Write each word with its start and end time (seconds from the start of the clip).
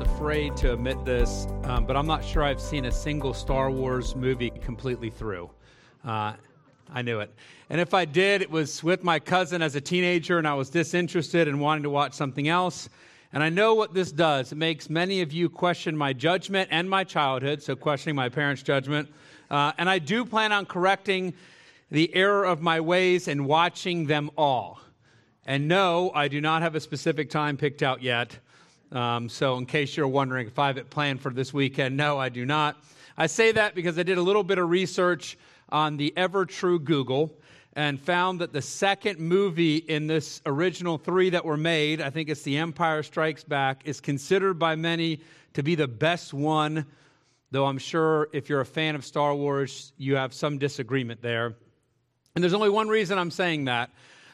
afraid 0.00 0.56
to 0.56 0.72
admit 0.72 1.04
this, 1.04 1.46
um, 1.64 1.84
but 1.84 1.96
I'm 1.96 2.06
not 2.06 2.24
sure 2.24 2.42
I've 2.42 2.60
seen 2.60 2.84
a 2.84 2.92
single 2.92 3.34
Star 3.34 3.70
Wars 3.70 4.14
movie 4.14 4.50
completely 4.50 5.10
through. 5.10 5.50
Uh, 6.04 6.34
I 6.92 7.02
knew 7.02 7.20
it. 7.20 7.34
And 7.70 7.80
if 7.80 7.94
I 7.94 8.04
did, 8.04 8.42
it 8.42 8.50
was 8.50 8.82
with 8.82 9.02
my 9.02 9.18
cousin 9.18 9.62
as 9.62 9.74
a 9.74 9.80
teenager, 9.80 10.38
and 10.38 10.46
I 10.46 10.54
was 10.54 10.70
disinterested 10.70 11.48
and 11.48 11.60
wanting 11.60 11.82
to 11.82 11.90
watch 11.90 12.14
something 12.14 12.48
else. 12.48 12.88
And 13.32 13.42
I 13.42 13.48
know 13.48 13.74
what 13.74 13.92
this 13.92 14.12
does. 14.12 14.52
It 14.52 14.56
makes 14.56 14.88
many 14.88 15.20
of 15.20 15.32
you 15.32 15.48
question 15.48 15.96
my 15.96 16.12
judgment 16.12 16.68
and 16.70 16.88
my 16.88 17.04
childhood, 17.04 17.62
so 17.62 17.74
questioning 17.74 18.16
my 18.16 18.28
parents' 18.28 18.62
judgment. 18.62 19.08
Uh, 19.50 19.72
and 19.78 19.88
I 19.88 19.98
do 19.98 20.24
plan 20.24 20.52
on 20.52 20.66
correcting 20.66 21.34
the 21.90 22.14
error 22.14 22.44
of 22.44 22.62
my 22.62 22.80
ways 22.80 23.28
and 23.28 23.46
watching 23.46 24.06
them 24.06 24.30
all. 24.36 24.80
And 25.46 25.66
no, 25.66 26.12
I 26.14 26.28
do 26.28 26.40
not 26.40 26.62
have 26.62 26.74
a 26.74 26.80
specific 26.80 27.30
time 27.30 27.56
picked 27.56 27.82
out 27.82 28.02
yet. 28.02 28.38
Um, 28.90 29.28
so, 29.28 29.58
in 29.58 29.66
case 29.66 29.96
you're 29.96 30.08
wondering 30.08 30.46
if 30.46 30.58
I 30.58 30.68
have 30.68 30.78
it 30.78 30.88
planned 30.88 31.20
for 31.20 31.30
this 31.30 31.52
weekend, 31.52 31.96
no, 31.96 32.18
I 32.18 32.30
do 32.30 32.46
not. 32.46 32.76
I 33.18 33.26
say 33.26 33.52
that 33.52 33.74
because 33.74 33.98
I 33.98 34.02
did 34.02 34.16
a 34.16 34.22
little 34.22 34.44
bit 34.44 34.58
of 34.58 34.70
research 34.70 35.36
on 35.68 35.96
the 35.96 36.12
ever 36.16 36.46
true 36.46 36.78
Google 36.78 37.36
and 37.74 38.00
found 38.00 38.40
that 38.40 38.52
the 38.52 38.62
second 38.62 39.18
movie 39.18 39.76
in 39.76 40.06
this 40.06 40.40
original 40.46 40.96
three 40.96 41.28
that 41.30 41.44
were 41.44 41.56
made, 41.56 42.00
I 42.00 42.08
think 42.08 42.30
it's 42.30 42.42
The 42.42 42.56
Empire 42.56 43.02
Strikes 43.02 43.44
Back, 43.44 43.82
is 43.84 44.00
considered 44.00 44.58
by 44.58 44.74
many 44.74 45.20
to 45.52 45.62
be 45.62 45.74
the 45.74 45.86
best 45.86 46.32
one, 46.32 46.86
though 47.50 47.66
I'm 47.66 47.78
sure 47.78 48.28
if 48.32 48.48
you're 48.48 48.62
a 48.62 48.66
fan 48.66 48.94
of 48.94 49.04
Star 49.04 49.34
Wars, 49.34 49.92
you 49.98 50.16
have 50.16 50.32
some 50.32 50.56
disagreement 50.56 51.20
there. 51.20 51.56
And 52.34 52.42
there's 52.42 52.54
only 52.54 52.70
one 52.70 52.88
reason 52.88 53.18
I'm 53.18 53.30
saying 53.30 53.66
that 53.66 53.90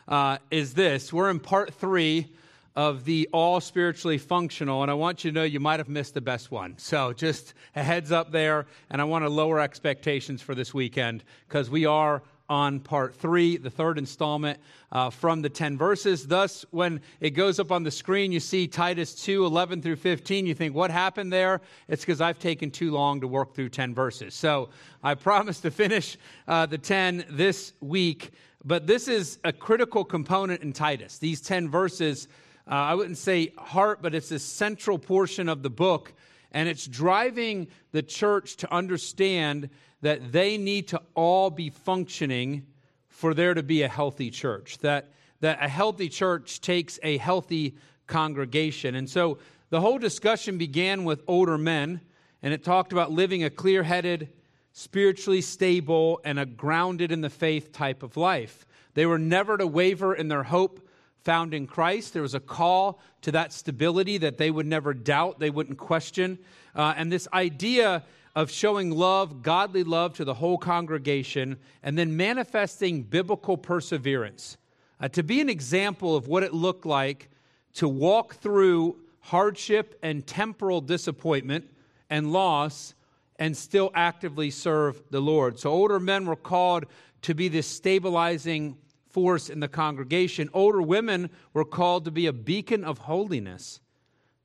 uh, 0.06 0.38
is 0.50 0.74
this. 0.74 1.12
We're 1.12 1.30
in 1.30 1.40
part 1.40 1.74
three 1.74 2.32
of 2.76 3.04
the 3.04 3.28
all 3.32 3.60
spiritually 3.60 4.18
functional, 4.18 4.82
and 4.82 4.90
I 4.90 4.94
want 4.94 5.24
you 5.24 5.30
to 5.30 5.34
know 5.34 5.44
you 5.44 5.60
might 5.60 5.80
have 5.80 5.88
missed 5.88 6.14
the 6.14 6.20
best 6.20 6.50
one. 6.50 6.76
So 6.78 7.12
just 7.12 7.54
a 7.76 7.82
heads 7.82 8.10
up 8.10 8.32
there, 8.32 8.66
and 8.90 9.00
I 9.00 9.04
want 9.04 9.24
to 9.24 9.28
lower 9.28 9.60
expectations 9.60 10.42
for 10.42 10.54
this 10.54 10.74
weekend 10.74 11.24
because 11.48 11.70
we 11.70 11.86
are 11.86 12.22
on 12.48 12.78
part 12.78 13.14
three, 13.14 13.56
the 13.56 13.70
third 13.70 13.96
installment 13.98 14.58
uh, 14.92 15.08
from 15.08 15.40
the 15.40 15.48
10 15.48 15.78
verses. 15.78 16.26
Thus, 16.26 16.64
when 16.70 17.00
it 17.20 17.30
goes 17.30 17.58
up 17.58 17.72
on 17.72 17.82
the 17.82 17.90
screen, 17.90 18.32
you 18.32 18.40
see 18.40 18.66
Titus 18.66 19.14
2 19.14 19.46
11 19.46 19.80
through 19.80 19.96
15. 19.96 20.46
You 20.46 20.54
think, 20.54 20.74
what 20.74 20.90
happened 20.90 21.32
there? 21.32 21.60
It's 21.88 22.02
because 22.02 22.20
I've 22.20 22.38
taken 22.38 22.70
too 22.70 22.90
long 22.90 23.20
to 23.22 23.28
work 23.28 23.54
through 23.54 23.70
10 23.70 23.94
verses. 23.94 24.34
So 24.34 24.68
I 25.02 25.14
promise 25.14 25.60
to 25.60 25.70
finish 25.70 26.18
uh, 26.46 26.66
the 26.66 26.78
10 26.78 27.24
this 27.30 27.72
week. 27.80 28.32
But 28.64 28.86
this 28.86 29.08
is 29.08 29.38
a 29.44 29.52
critical 29.52 30.04
component 30.04 30.62
in 30.62 30.72
Titus. 30.72 31.18
These 31.18 31.40
10 31.42 31.68
verses, 31.68 32.28
uh, 32.66 32.74
I 32.74 32.94
wouldn't 32.94 33.18
say 33.18 33.52
heart, 33.58 34.00
but 34.00 34.14
it's 34.14 34.30
a 34.30 34.38
central 34.38 34.98
portion 34.98 35.48
of 35.48 35.62
the 35.62 35.70
book. 35.70 36.12
And 36.52 36.68
it's 36.68 36.86
driving 36.86 37.68
the 37.92 38.02
church 38.02 38.56
to 38.58 38.72
understand 38.72 39.68
that 40.02 40.32
they 40.32 40.56
need 40.56 40.88
to 40.88 41.02
all 41.14 41.50
be 41.50 41.70
functioning 41.70 42.66
for 43.08 43.34
there 43.34 43.54
to 43.54 43.62
be 43.62 43.82
a 43.82 43.88
healthy 43.88 44.30
church. 44.30 44.78
That, 44.78 45.10
that 45.40 45.62
a 45.62 45.68
healthy 45.68 46.08
church 46.08 46.60
takes 46.60 46.98
a 47.02 47.16
healthy 47.18 47.76
congregation. 48.06 48.94
And 48.94 49.10
so 49.10 49.38
the 49.70 49.80
whole 49.80 49.98
discussion 49.98 50.58
began 50.58 51.04
with 51.04 51.22
older 51.26 51.58
men, 51.58 52.00
and 52.42 52.54
it 52.54 52.62
talked 52.62 52.92
about 52.92 53.10
living 53.10 53.44
a 53.44 53.50
clear 53.50 53.82
headed, 53.82 54.28
spiritually 54.72 55.40
stable, 55.40 56.20
and 56.24 56.38
a 56.38 56.46
grounded 56.46 57.10
in 57.10 57.20
the 57.20 57.30
faith 57.30 57.72
type 57.72 58.02
of 58.02 58.16
life. 58.16 58.66
They 58.94 59.06
were 59.06 59.18
never 59.18 59.56
to 59.56 59.66
waver 59.66 60.14
in 60.14 60.28
their 60.28 60.44
hope 60.44 60.83
found 61.24 61.54
in 61.54 61.66
Christ. 61.66 62.12
There 62.12 62.22
was 62.22 62.34
a 62.34 62.40
call 62.40 63.00
to 63.22 63.32
that 63.32 63.52
stability 63.52 64.18
that 64.18 64.38
they 64.38 64.50
would 64.50 64.66
never 64.66 64.94
doubt, 64.94 65.38
they 65.38 65.50
wouldn't 65.50 65.78
question. 65.78 66.38
Uh, 66.74 66.94
and 66.96 67.10
this 67.10 67.26
idea 67.32 68.04
of 68.36 68.50
showing 68.50 68.90
love, 68.90 69.42
godly 69.42 69.84
love 69.84 70.14
to 70.14 70.24
the 70.24 70.34
whole 70.34 70.58
congregation, 70.58 71.56
and 71.82 71.96
then 71.96 72.16
manifesting 72.16 73.02
biblical 73.02 73.56
perseverance. 73.56 74.56
Uh, 75.00 75.08
to 75.08 75.22
be 75.22 75.40
an 75.40 75.48
example 75.48 76.16
of 76.16 76.28
what 76.28 76.42
it 76.42 76.52
looked 76.52 76.84
like 76.84 77.30
to 77.74 77.88
walk 77.88 78.36
through 78.36 78.96
hardship 79.20 79.98
and 80.02 80.26
temporal 80.26 80.80
disappointment 80.80 81.68
and 82.10 82.32
loss 82.32 82.94
and 83.36 83.56
still 83.56 83.90
actively 83.94 84.50
serve 84.50 85.02
the 85.10 85.20
Lord. 85.20 85.58
So, 85.58 85.70
older 85.70 85.98
men 85.98 86.26
were 86.26 86.36
called 86.36 86.86
to 87.22 87.34
be 87.34 87.48
this 87.48 87.66
stabilizing 87.66 88.76
force 89.14 89.48
in 89.48 89.60
the 89.60 89.68
congregation. 89.68 90.50
Older 90.52 90.82
women 90.82 91.30
were 91.52 91.64
called 91.64 92.04
to 92.04 92.10
be 92.10 92.26
a 92.26 92.32
beacon 92.32 92.82
of 92.82 92.98
holiness. 92.98 93.80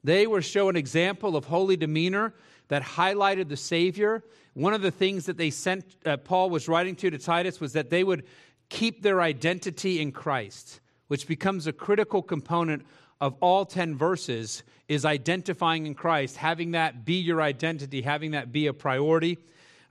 They 0.04 0.28
were 0.28 0.44
shown 0.44 0.70
an 0.70 0.76
example 0.76 1.36
of 1.36 1.46
holy 1.46 1.76
demeanor 1.76 2.36
that 2.68 2.84
highlighted 2.84 3.50
the 3.50 3.58
Savior. 3.58 4.24
One 4.54 4.76
of 4.76 4.84
the 4.84 4.92
things 4.92 5.26
that 5.26 5.38
they 5.38 5.50
sent, 5.50 5.96
uh, 6.06 6.18
Paul 6.18 6.52
was 6.52 6.68
writing 6.68 6.96
to 6.98 7.10
to 7.10 7.18
Titus, 7.18 7.60
was 7.60 7.74
that 7.74 7.90
they 7.90 8.04
would 8.04 8.26
keep 8.70 9.02
their 9.02 9.22
identity 9.22 10.00
in 10.00 10.12
Christ, 10.12 10.82
which 11.08 11.28
becomes 11.28 11.66
a 11.66 11.74
critical 11.74 12.22
component 12.22 12.86
of 13.20 13.36
all 13.42 13.66
10 13.66 13.98
verses 13.98 14.62
is 14.88 15.04
identifying 15.04 15.88
in 15.88 15.96
Christ, 15.96 16.38
having 16.38 16.72
that 16.72 17.06
be 17.06 17.16
your 17.16 17.42
identity, 17.42 18.04
having 18.04 18.32
that 18.32 18.52
be 18.52 18.68
a 18.68 18.74
priority. 18.74 19.40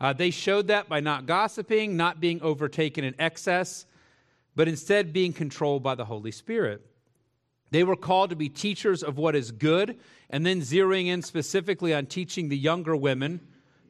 Uh, 0.01 0.13
they 0.13 0.31
showed 0.31 0.69
that 0.69 0.89
by 0.89 1.01
not 1.01 1.27
gossiping, 1.27 1.97
not 1.97 2.21
being 2.21 2.41
overtaken 2.43 3.03
in 3.03 3.15
excess, 3.19 3.85
but 4.59 4.67
instead 4.67 5.13
being 5.13 5.33
controlled 5.33 5.85
by 5.85 5.95
the 5.95 6.05
Holy 6.05 6.33
Spirit. 6.33 6.85
They 7.71 7.85
were 7.85 7.95
called 7.95 8.31
to 8.31 8.37
be 8.37 8.49
teachers 8.49 9.05
of 9.05 9.17
what 9.17 9.37
is 9.37 9.53
good, 9.53 10.01
and 10.31 10.45
then 10.45 10.63
zeroing 10.63 11.07
in 11.07 11.23
specifically 11.23 11.95
on 11.95 12.07
teaching 12.07 12.49
the 12.49 12.59
younger 12.59 12.97
women 12.97 13.41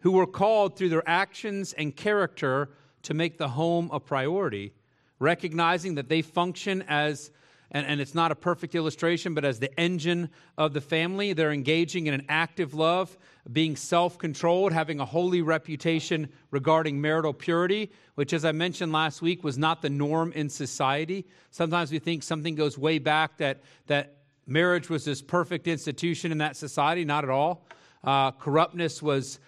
who 0.01 0.13
were 0.13 0.27
called 0.27 0.77
through 0.77 0.91
their 0.91 1.09
actions 1.09 1.73
and 1.73 1.97
character 1.97 2.69
to 3.05 3.15
make 3.15 3.39
the 3.39 3.49
home 3.49 3.89
a 3.95 3.99
priority, 3.99 4.75
recognizing 5.19 5.95
that 5.95 6.11
they 6.11 6.21
function 6.21 6.85
as 6.87 7.31
and, 7.71 7.87
and 7.87 8.01
it's 8.01 8.15
not 8.15 8.33
a 8.33 8.35
perfect 8.35 8.75
illustration, 8.75 9.35
but 9.35 9.45
as 9.45 9.59
the 9.59 9.79
engine 9.79 10.31
of 10.57 10.73
the 10.73 10.81
family, 10.81 11.33
they're 11.35 11.53
engaging 11.53 12.07
in 12.07 12.15
an 12.15 12.25
active 12.29 12.73
love, 12.73 13.19
being 13.51 13.77
self 13.77 14.17
controlled, 14.19 14.73
having 14.73 15.01
a 15.01 15.05
holy 15.05 15.43
reputation 15.43 16.31
regarding 16.51 17.01
marital 17.01 17.35
purity, 17.35 17.93
which, 18.15 18.33
as 18.33 18.45
I 18.45 18.53
mentioned 18.53 18.93
last 18.93 19.21
week, 19.21 19.45
was 19.45 19.59
not 19.59 19.83
the 19.83 19.91
norm 19.91 20.33
in 20.33 20.49
society. 20.49 21.27
Sometimes 21.51 21.93
we 21.93 21.99
think 21.99 22.23
something 22.23 22.55
goes 22.55 22.79
way 22.79 22.99
back 22.99 23.37
that, 23.39 23.61
that 23.87 24.17
marriage 24.47 24.89
was 24.89 25.05
this 25.05 25.21
perfect 25.21 25.69
institution 25.69 26.33
in 26.33 26.39
that 26.39 26.57
society. 26.57 27.05
Not 27.05 27.25
at 27.25 27.31
all. 27.31 27.67
Uh, 28.03 28.31
corruptness 28.31 29.03
was, 29.03 29.41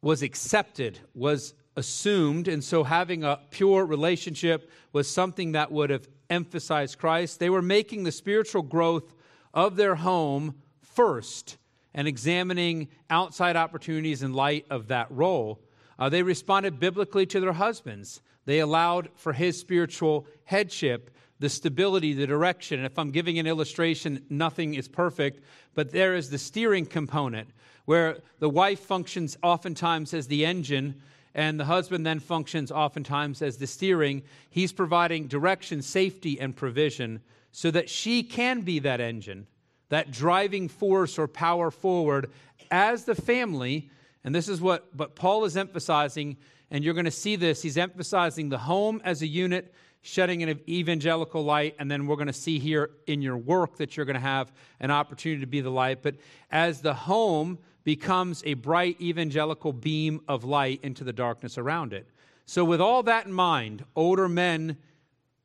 was 0.00 0.22
accepted, 0.22 0.98
was 1.14 1.54
assumed, 1.76 2.48
and 2.48 2.62
so 2.62 2.82
having 2.84 3.22
a 3.22 3.38
pure 3.50 3.86
relationship 3.86 4.70
was 4.92 5.08
something 5.08 5.52
that 5.52 5.70
would 5.70 5.90
have 5.90 6.08
emphasized 6.32 6.98
Christ. 6.98 7.38
They 7.38 7.50
were 7.50 7.62
making 7.62 8.04
the 8.04 8.12
spiritual 8.12 8.62
growth 8.62 9.14
of 9.54 9.76
their 9.76 9.94
home 9.94 10.56
first 10.80 11.58
and 11.94 12.08
examining 12.08 12.88
outside 13.10 13.54
opportunities 13.54 14.22
in 14.22 14.32
light 14.32 14.66
of 14.70 14.88
that 14.88 15.08
role. 15.10 15.60
Uh, 15.98 16.08
they 16.08 16.22
responded 16.22 16.80
biblically 16.80 17.26
to 17.26 17.38
their 17.38 17.52
husbands. 17.52 18.22
They 18.46 18.60
allowed 18.60 19.10
for 19.14 19.32
his 19.32 19.60
spiritual 19.60 20.26
headship, 20.44 21.10
the 21.38 21.48
stability, 21.48 22.14
the 22.14 22.26
direction. 22.26 22.78
And 22.78 22.86
if 22.86 22.98
I'm 22.98 23.10
giving 23.10 23.38
an 23.38 23.46
illustration, 23.46 24.24
nothing 24.30 24.74
is 24.74 24.88
perfect, 24.88 25.44
but 25.74 25.90
there 25.90 26.14
is 26.14 26.30
the 26.30 26.38
steering 26.38 26.86
component 26.86 27.50
where 27.84 28.18
the 28.38 28.48
wife 28.48 28.80
functions 28.80 29.36
oftentimes 29.42 30.14
as 30.14 30.28
the 30.28 30.46
engine 30.46 31.00
and 31.34 31.58
the 31.58 31.64
husband 31.64 32.04
then 32.06 32.20
functions 32.20 32.70
oftentimes 32.70 33.42
as 33.42 33.56
the 33.56 33.66
steering. 33.66 34.22
He's 34.50 34.72
providing 34.72 35.28
direction, 35.28 35.82
safety, 35.82 36.38
and 36.40 36.54
provision 36.54 37.22
so 37.52 37.70
that 37.70 37.88
she 37.88 38.22
can 38.22 38.62
be 38.62 38.78
that 38.80 39.00
engine, 39.00 39.46
that 39.88 40.10
driving 40.10 40.68
force 40.68 41.18
or 41.18 41.28
power 41.28 41.70
forward 41.70 42.30
as 42.70 43.04
the 43.04 43.14
family. 43.14 43.90
And 44.24 44.34
this 44.34 44.48
is 44.48 44.60
what 44.60 44.96
but 44.96 45.14
Paul 45.14 45.44
is 45.44 45.56
emphasizing, 45.56 46.36
and 46.70 46.84
you're 46.84 46.94
going 46.94 47.04
to 47.04 47.10
see 47.10 47.36
this. 47.36 47.62
He's 47.62 47.78
emphasizing 47.78 48.48
the 48.48 48.58
home 48.58 49.00
as 49.04 49.22
a 49.22 49.26
unit, 49.26 49.74
shedding 50.02 50.42
an 50.42 50.60
evangelical 50.68 51.44
light, 51.44 51.76
and 51.78 51.90
then 51.90 52.06
we're 52.06 52.16
going 52.16 52.26
to 52.26 52.32
see 52.32 52.58
here 52.58 52.90
in 53.06 53.22
your 53.22 53.36
work 53.36 53.76
that 53.76 53.96
you're 53.96 54.06
going 54.06 54.14
to 54.14 54.20
have 54.20 54.52
an 54.80 54.90
opportunity 54.90 55.40
to 55.40 55.46
be 55.46 55.60
the 55.60 55.70
light. 55.70 56.02
But 56.02 56.16
as 56.50 56.80
the 56.80 56.94
home, 56.94 57.58
becomes 57.84 58.42
a 58.44 58.54
bright 58.54 59.00
evangelical 59.00 59.72
beam 59.72 60.20
of 60.28 60.44
light 60.44 60.80
into 60.82 61.04
the 61.04 61.12
darkness 61.12 61.58
around 61.58 61.92
it. 61.92 62.06
So, 62.46 62.64
with 62.64 62.80
all 62.80 63.02
that 63.04 63.26
in 63.26 63.32
mind, 63.32 63.84
older 63.94 64.28
men, 64.28 64.76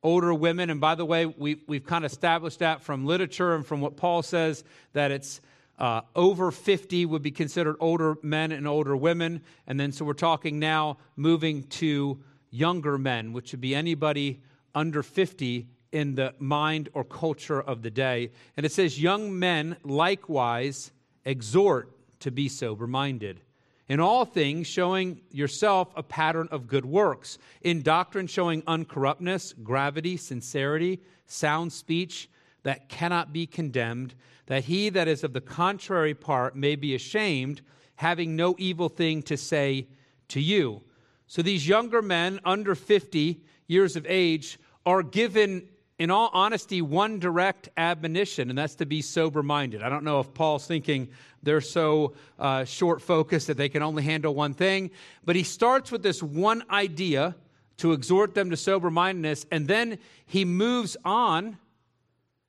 older 0.03 0.33
women, 0.33 0.69
and 0.69 0.81
by 0.81 0.95
the 0.95 1.05
way, 1.05 1.25
we, 1.25 1.61
we've 1.67 1.85
kind 1.85 2.05
of 2.05 2.11
established 2.11 2.59
that 2.59 2.81
from 2.81 3.05
literature 3.05 3.55
and 3.55 3.65
from 3.65 3.81
what 3.81 3.97
Paul 3.97 4.23
says 4.23 4.63
that 4.93 5.11
it's 5.11 5.41
uh, 5.79 6.01
over 6.15 6.51
50 6.51 7.05
would 7.05 7.21
be 7.21 7.31
considered 7.31 7.75
older 7.79 8.17
men 8.23 8.51
and 8.51 8.67
older 8.67 8.97
women. 8.97 9.41
And 9.67 9.79
then, 9.79 9.91
so 9.91 10.05
we're 10.05 10.13
talking 10.13 10.59
now 10.59 10.97
moving 11.15 11.63
to 11.63 12.19
younger 12.49 12.97
men, 12.97 13.33
which 13.33 13.51
would 13.51 13.61
be 13.61 13.75
anybody 13.75 14.41
under 14.73 15.03
50 15.03 15.67
in 15.91 16.15
the 16.15 16.33
mind 16.39 16.89
or 16.93 17.03
culture 17.03 17.61
of 17.61 17.81
the 17.81 17.91
day. 17.91 18.31
And 18.55 18.65
it 18.65 18.71
says, 18.71 19.01
Young 19.01 19.37
men 19.37 19.77
likewise 19.83 20.91
exhort 21.25 21.96
to 22.19 22.31
be 22.31 22.49
sober 22.49 22.87
minded. 22.87 23.41
In 23.89 23.99
all 23.99 24.25
things, 24.25 24.67
showing 24.67 25.21
yourself 25.31 25.93
a 25.95 26.03
pattern 26.03 26.49
of 26.51 26.67
good 26.67 26.85
works. 26.85 27.37
In 27.61 27.81
doctrine, 27.81 28.27
showing 28.27 28.61
uncorruptness, 28.63 29.63
gravity, 29.63 30.17
sincerity, 30.17 31.01
sound 31.25 31.71
speech 31.71 32.29
that 32.63 32.89
cannot 32.89 33.31
be 33.31 33.47
condemned, 33.47 34.13
that 34.47 34.65
he 34.65 34.89
that 34.89 35.07
is 35.07 35.23
of 35.23 35.31
the 35.31 35.41
contrary 35.41 36.13
part 36.13 36.55
may 36.55 36.75
be 36.75 36.95
ashamed, 36.95 37.61
having 37.95 38.35
no 38.35 38.55
evil 38.57 38.89
thing 38.89 39.21
to 39.23 39.37
say 39.37 39.87
to 40.27 40.41
you. 40.41 40.81
So 41.27 41.41
these 41.41 41.67
younger 41.67 42.01
men 42.01 42.39
under 42.43 42.75
50 42.75 43.41
years 43.67 43.95
of 43.95 44.05
age 44.07 44.59
are 44.85 45.03
given 45.03 45.67
in 45.99 46.11
all 46.11 46.29
honesty, 46.31 46.81
one 46.81 47.19
direct 47.19 47.69
admonition, 47.75 48.49
and 48.49 48.57
that's 48.57 48.75
to 48.75 48.85
be 48.85 49.01
sober 49.01 49.41
minded. 49.41 49.81
I 49.81 49.89
don't 49.89 50.03
know 50.03 50.19
if 50.19 50.33
Paul's 50.33 50.67
thinking 50.67 51.09
they're 51.41 51.61
so 51.61 52.13
uh, 52.37 52.65
short 52.65 53.01
focused 53.01 53.47
that 53.47 53.57
they 53.57 53.69
can 53.69 53.81
only 53.81 54.03
handle 54.03 54.35
one 54.35 54.53
thing, 54.53 54.91
but 55.25 55.35
he 55.35 55.43
starts 55.43 55.91
with 55.91 56.03
this 56.03 56.21
one 56.21 56.63
idea 56.69 57.35
to 57.77 57.93
exhort 57.93 58.35
them 58.35 58.49
to 58.49 58.57
sober 58.57 58.91
mindedness, 58.91 59.45
and 59.51 59.67
then 59.67 59.97
he 60.25 60.45
moves 60.45 60.97
on 61.03 61.57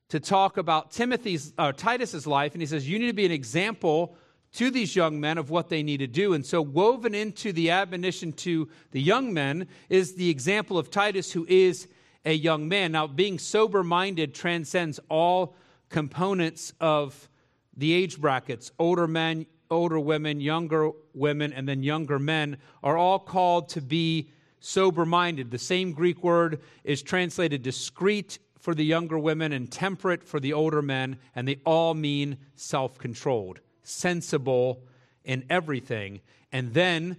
to 0.09 0.19
talk 0.19 0.57
about 0.57 0.91
Timothy's, 0.91 1.53
uh, 1.57 1.71
Titus's 1.71 2.25
life, 2.25 2.53
and 2.53 2.61
he 2.61 2.65
says, 2.65 2.89
You 2.89 2.99
need 2.99 3.07
to 3.07 3.13
be 3.13 3.25
an 3.25 3.31
example 3.31 4.15
to 4.53 4.71
these 4.71 4.95
young 4.95 5.19
men 5.19 5.37
of 5.37 5.51
what 5.51 5.69
they 5.69 5.83
need 5.83 5.97
to 5.97 6.07
do. 6.07 6.33
And 6.33 6.43
so, 6.43 6.61
woven 6.61 7.13
into 7.13 7.53
the 7.53 7.69
admonition 7.69 8.33
to 8.33 8.67
the 8.91 9.01
young 9.01 9.33
men 9.33 9.67
is 9.87 10.15
the 10.15 10.29
example 10.29 10.79
of 10.79 10.89
Titus, 10.89 11.31
who 11.31 11.45
is 11.47 11.87
a 12.25 12.33
young 12.33 12.67
man. 12.67 12.91
Now, 12.91 13.07
being 13.07 13.39
sober 13.39 13.83
minded 13.83 14.33
transcends 14.33 14.99
all 15.09 15.55
components 15.89 16.73
of 16.79 17.29
the 17.75 17.93
age 17.93 18.19
brackets. 18.19 18.71
Older 18.77 19.07
men, 19.07 19.45
older 19.71 19.99
women, 19.99 20.41
younger 20.41 20.91
women, 21.13 21.53
and 21.53 21.67
then 21.67 21.83
younger 21.83 22.19
men 22.19 22.57
are 22.83 22.97
all 22.97 23.19
called 23.19 23.69
to 23.69 23.81
be 23.81 24.29
sober 24.59 25.05
minded. 25.05 25.51
The 25.51 25.57
same 25.57 25.93
Greek 25.93 26.23
word 26.23 26.61
is 26.83 27.01
translated 27.01 27.63
discreet 27.63 28.39
for 28.59 28.75
the 28.75 28.83
younger 28.83 29.17
women 29.17 29.53
and 29.53 29.71
temperate 29.71 30.23
for 30.23 30.39
the 30.39 30.53
older 30.53 30.81
men, 30.81 31.17
and 31.35 31.47
they 31.47 31.59
all 31.65 31.93
mean 31.93 32.37
self 32.55 32.97
controlled, 32.97 33.61
sensible 33.83 34.83
in 35.23 35.45
everything. 35.49 36.19
And 36.51 36.73
then 36.73 37.17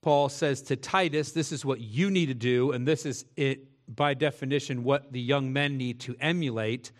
Paul 0.00 0.30
says 0.30 0.62
to 0.62 0.76
Titus, 0.76 1.32
This 1.32 1.52
is 1.52 1.64
what 1.64 1.80
you 1.80 2.10
need 2.10 2.26
to 2.26 2.34
do, 2.34 2.72
and 2.72 2.88
this 2.88 3.04
is 3.04 3.26
it 3.36 3.66
by 3.94 4.14
definition, 4.14 4.84
what 4.84 5.12
the 5.12 5.20
young 5.20 5.52
men 5.52 5.76
need 5.76 6.00
to 6.00 6.16
emulate. 6.20 6.92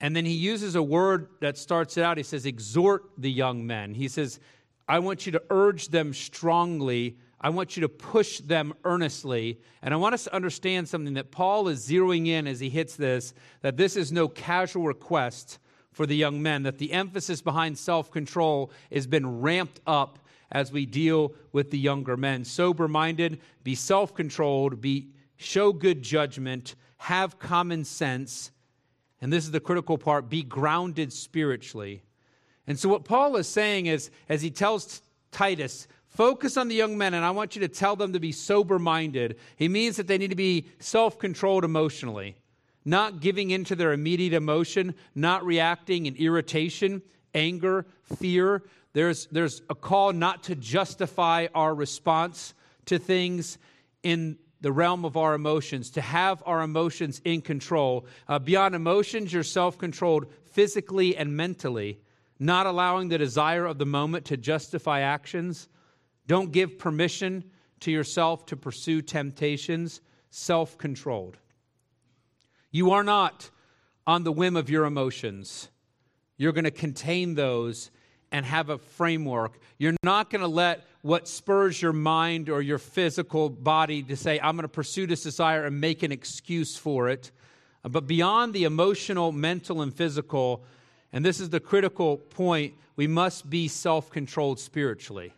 And 0.00 0.16
then 0.16 0.24
he 0.24 0.32
uses 0.32 0.74
a 0.74 0.82
word 0.82 1.28
that 1.40 1.58
starts 1.58 1.96
it 1.96 2.02
out. 2.02 2.16
He 2.16 2.22
says, 2.22 2.46
exhort 2.46 3.04
the 3.18 3.30
young 3.30 3.66
men. 3.66 3.94
He 3.94 4.08
says, 4.08 4.40
I 4.88 4.98
want 4.98 5.26
you 5.26 5.32
to 5.32 5.42
urge 5.50 5.88
them 5.88 6.12
strongly. 6.12 7.16
I 7.40 7.50
want 7.50 7.76
you 7.76 7.80
to 7.82 7.88
push 7.88 8.38
them 8.38 8.74
earnestly. 8.84 9.60
And 9.80 9.92
I 9.92 9.96
want 9.96 10.14
us 10.14 10.24
to 10.24 10.34
understand 10.34 10.88
something 10.88 11.14
that 11.14 11.30
Paul 11.30 11.68
is 11.68 11.88
zeroing 11.88 12.28
in 12.28 12.46
as 12.46 12.60
he 12.60 12.68
hits 12.68 12.96
this 12.96 13.34
that 13.62 13.76
this 13.76 13.96
is 13.96 14.12
no 14.12 14.28
casual 14.28 14.84
request 14.84 15.58
for 15.92 16.06
the 16.06 16.16
young 16.16 16.40
men, 16.40 16.62
that 16.62 16.78
the 16.78 16.92
emphasis 16.92 17.42
behind 17.42 17.76
self 17.78 18.10
control 18.10 18.70
has 18.90 19.06
been 19.06 19.40
ramped 19.40 19.80
up 19.86 20.18
as 20.50 20.72
we 20.72 20.86
deal 20.86 21.32
with 21.52 21.70
the 21.70 21.78
younger 21.78 22.16
men. 22.16 22.44
Sober 22.44 22.88
minded, 22.88 23.40
be 23.62 23.74
self 23.74 24.14
controlled, 24.14 24.80
be 24.80 25.08
show 25.42 25.72
good 25.72 26.02
judgment, 26.02 26.74
have 26.98 27.38
common 27.38 27.84
sense, 27.84 28.50
and 29.20 29.32
this 29.32 29.44
is 29.44 29.50
the 29.50 29.60
critical 29.60 29.98
part 29.98 30.28
be 30.28 30.42
grounded 30.42 31.12
spiritually. 31.12 32.02
And 32.66 32.78
so, 32.78 32.88
what 32.88 33.04
Paul 33.04 33.36
is 33.36 33.48
saying 33.48 33.86
is, 33.86 34.10
as 34.28 34.42
he 34.42 34.50
tells 34.50 35.02
Titus, 35.30 35.88
focus 36.06 36.56
on 36.56 36.68
the 36.68 36.74
young 36.74 36.96
men, 36.96 37.14
and 37.14 37.24
I 37.24 37.30
want 37.30 37.56
you 37.56 37.60
to 37.60 37.68
tell 37.68 37.96
them 37.96 38.12
to 38.12 38.20
be 38.20 38.32
sober 38.32 38.78
minded. 38.78 39.36
He 39.56 39.68
means 39.68 39.96
that 39.96 40.06
they 40.06 40.18
need 40.18 40.30
to 40.30 40.36
be 40.36 40.66
self 40.78 41.18
controlled 41.18 41.64
emotionally, 41.64 42.36
not 42.84 43.20
giving 43.20 43.50
into 43.50 43.74
their 43.74 43.92
immediate 43.92 44.32
emotion, 44.32 44.94
not 45.14 45.44
reacting 45.44 46.06
in 46.06 46.16
irritation, 46.16 47.02
anger, 47.34 47.86
fear. 48.16 48.62
There's, 48.92 49.26
there's 49.26 49.62
a 49.70 49.74
call 49.74 50.12
not 50.12 50.44
to 50.44 50.54
justify 50.54 51.48
our 51.54 51.74
response 51.74 52.54
to 52.86 52.98
things 52.98 53.58
in 54.02 54.36
the 54.62 54.72
realm 54.72 55.04
of 55.04 55.16
our 55.16 55.34
emotions, 55.34 55.90
to 55.90 56.00
have 56.00 56.42
our 56.46 56.62
emotions 56.62 57.20
in 57.24 57.42
control. 57.42 58.06
Uh, 58.28 58.38
beyond 58.38 58.74
emotions, 58.74 59.32
you're 59.32 59.42
self 59.42 59.76
controlled 59.76 60.26
physically 60.52 61.16
and 61.16 61.36
mentally, 61.36 61.98
not 62.38 62.66
allowing 62.66 63.08
the 63.08 63.18
desire 63.18 63.66
of 63.66 63.78
the 63.78 63.86
moment 63.86 64.24
to 64.26 64.36
justify 64.36 65.00
actions. 65.00 65.68
Don't 66.26 66.52
give 66.52 66.78
permission 66.78 67.44
to 67.80 67.90
yourself 67.90 68.46
to 68.46 68.56
pursue 68.56 69.02
temptations, 69.02 70.00
self 70.30 70.78
controlled. 70.78 71.36
You 72.70 72.92
are 72.92 73.04
not 73.04 73.50
on 74.06 74.24
the 74.24 74.32
whim 74.32 74.56
of 74.56 74.70
your 74.70 74.84
emotions. 74.84 75.68
You're 76.36 76.52
going 76.52 76.64
to 76.64 76.70
contain 76.70 77.34
those 77.34 77.90
and 78.32 78.44
have 78.46 78.70
a 78.70 78.78
framework. 78.78 79.60
You're 79.78 79.94
not 80.02 80.30
going 80.30 80.40
to 80.40 80.48
let 80.48 80.84
what 81.02 81.28
spurs 81.28 81.80
your 81.80 81.92
mind 81.92 82.48
or 82.48 82.62
your 82.62 82.78
physical 82.78 83.50
body 83.50 84.02
to 84.04 84.16
say, 84.16 84.40
I'm 84.40 84.56
going 84.56 84.62
to 84.62 84.68
pursue 84.68 85.06
this 85.06 85.22
desire 85.22 85.66
and 85.66 85.80
make 85.80 86.02
an 86.02 86.10
excuse 86.10 86.76
for 86.76 87.08
it. 87.08 87.30
Uh, 87.84 87.90
but 87.90 88.06
beyond 88.06 88.54
the 88.54 88.64
emotional, 88.64 89.30
mental, 89.30 89.82
and 89.82 89.92
physical, 89.92 90.64
and 91.12 91.24
this 91.24 91.40
is 91.40 91.50
the 91.50 91.60
critical 91.60 92.16
point, 92.16 92.74
we 92.96 93.06
must 93.06 93.50
be 93.50 93.68
self 93.68 94.10
controlled 94.10 94.58
spiritually. 94.58 95.34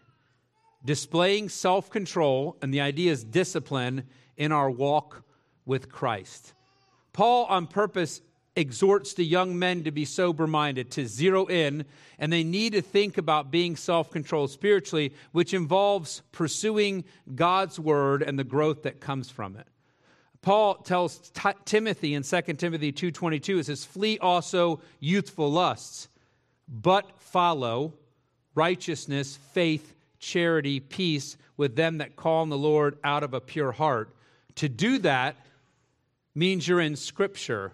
Displaying 0.85 1.49
self 1.49 1.91
control, 1.91 2.57
and 2.63 2.73
the 2.73 2.83
idea 2.83 3.11
is 3.11 3.25
discipline 3.25 4.05
in 4.37 4.53
our 4.53 4.71
walk 4.71 5.25
with 5.65 5.91
Christ. 5.91 6.53
Paul, 7.13 7.47
on 7.47 7.67
purpose, 7.67 8.21
exhorts 8.57 9.15
the 9.15 9.25
young 9.25 9.59
men 9.59 9.85
to 9.85 9.91
be 9.91 10.05
sober 10.05 10.47
minded, 10.47 10.91
to 10.93 11.07
zero 11.07 11.47
in, 11.47 11.85
and 12.19 12.33
they 12.33 12.45
need 12.45 12.73
to 12.73 12.83
think 12.83 13.19
about 13.19 13.51
being 13.51 13.77
self 13.77 14.11
controlled 14.11 14.51
spiritually, 14.51 15.13
which 15.33 15.55
involves 15.55 16.23
pursuing 16.33 17.05
God's 17.35 17.81
word 17.81 18.23
and 18.23 18.39
the 18.39 18.45
growth 18.45 18.83
that 18.85 19.01
comes 19.01 19.31
from 19.31 19.57
it. 19.57 19.67
Paul 20.45 20.75
tells 20.75 21.31
T- 21.31 21.51
Timothy 21.65 22.13
in 22.13 22.23
2 22.23 22.59
Timothy 22.59 22.93
2:22 22.93 23.61
it 23.61 23.65
says 23.65 23.85
flee 23.87 24.19
also 24.19 24.83
youthful 25.01 25.51
lusts 25.51 26.09
but 26.69 27.19
follow 27.19 27.95
righteousness 28.55 29.39
faith 29.55 29.95
charity 30.19 30.81
peace 30.81 31.39
with 31.57 31.77
them 31.77 31.97
that 31.97 32.17
call 32.17 32.43
on 32.43 32.51
the 32.51 32.59
Lord 32.59 32.99
out 33.03 33.23
of 33.23 33.33
a 33.33 33.41
pure 33.41 33.73
heart 33.73 34.15
to 34.57 34.69
do 34.69 34.99
that 34.99 35.37
means 36.35 36.69
you're 36.69 36.79
in 36.79 36.95
scripture 36.95 37.73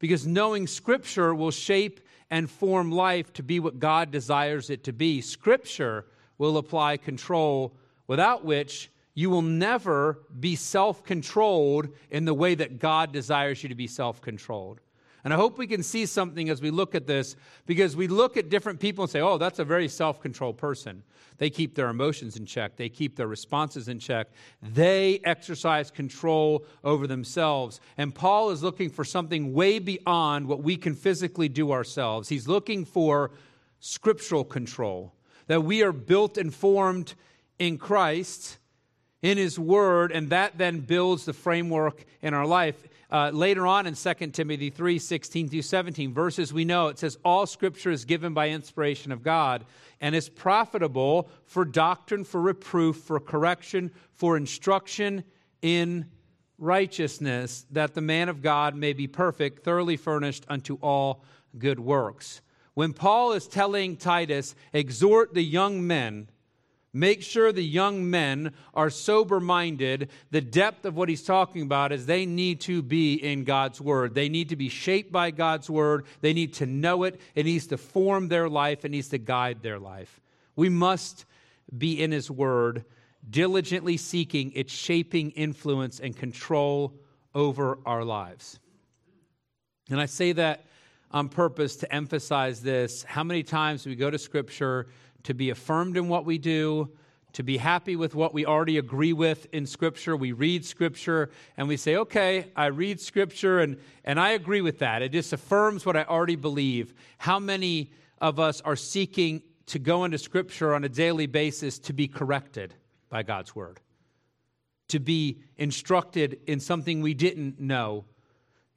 because 0.00 0.26
knowing 0.26 0.66
Scripture 0.66 1.32
will 1.32 1.52
shape 1.52 2.00
and 2.30 2.50
form 2.50 2.90
life 2.90 3.32
to 3.34 3.42
be 3.42 3.60
what 3.60 3.78
God 3.78 4.10
desires 4.10 4.70
it 4.70 4.82
to 4.84 4.92
be. 4.92 5.20
Scripture 5.20 6.06
will 6.38 6.56
apply 6.56 6.96
control, 6.96 7.76
without 8.06 8.44
which 8.44 8.90
you 9.14 9.30
will 9.30 9.42
never 9.42 10.18
be 10.38 10.56
self 10.56 11.04
controlled 11.04 11.88
in 12.10 12.24
the 12.24 12.34
way 12.34 12.54
that 12.54 12.78
God 12.78 13.12
desires 13.12 13.62
you 13.62 13.68
to 13.68 13.74
be 13.74 13.86
self 13.86 14.20
controlled. 14.20 14.80
And 15.24 15.34
I 15.34 15.36
hope 15.36 15.58
we 15.58 15.66
can 15.66 15.82
see 15.82 16.06
something 16.06 16.48
as 16.48 16.62
we 16.62 16.70
look 16.70 16.94
at 16.94 17.06
this 17.06 17.36
because 17.66 17.94
we 17.94 18.08
look 18.08 18.36
at 18.36 18.48
different 18.48 18.80
people 18.80 19.04
and 19.04 19.10
say, 19.10 19.20
oh, 19.20 19.38
that's 19.38 19.58
a 19.58 19.64
very 19.64 19.88
self 19.88 20.20
controlled 20.20 20.56
person. 20.56 21.02
They 21.38 21.50
keep 21.50 21.74
their 21.74 21.88
emotions 21.88 22.36
in 22.36 22.44
check, 22.44 22.76
they 22.76 22.88
keep 22.88 23.16
their 23.16 23.26
responses 23.26 23.88
in 23.88 23.98
check, 23.98 24.28
they 24.62 25.20
exercise 25.24 25.90
control 25.90 26.66
over 26.84 27.06
themselves. 27.06 27.80
And 27.96 28.14
Paul 28.14 28.50
is 28.50 28.62
looking 28.62 28.90
for 28.90 29.04
something 29.04 29.54
way 29.54 29.78
beyond 29.78 30.46
what 30.48 30.62
we 30.62 30.76
can 30.76 30.94
physically 30.94 31.48
do 31.48 31.72
ourselves. 31.72 32.28
He's 32.28 32.46
looking 32.46 32.84
for 32.84 33.30
scriptural 33.80 34.44
control, 34.44 35.14
that 35.46 35.62
we 35.62 35.82
are 35.82 35.92
built 35.92 36.36
and 36.36 36.54
formed 36.54 37.14
in 37.58 37.78
Christ 37.78 38.58
in 39.22 39.36
his 39.38 39.58
word 39.58 40.12
and 40.12 40.30
that 40.30 40.56
then 40.58 40.80
builds 40.80 41.24
the 41.24 41.32
framework 41.32 42.04
in 42.22 42.34
our 42.34 42.46
life 42.46 42.86
uh, 43.10 43.30
later 43.32 43.66
on 43.66 43.86
in 43.86 43.94
2 43.94 44.14
Timothy 44.28 44.70
3 44.70 44.98
16 44.98 45.48
through 45.48 45.62
17, 45.62 46.14
verses 46.14 46.52
we 46.52 46.64
know, 46.64 46.88
it 46.88 46.98
says, 46.98 47.18
All 47.24 47.46
scripture 47.46 47.90
is 47.90 48.04
given 48.04 48.34
by 48.34 48.50
inspiration 48.50 49.10
of 49.10 49.22
God 49.22 49.64
and 50.00 50.14
is 50.14 50.28
profitable 50.28 51.28
for 51.44 51.64
doctrine, 51.64 52.24
for 52.24 52.40
reproof, 52.40 52.96
for 52.96 53.18
correction, 53.18 53.90
for 54.12 54.36
instruction 54.36 55.24
in 55.60 56.06
righteousness, 56.58 57.66
that 57.70 57.94
the 57.94 58.00
man 58.00 58.28
of 58.28 58.42
God 58.42 58.74
may 58.76 58.92
be 58.92 59.06
perfect, 59.06 59.64
thoroughly 59.64 59.96
furnished 59.96 60.44
unto 60.48 60.76
all 60.76 61.24
good 61.58 61.80
works. 61.80 62.42
When 62.74 62.92
Paul 62.92 63.32
is 63.32 63.48
telling 63.48 63.96
Titus, 63.96 64.54
exhort 64.72 65.34
the 65.34 65.42
young 65.42 65.86
men, 65.86 66.28
Make 66.92 67.22
sure 67.22 67.52
the 67.52 67.62
young 67.62 68.10
men 68.10 68.52
are 68.74 68.90
sober 68.90 69.38
minded. 69.38 70.10
The 70.32 70.40
depth 70.40 70.84
of 70.84 70.96
what 70.96 71.08
he's 71.08 71.22
talking 71.22 71.62
about 71.62 71.92
is 71.92 72.06
they 72.06 72.26
need 72.26 72.60
to 72.62 72.82
be 72.82 73.14
in 73.14 73.44
God's 73.44 73.80
word. 73.80 74.14
They 74.14 74.28
need 74.28 74.48
to 74.48 74.56
be 74.56 74.68
shaped 74.68 75.12
by 75.12 75.30
God's 75.30 75.70
word. 75.70 76.06
They 76.20 76.32
need 76.32 76.54
to 76.54 76.66
know 76.66 77.04
it. 77.04 77.20
It 77.36 77.46
needs 77.46 77.68
to 77.68 77.76
form 77.76 78.26
their 78.28 78.48
life, 78.48 78.84
it 78.84 78.90
needs 78.90 79.08
to 79.10 79.18
guide 79.18 79.62
their 79.62 79.78
life. 79.78 80.20
We 80.56 80.68
must 80.68 81.26
be 81.76 82.02
in 82.02 82.10
his 82.10 82.28
word, 82.28 82.84
diligently 83.28 83.96
seeking 83.96 84.50
its 84.56 84.72
shaping 84.72 85.30
influence 85.30 86.00
and 86.00 86.16
control 86.16 86.98
over 87.34 87.78
our 87.86 88.04
lives. 88.04 88.58
And 89.90 90.00
I 90.00 90.06
say 90.06 90.32
that 90.32 90.64
on 91.12 91.28
purpose 91.28 91.76
to 91.76 91.94
emphasize 91.94 92.62
this. 92.62 93.02
How 93.04 93.24
many 93.24 93.42
times 93.42 93.86
we 93.86 93.94
go 93.94 94.10
to 94.10 94.18
Scripture 94.18 94.88
to 95.24 95.34
be 95.34 95.50
affirmed 95.50 95.96
in 95.96 96.08
what 96.08 96.24
we 96.24 96.38
do, 96.38 96.90
to 97.32 97.42
be 97.42 97.56
happy 97.56 97.96
with 97.96 98.14
what 98.14 98.34
we 98.34 98.44
already 98.44 98.78
agree 98.78 99.12
with 99.12 99.46
in 99.52 99.66
Scripture. 99.66 100.16
We 100.16 100.32
read 100.32 100.64
Scripture 100.64 101.30
and 101.56 101.68
we 101.68 101.76
say, 101.76 101.96
okay, 101.96 102.46
I 102.56 102.66
read 102.66 103.00
Scripture 103.00 103.60
and, 103.60 103.78
and 104.04 104.18
I 104.18 104.30
agree 104.30 104.60
with 104.60 104.80
that. 104.80 105.02
It 105.02 105.12
just 105.12 105.32
affirms 105.32 105.86
what 105.86 105.96
I 105.96 106.04
already 106.04 106.36
believe. 106.36 106.94
How 107.18 107.38
many 107.38 107.92
of 108.20 108.40
us 108.40 108.60
are 108.62 108.76
seeking 108.76 109.42
to 109.66 109.78
go 109.78 110.04
into 110.04 110.18
Scripture 110.18 110.74
on 110.74 110.84
a 110.84 110.88
daily 110.88 111.26
basis 111.26 111.78
to 111.80 111.92
be 111.92 112.08
corrected 112.08 112.74
by 113.08 113.22
God's 113.22 113.54
Word? 113.54 113.80
To 114.88 114.98
be 114.98 115.38
instructed 115.56 116.40
in 116.48 116.58
something 116.58 117.00
we 117.00 117.14
didn't 117.14 117.60
know 117.60 118.06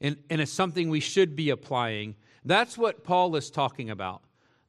and, 0.03 0.17
and 0.29 0.41
it's 0.41 0.51
something 0.51 0.89
we 0.89 0.99
should 0.99 1.35
be 1.35 1.49
applying. 1.49 2.15
That's 2.45 2.77
what 2.77 3.03
Paul 3.03 3.35
is 3.37 3.49
talking 3.49 3.89
about. 3.89 4.21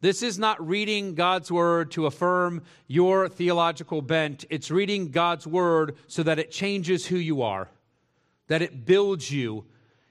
This 0.04 0.22
is 0.22 0.38
not 0.38 0.68
reading 0.68 1.14
God's 1.14 1.50
word 1.50 1.92
to 1.92 2.04
affirm 2.04 2.60
your 2.88 3.26
theological 3.26 4.02
bent. 4.02 4.44
It's 4.50 4.70
reading 4.70 5.10
God's 5.10 5.46
word 5.46 5.96
so 6.08 6.22
that 6.24 6.38
it 6.38 6.50
changes 6.50 7.06
who 7.06 7.16
you 7.16 7.40
are, 7.40 7.70
that 8.48 8.60
it 8.60 8.84
builds 8.84 9.30
you. 9.30 9.64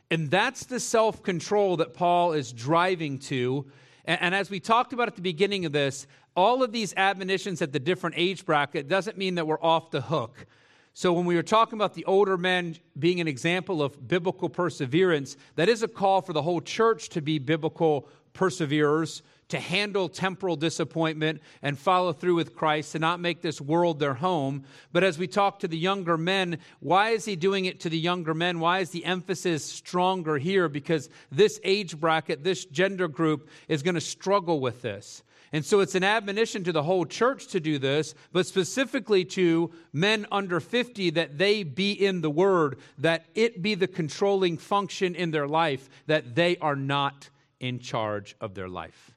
And 0.09 0.31
that's 0.31 0.65
the 0.65 0.79
self 0.79 1.21
control 1.21 1.77
that 1.77 1.93
Paul 1.93 2.33
is 2.33 2.51
driving 2.51 3.19
to. 3.19 3.67
And, 4.05 4.33
as 4.33 4.49
we 4.49 4.59
talked 4.59 4.93
about 4.93 5.09
at 5.09 5.15
the 5.15 5.21
beginning 5.21 5.63
of 5.63 5.73
this, 5.73 6.07
all 6.35 6.63
of 6.63 6.71
these 6.71 6.95
admonitions 6.97 7.61
at 7.61 7.71
the 7.71 7.79
different 7.79 8.15
age 8.17 8.47
bracket 8.47 8.87
doesn't 8.87 9.15
mean 9.15 9.35
that 9.35 9.45
we're 9.45 9.61
off 9.61 9.91
the 9.91 10.01
hook. 10.01 10.47
So, 10.95 11.13
when 11.13 11.25
we 11.25 11.35
were 11.35 11.43
talking 11.43 11.77
about 11.77 11.93
the 11.93 12.05
older 12.05 12.35
men 12.35 12.77
being 12.97 13.21
an 13.21 13.27
example 13.27 13.83
of 13.83 14.07
biblical 14.07 14.49
perseverance, 14.49 15.37
that 15.55 15.69
is 15.69 15.83
a 15.83 15.87
call 15.87 16.23
for 16.23 16.33
the 16.33 16.41
whole 16.41 16.61
church 16.61 17.09
to 17.09 17.21
be 17.21 17.37
biblical 17.37 18.09
perseverers 18.33 19.21
to 19.49 19.59
handle 19.59 20.09
temporal 20.09 20.55
disappointment 20.55 21.41
and 21.61 21.77
follow 21.77 22.13
through 22.13 22.35
with 22.35 22.55
Christ, 22.55 22.93
to 22.93 22.99
not 22.99 23.19
make 23.19 23.41
this 23.41 23.61
world 23.61 23.99
their 23.99 24.13
home. 24.13 24.63
But 24.91 25.03
as 25.03 25.17
we 25.17 25.27
talk 25.27 25.59
to 25.59 25.67
the 25.67 25.77
younger 25.77 26.17
men, 26.17 26.59
why 26.79 27.09
is 27.09 27.25
he 27.25 27.35
doing 27.35 27.65
it 27.65 27.79
to 27.81 27.89
the 27.89 27.97
younger 27.97 28.33
men? 28.33 28.59
Why 28.59 28.79
is 28.79 28.89
the 28.91 29.05
emphasis 29.05 29.63
stronger 29.63 30.37
here? 30.37 30.69
Because 30.69 31.09
this 31.31 31.59
age 31.63 31.99
bracket, 31.99 32.43
this 32.43 32.65
gender 32.65 33.07
group 33.07 33.49
is 33.67 33.83
going 33.83 33.95
to 33.95 34.01
struggle 34.01 34.59
with 34.59 34.81
this. 34.81 35.23
And 35.51 35.63
so 35.63 35.81
it's 35.81 35.93
an 35.93 36.03
admonition 36.03 36.63
to 36.63 36.71
the 36.71 36.81
whole 36.81 37.05
church 37.05 37.47
to 37.49 37.59
do 37.59 37.77
this, 37.77 38.15
but 38.31 38.47
specifically 38.47 39.23
to 39.25 39.71
men 39.93 40.25
under 40.31 40.59
50 40.59 41.11
that 41.11 41.37
they 41.37 41.61
be 41.61 41.91
in 41.91 42.21
the 42.21 42.29
word, 42.31 42.79
that 42.97 43.25
it 43.35 43.61
be 43.61 43.75
the 43.75 43.87
controlling 43.87 44.57
function 44.57 45.13
in 45.13 45.29
their 45.29 45.47
life, 45.47 45.87
that 46.07 46.33
they 46.33 46.57
are 46.57 46.75
not 46.75 47.29
in 47.59 47.77
charge 47.77 48.35
of 48.41 48.55
their 48.55 48.67
life 48.67 49.12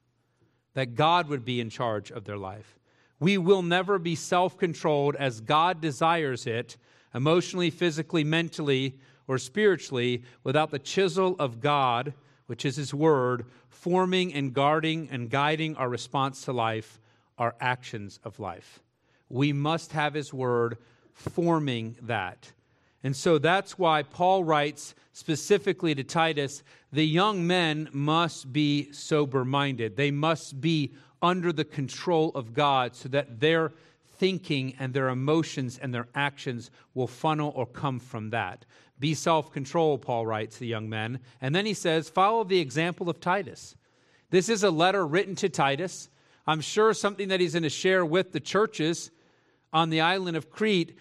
that 0.76 0.94
God 0.94 1.28
would 1.28 1.42
be 1.42 1.58
in 1.58 1.70
charge 1.70 2.12
of 2.12 2.24
their 2.24 2.36
life. 2.36 2.78
We 3.18 3.38
will 3.38 3.62
never 3.62 3.98
be 3.98 4.14
self 4.14 4.58
controlled 4.58 5.16
as 5.16 5.40
God 5.40 5.80
desires 5.80 6.46
it, 6.46 6.76
emotionally, 7.14 7.70
physically, 7.70 8.24
mentally, 8.24 8.98
or 9.26 9.38
spiritually, 9.38 10.22
without 10.44 10.70
the 10.70 10.78
chisel 10.78 11.34
of 11.38 11.62
God, 11.62 12.12
which 12.44 12.66
is 12.66 12.76
His 12.76 12.92
Word, 12.92 13.46
forming 13.70 14.34
and 14.34 14.52
guarding 14.52 15.08
and 15.10 15.30
guiding 15.30 15.76
our 15.76 15.88
response 15.88 16.42
to 16.42 16.52
life, 16.52 17.00
our 17.38 17.54
actions 17.58 18.20
of 18.22 18.38
life. 18.38 18.80
We 19.30 19.54
must 19.54 19.92
have 19.92 20.12
His 20.12 20.34
Word 20.34 20.76
forming 21.14 21.96
that. 22.02 22.52
And 23.02 23.14
so 23.14 23.38
that's 23.38 23.78
why 23.78 24.02
Paul 24.02 24.44
writes 24.44 24.94
specifically 25.12 25.94
to 25.94 26.04
Titus 26.04 26.62
the 26.92 27.06
young 27.06 27.46
men 27.46 27.88
must 27.92 28.52
be 28.52 28.90
sober 28.92 29.44
minded. 29.44 29.96
They 29.96 30.10
must 30.10 30.60
be 30.60 30.94
under 31.22 31.52
the 31.52 31.64
control 31.64 32.30
of 32.34 32.54
God 32.54 32.94
so 32.94 33.08
that 33.10 33.40
their 33.40 33.72
thinking 34.18 34.74
and 34.78 34.94
their 34.94 35.08
emotions 35.08 35.78
and 35.80 35.92
their 35.94 36.08
actions 36.14 36.70
will 36.94 37.06
funnel 37.06 37.52
or 37.54 37.66
come 37.66 37.98
from 37.98 38.30
that. 38.30 38.64
Be 38.98 39.14
self 39.14 39.52
control, 39.52 39.98
Paul 39.98 40.26
writes 40.26 40.58
the 40.58 40.66
young 40.66 40.88
men. 40.88 41.20
And 41.40 41.54
then 41.54 41.66
he 41.66 41.74
says, 41.74 42.08
follow 42.08 42.44
the 42.44 42.60
example 42.60 43.10
of 43.10 43.20
Titus. 43.20 43.76
This 44.30 44.48
is 44.48 44.62
a 44.62 44.70
letter 44.70 45.06
written 45.06 45.34
to 45.36 45.48
Titus. 45.48 46.08
I'm 46.46 46.60
sure 46.60 46.94
something 46.94 47.28
that 47.28 47.40
he's 47.40 47.52
going 47.52 47.62
to 47.64 47.70
share 47.70 48.04
with 48.04 48.32
the 48.32 48.40
churches 48.40 49.10
on 49.72 49.90
the 49.90 50.00
island 50.00 50.36
of 50.36 50.50
Crete. 50.50 50.96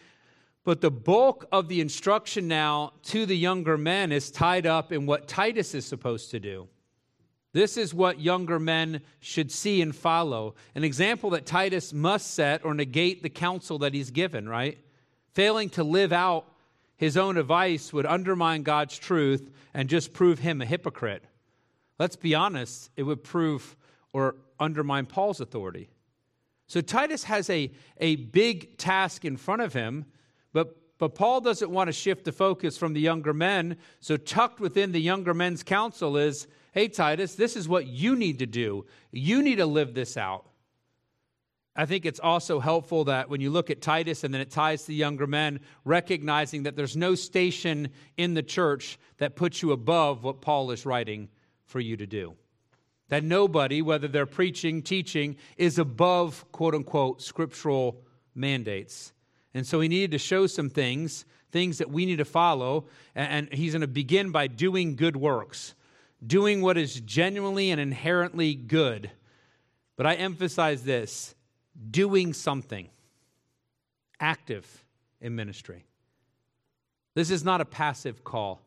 But 0.66 0.82
the 0.82 0.92
bulk 0.92 1.46
of 1.52 1.70
the 1.70 1.80
instruction 1.80 2.48
now 2.48 2.94
to 3.04 3.26
the 3.26 3.38
younger 3.38 3.78
men 3.78 4.12
is 4.12 4.32
tied 4.32 4.66
up 4.66 4.92
in 4.92 5.06
what 5.06 5.28
Titus 5.28 5.76
is 5.76 5.86
supposed 5.86 6.32
to 6.32 6.40
do. 6.40 6.68
This 7.54 7.78
is 7.78 7.94
what 7.94 8.20
younger 8.20 8.60
men 8.60 9.02
should 9.22 9.52
see 9.52 9.82
and 9.82 9.96
follow. 9.96 10.56
An 10.74 10.84
example 10.84 11.30
that 11.30 11.46
Titus 11.46 11.94
must 11.94 12.34
set 12.34 12.66
or 12.66 12.74
negate 12.74 13.22
the 13.22 13.30
counsel 13.30 13.78
that 13.80 13.94
he's 13.94 14.10
given, 14.10 14.50
right? 14.50 14.80
Failing 15.34 15.70
to 15.70 15.84
live 15.84 16.12
out 16.12 16.46
his 16.98 17.16
own 17.16 17.38
advice 17.38 17.94
would 17.94 18.06
undermine 18.06 18.64
God's 18.64 18.98
truth 18.98 19.52
and 19.74 19.88
just 19.88 20.14
prove 20.14 20.40
him 20.40 20.62
a 20.62 20.66
hypocrite. 20.66 21.24
Let's 22.00 22.16
be 22.16 22.34
honest, 22.34 22.90
it 22.98 23.04
would 23.04 23.24
prove 23.24 23.76
or 24.14 24.36
undermine 24.60 25.06
Paul's 25.06 25.42
authority. 25.42 25.90
So 26.68 26.82
Titus 26.82 27.26
has 27.26 27.50
a, 27.50 27.72
a 28.00 28.16
big 28.16 28.78
task 28.78 29.24
in 29.24 29.38
front 29.38 29.62
of 29.62 29.74
him 29.74 30.06
but, 30.56 30.78
but 30.98 31.16
Paul 31.16 31.42
doesn't 31.42 31.70
want 31.70 31.90
to 31.90 31.92
shift 31.92 32.24
the 32.24 32.32
focus 32.32 32.78
from 32.78 32.94
the 32.94 33.02
younger 33.02 33.34
men. 33.34 33.76
So, 34.00 34.16
tucked 34.16 34.62
within 34.62 34.94
the 34.94 35.02
younger 35.02 35.34
men's 35.34 35.64
counsel 35.64 36.16
is 36.16 36.48
hey, 36.72 36.88
Titus, 36.88 37.36
this 37.36 37.56
is 37.56 37.70
what 37.70 37.88
you 37.88 38.16
need 38.16 38.40
to 38.40 38.46
do. 38.46 38.86
You 39.12 39.42
need 39.42 39.58
to 39.58 39.66
live 39.66 39.94
this 39.94 40.18
out. 40.18 40.46
I 41.76 41.86
think 41.86 42.06
it's 42.06 42.20
also 42.20 42.60
helpful 42.60 43.06
that 43.06 43.30
when 43.30 43.42
you 43.42 43.50
look 43.50 43.70
at 43.70 43.82
Titus 43.82 44.24
and 44.24 44.34
then 44.34 44.42
it 44.42 44.52
ties 44.52 44.82
to 44.82 44.88
the 44.88 44.96
younger 44.96 45.28
men, 45.28 45.60
recognizing 45.84 46.64
that 46.64 46.76
there's 46.76 46.98
no 46.98 47.16
station 47.16 47.90
in 48.18 48.34
the 48.34 48.44
church 48.44 48.98
that 49.18 49.36
puts 49.36 49.62
you 49.62 49.72
above 49.72 50.24
what 50.24 50.42
Paul 50.42 50.72
is 50.72 50.86
writing 50.86 51.30
for 51.66 51.82
you 51.82 51.98
to 51.98 52.06
do. 52.06 52.36
That 53.10 53.24
nobody, 53.24 53.82
whether 53.82 54.08
they're 54.08 54.26
preaching, 54.26 54.82
teaching, 54.82 55.36
is 55.58 55.80
above 55.80 56.50
quote 56.54 56.76
unquote 56.76 57.22
scriptural 57.22 58.02
mandates. 58.34 59.14
And 59.56 59.66
so 59.66 59.80
he 59.80 59.88
needed 59.88 60.12
to 60.12 60.18
show 60.18 60.46
some 60.48 60.70
things, 60.70 61.26
things 61.52 61.78
that 61.78 61.90
we 61.90 62.06
need 62.06 62.18
to 62.18 62.26
follow. 62.26 62.86
And 63.16 63.52
he's 63.52 63.72
going 63.72 63.82
to 63.82 63.88
begin 63.88 64.32
by 64.32 64.48
doing 64.48 64.98
good 64.98 65.16
works, 65.16 65.74
doing 66.26 66.62
what 66.62 66.78
is 66.78 67.00
genuinely 67.00 67.72
and 67.72 67.80
inherently 67.80 68.54
good. 68.54 69.10
But 69.96 70.06
I 70.06 70.16
emphasize 70.16 70.84
this 70.84 71.36
doing 71.90 72.34
something 72.34 72.90
active 74.20 74.86
in 75.22 75.36
ministry. 75.36 75.86
This 77.14 77.32
is 77.32 77.46
not 77.46 77.62
a 77.62 77.66
passive 77.66 78.26
call. 78.26 78.62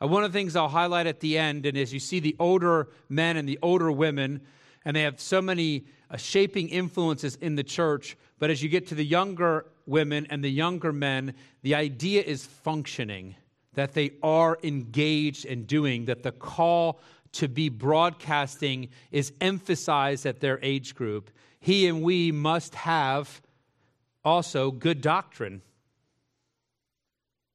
Uh, 0.00 0.06
one 0.06 0.22
of 0.22 0.32
the 0.32 0.38
things 0.38 0.54
I'll 0.54 0.68
highlight 0.68 1.08
at 1.08 1.18
the 1.18 1.36
end, 1.36 1.66
and 1.66 1.76
as 1.76 1.92
you 1.92 1.98
see 1.98 2.20
the 2.20 2.36
older 2.38 2.88
men 3.08 3.36
and 3.36 3.48
the 3.48 3.58
older 3.60 3.90
women, 3.90 4.40
and 4.84 4.94
they 4.94 5.02
have 5.02 5.20
so 5.20 5.42
many 5.42 5.86
shaping 6.18 6.68
influences 6.68 7.36
in 7.36 7.54
the 7.54 7.64
church, 7.64 8.16
but 8.38 8.50
as 8.50 8.62
you 8.62 8.68
get 8.68 8.88
to 8.88 8.94
the 8.94 9.04
younger 9.04 9.66
women 9.86 10.26
and 10.30 10.44
the 10.44 10.50
younger 10.50 10.92
men, 10.92 11.34
the 11.62 11.74
idea 11.74 12.22
is 12.22 12.44
functioning, 12.44 13.34
that 13.74 13.94
they 13.94 14.12
are 14.22 14.58
engaged 14.62 15.44
in 15.44 15.64
doing, 15.64 16.04
that 16.06 16.22
the 16.22 16.32
call 16.32 17.00
to 17.32 17.48
be 17.48 17.68
broadcasting 17.68 18.88
is 19.10 19.32
emphasized 19.40 20.26
at 20.26 20.40
their 20.40 20.58
age 20.62 20.94
group. 20.94 21.30
He 21.60 21.86
and 21.86 22.02
we 22.02 22.30
must 22.30 22.74
have 22.74 23.40
also 24.24 24.70
good 24.70 25.00
doctrine. 25.00 25.62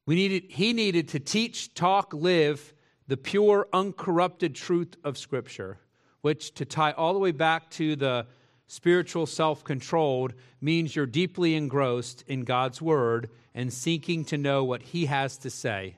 We 0.06 0.16
needed, 0.16 0.46
he 0.50 0.74
needed 0.74 1.10
to 1.10 1.20
teach, 1.20 1.74
talk, 1.74 2.14
live 2.14 2.74
the 3.08 3.18
pure, 3.18 3.68
uncorrupted 3.72 4.56
truth 4.56 4.96
of 5.04 5.18
Scripture, 5.18 5.78
which, 6.22 6.54
to 6.56 6.66
tie 6.66 6.92
all 6.92 7.14
the 7.14 7.20
way 7.20 7.32
back 7.32 7.70
to 7.72 7.96
the 7.96 8.26
spiritual 8.67 9.25
self 9.25 9.63
controlled 9.63 10.33
means 10.62 10.95
you're 10.95 11.05
deeply 11.05 11.55
engrossed 11.55 12.24
in 12.27 12.43
God's 12.43 12.81
Word 12.81 13.29
and 13.55 13.74
seeking 13.74 14.24
to 14.25 14.38
know 14.38 14.63
what 14.63 14.81
He 14.81 15.05
has 15.05 15.38
to 15.39 15.50
say. 15.50 15.95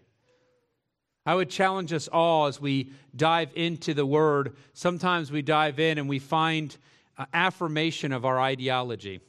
I 1.26 1.36
would 1.36 1.50
challenge 1.50 1.94
us 1.94 2.08
all 2.08 2.48
as 2.48 2.62
we 2.62 2.92
dive 3.16 3.52
into 3.56 3.94
the 3.94 4.06
Word. 4.06 4.56
Sometimes 4.74 5.32
we 5.32 5.42
dive 5.42 5.80
in 5.80 5.98
and 5.98 6.08
we 6.08 6.20
find 6.20 6.76
uh, 7.18 7.26
affirmation 7.34 8.12
of 8.12 8.26
our 8.26 8.40
ideology. 8.40 9.20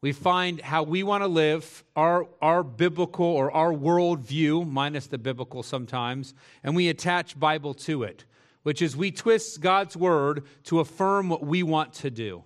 We 0.00 0.12
find 0.12 0.60
how 0.60 0.84
we 0.84 1.02
want 1.02 1.24
to 1.24 1.28
live, 1.28 1.82
our, 1.96 2.28
our 2.40 2.62
biblical 2.62 3.26
or 3.26 3.50
our 3.50 3.72
worldview, 3.72 4.70
minus 4.70 5.08
the 5.08 5.18
biblical 5.18 5.64
sometimes, 5.64 6.34
and 6.62 6.76
we 6.76 6.88
attach 6.88 7.38
Bible 7.38 7.74
to 7.74 8.04
it, 8.04 8.24
which 8.62 8.80
is 8.80 8.96
we 8.96 9.10
twist 9.10 9.60
God's 9.60 9.96
word 9.96 10.44
to 10.64 10.78
affirm 10.78 11.28
what 11.28 11.44
we 11.44 11.64
want 11.64 11.94
to 11.94 12.10
do. 12.10 12.44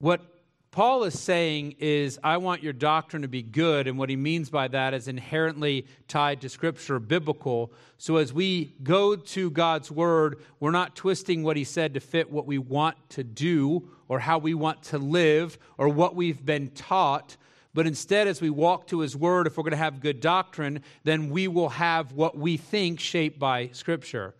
What 0.00 0.22
Paul 0.70 1.04
is 1.04 1.20
saying 1.20 1.76
is, 1.78 2.18
I 2.24 2.38
want 2.38 2.62
your 2.62 2.72
doctrine 2.72 3.20
to 3.20 3.28
be 3.28 3.42
good, 3.42 3.86
and 3.86 3.98
what 3.98 4.08
he 4.08 4.16
means 4.16 4.48
by 4.48 4.66
that 4.68 4.94
is 4.94 5.08
inherently 5.08 5.86
tied 6.08 6.40
to 6.40 6.48
Scripture, 6.48 6.98
biblical. 6.98 7.70
So 7.98 8.16
as 8.16 8.32
we 8.32 8.72
go 8.82 9.14
to 9.14 9.50
God's 9.50 9.90
Word, 9.90 10.40
we're 10.58 10.70
not 10.70 10.96
twisting 10.96 11.42
what 11.42 11.58
he 11.58 11.64
said 11.64 11.92
to 11.92 12.00
fit 12.00 12.30
what 12.30 12.46
we 12.46 12.56
want 12.56 12.96
to 13.10 13.22
do, 13.22 13.90
or 14.08 14.20
how 14.20 14.38
we 14.38 14.54
want 14.54 14.82
to 14.84 14.96
live, 14.96 15.58
or 15.76 15.90
what 15.90 16.16
we've 16.16 16.46
been 16.46 16.68
taught. 16.68 17.36
But 17.74 17.86
instead, 17.86 18.26
as 18.26 18.40
we 18.40 18.48
walk 18.48 18.86
to 18.86 19.00
his 19.00 19.14
Word, 19.14 19.46
if 19.46 19.58
we're 19.58 19.64
going 19.64 19.72
to 19.72 19.76
have 19.76 20.00
good 20.00 20.20
doctrine, 20.20 20.82
then 21.04 21.28
we 21.28 21.46
will 21.46 21.68
have 21.68 22.12
what 22.12 22.38
we 22.38 22.56
think 22.56 23.00
shaped 23.00 23.38
by 23.38 23.68
Scripture. 23.72 24.34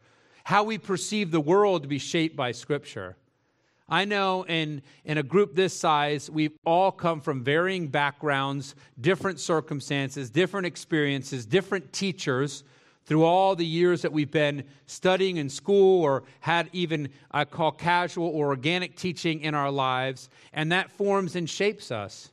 How 0.44 0.64
we 0.64 0.78
perceive 0.78 1.30
the 1.30 1.38
world 1.38 1.82
to 1.82 1.88
be 1.88 1.98
shaped 1.98 2.34
by 2.34 2.52
Scripture. 2.52 3.18
I 3.90 4.04
know 4.04 4.44
in, 4.44 4.82
in 5.04 5.18
a 5.18 5.23
group 5.23 5.56
this 5.56 5.76
size, 5.76 6.30
we've 6.30 6.56
all 6.64 6.92
come 6.92 7.20
from 7.20 7.42
varying 7.42 7.88
backgrounds, 7.88 8.76
different 9.00 9.40
circumstances, 9.40 10.30
different 10.30 10.66
experiences, 10.66 11.44
different 11.44 11.92
teachers 11.92 12.62
through 13.04 13.25
all 13.25 13.56
the 13.56 13.66
years 13.66 14.02
that 14.02 14.12
we've 14.12 14.30
been 14.30 14.62
studying 14.87 15.38
in 15.38 15.49
school 15.49 16.04
or 16.04 16.23
had 16.38 16.70
even, 16.73 17.09
I 17.32 17.44
call 17.44 17.73
casual 17.73 18.28
or 18.28 18.49
organic 18.49 18.94
teaching 18.94 19.40
in 19.40 19.56
our 19.56 19.73
lives. 19.73 20.30
And 20.52 20.70
that 20.70 20.92
forms 20.92 21.35
and 21.35 21.50
shapes 21.50 21.90
us. 21.90 22.30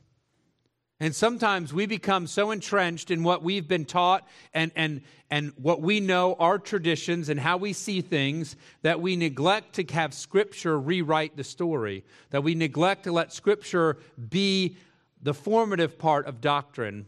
And 1.00 1.14
sometimes 1.14 1.72
we 1.72 1.86
become 1.86 2.26
so 2.26 2.50
entrenched 2.50 3.10
in 3.12 3.22
what 3.22 3.42
we've 3.42 3.68
been 3.68 3.84
taught 3.84 4.26
and, 4.52 4.72
and, 4.74 5.02
and 5.30 5.52
what 5.56 5.80
we 5.80 6.00
know, 6.00 6.34
our 6.40 6.58
traditions, 6.58 7.28
and 7.28 7.38
how 7.38 7.56
we 7.56 7.72
see 7.72 8.00
things, 8.00 8.56
that 8.82 9.00
we 9.00 9.14
neglect 9.14 9.74
to 9.74 9.84
have 9.94 10.12
Scripture 10.12 10.78
rewrite 10.78 11.36
the 11.36 11.44
story, 11.44 12.04
that 12.30 12.42
we 12.42 12.56
neglect 12.56 13.04
to 13.04 13.12
let 13.12 13.32
Scripture 13.32 13.98
be 14.28 14.76
the 15.22 15.34
formative 15.34 15.98
part 15.98 16.26
of 16.26 16.40
doctrine 16.40 17.06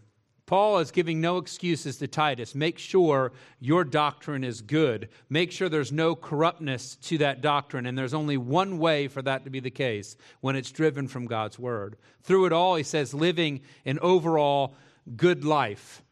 Paul 0.50 0.80
is 0.80 0.90
giving 0.90 1.20
no 1.20 1.36
excuses 1.36 1.98
to 1.98 2.08
Titus. 2.08 2.56
Make 2.56 2.76
sure 2.76 3.30
your 3.60 3.84
doctrine 3.84 4.42
is 4.42 4.62
good. 4.62 5.08
Make 5.28 5.52
sure 5.52 5.68
there's 5.68 5.92
no 5.92 6.16
corruptness 6.16 6.96
to 7.02 7.18
that 7.18 7.40
doctrine. 7.40 7.86
And 7.86 7.96
there's 7.96 8.14
only 8.14 8.36
one 8.36 8.78
way 8.78 9.06
for 9.06 9.22
that 9.22 9.44
to 9.44 9.50
be 9.50 9.60
the 9.60 9.70
case 9.70 10.16
when 10.40 10.56
it's 10.56 10.72
driven 10.72 11.06
from 11.06 11.26
God's 11.26 11.56
word. 11.56 11.94
Through 12.24 12.46
it 12.46 12.52
all, 12.52 12.74
he 12.74 12.82
says, 12.82 13.14
living 13.14 13.60
an 13.84 14.00
overall 14.00 14.74
good 15.16 15.44
life. 15.44 16.02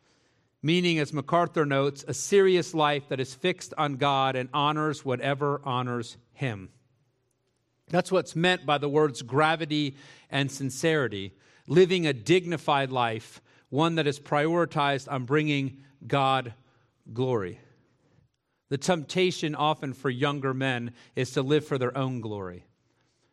Meaning, 0.63 1.01
as 1.01 1.13
MacArthur 1.13 1.67
notes, 1.67 2.05
a 2.07 2.15
serious 2.15 2.75
life 2.75 3.09
that 3.09 3.19
is 3.19 3.35
fixed 3.35 3.75
on 3.77 3.97
God 3.97 4.37
and 4.37 4.51
honors 4.55 5.05
whatever 5.05 5.61
honors 5.65 6.17
him. 6.33 6.69
That's 7.89 8.13
what's 8.13 8.37
meant 8.37 8.65
by 8.65 8.79
the 8.79 8.89
words 8.89 9.21
gravity 9.21 9.97
and 10.31 10.49
sincerity. 10.49 11.33
Living 11.67 12.07
a 12.07 12.13
dignified 12.13 12.93
life 12.93 13.41
one 13.71 13.97
that 13.97 14.07
is 14.07 14.19
prioritized 14.19 15.11
on 15.11 15.25
bringing 15.25 15.79
God 16.07 16.55
glory. 17.13 17.61
The 18.71 18.79
temptation 18.79 19.55
often 19.55 19.95
for 19.95 20.11
younger 20.11 20.53
men 20.53 20.93
is 21.17 21.33
to 21.33 21.43
live 21.43 21.67
for 21.67 21.79
their 21.79 21.97
own 21.97 22.21
glory, 22.21 22.67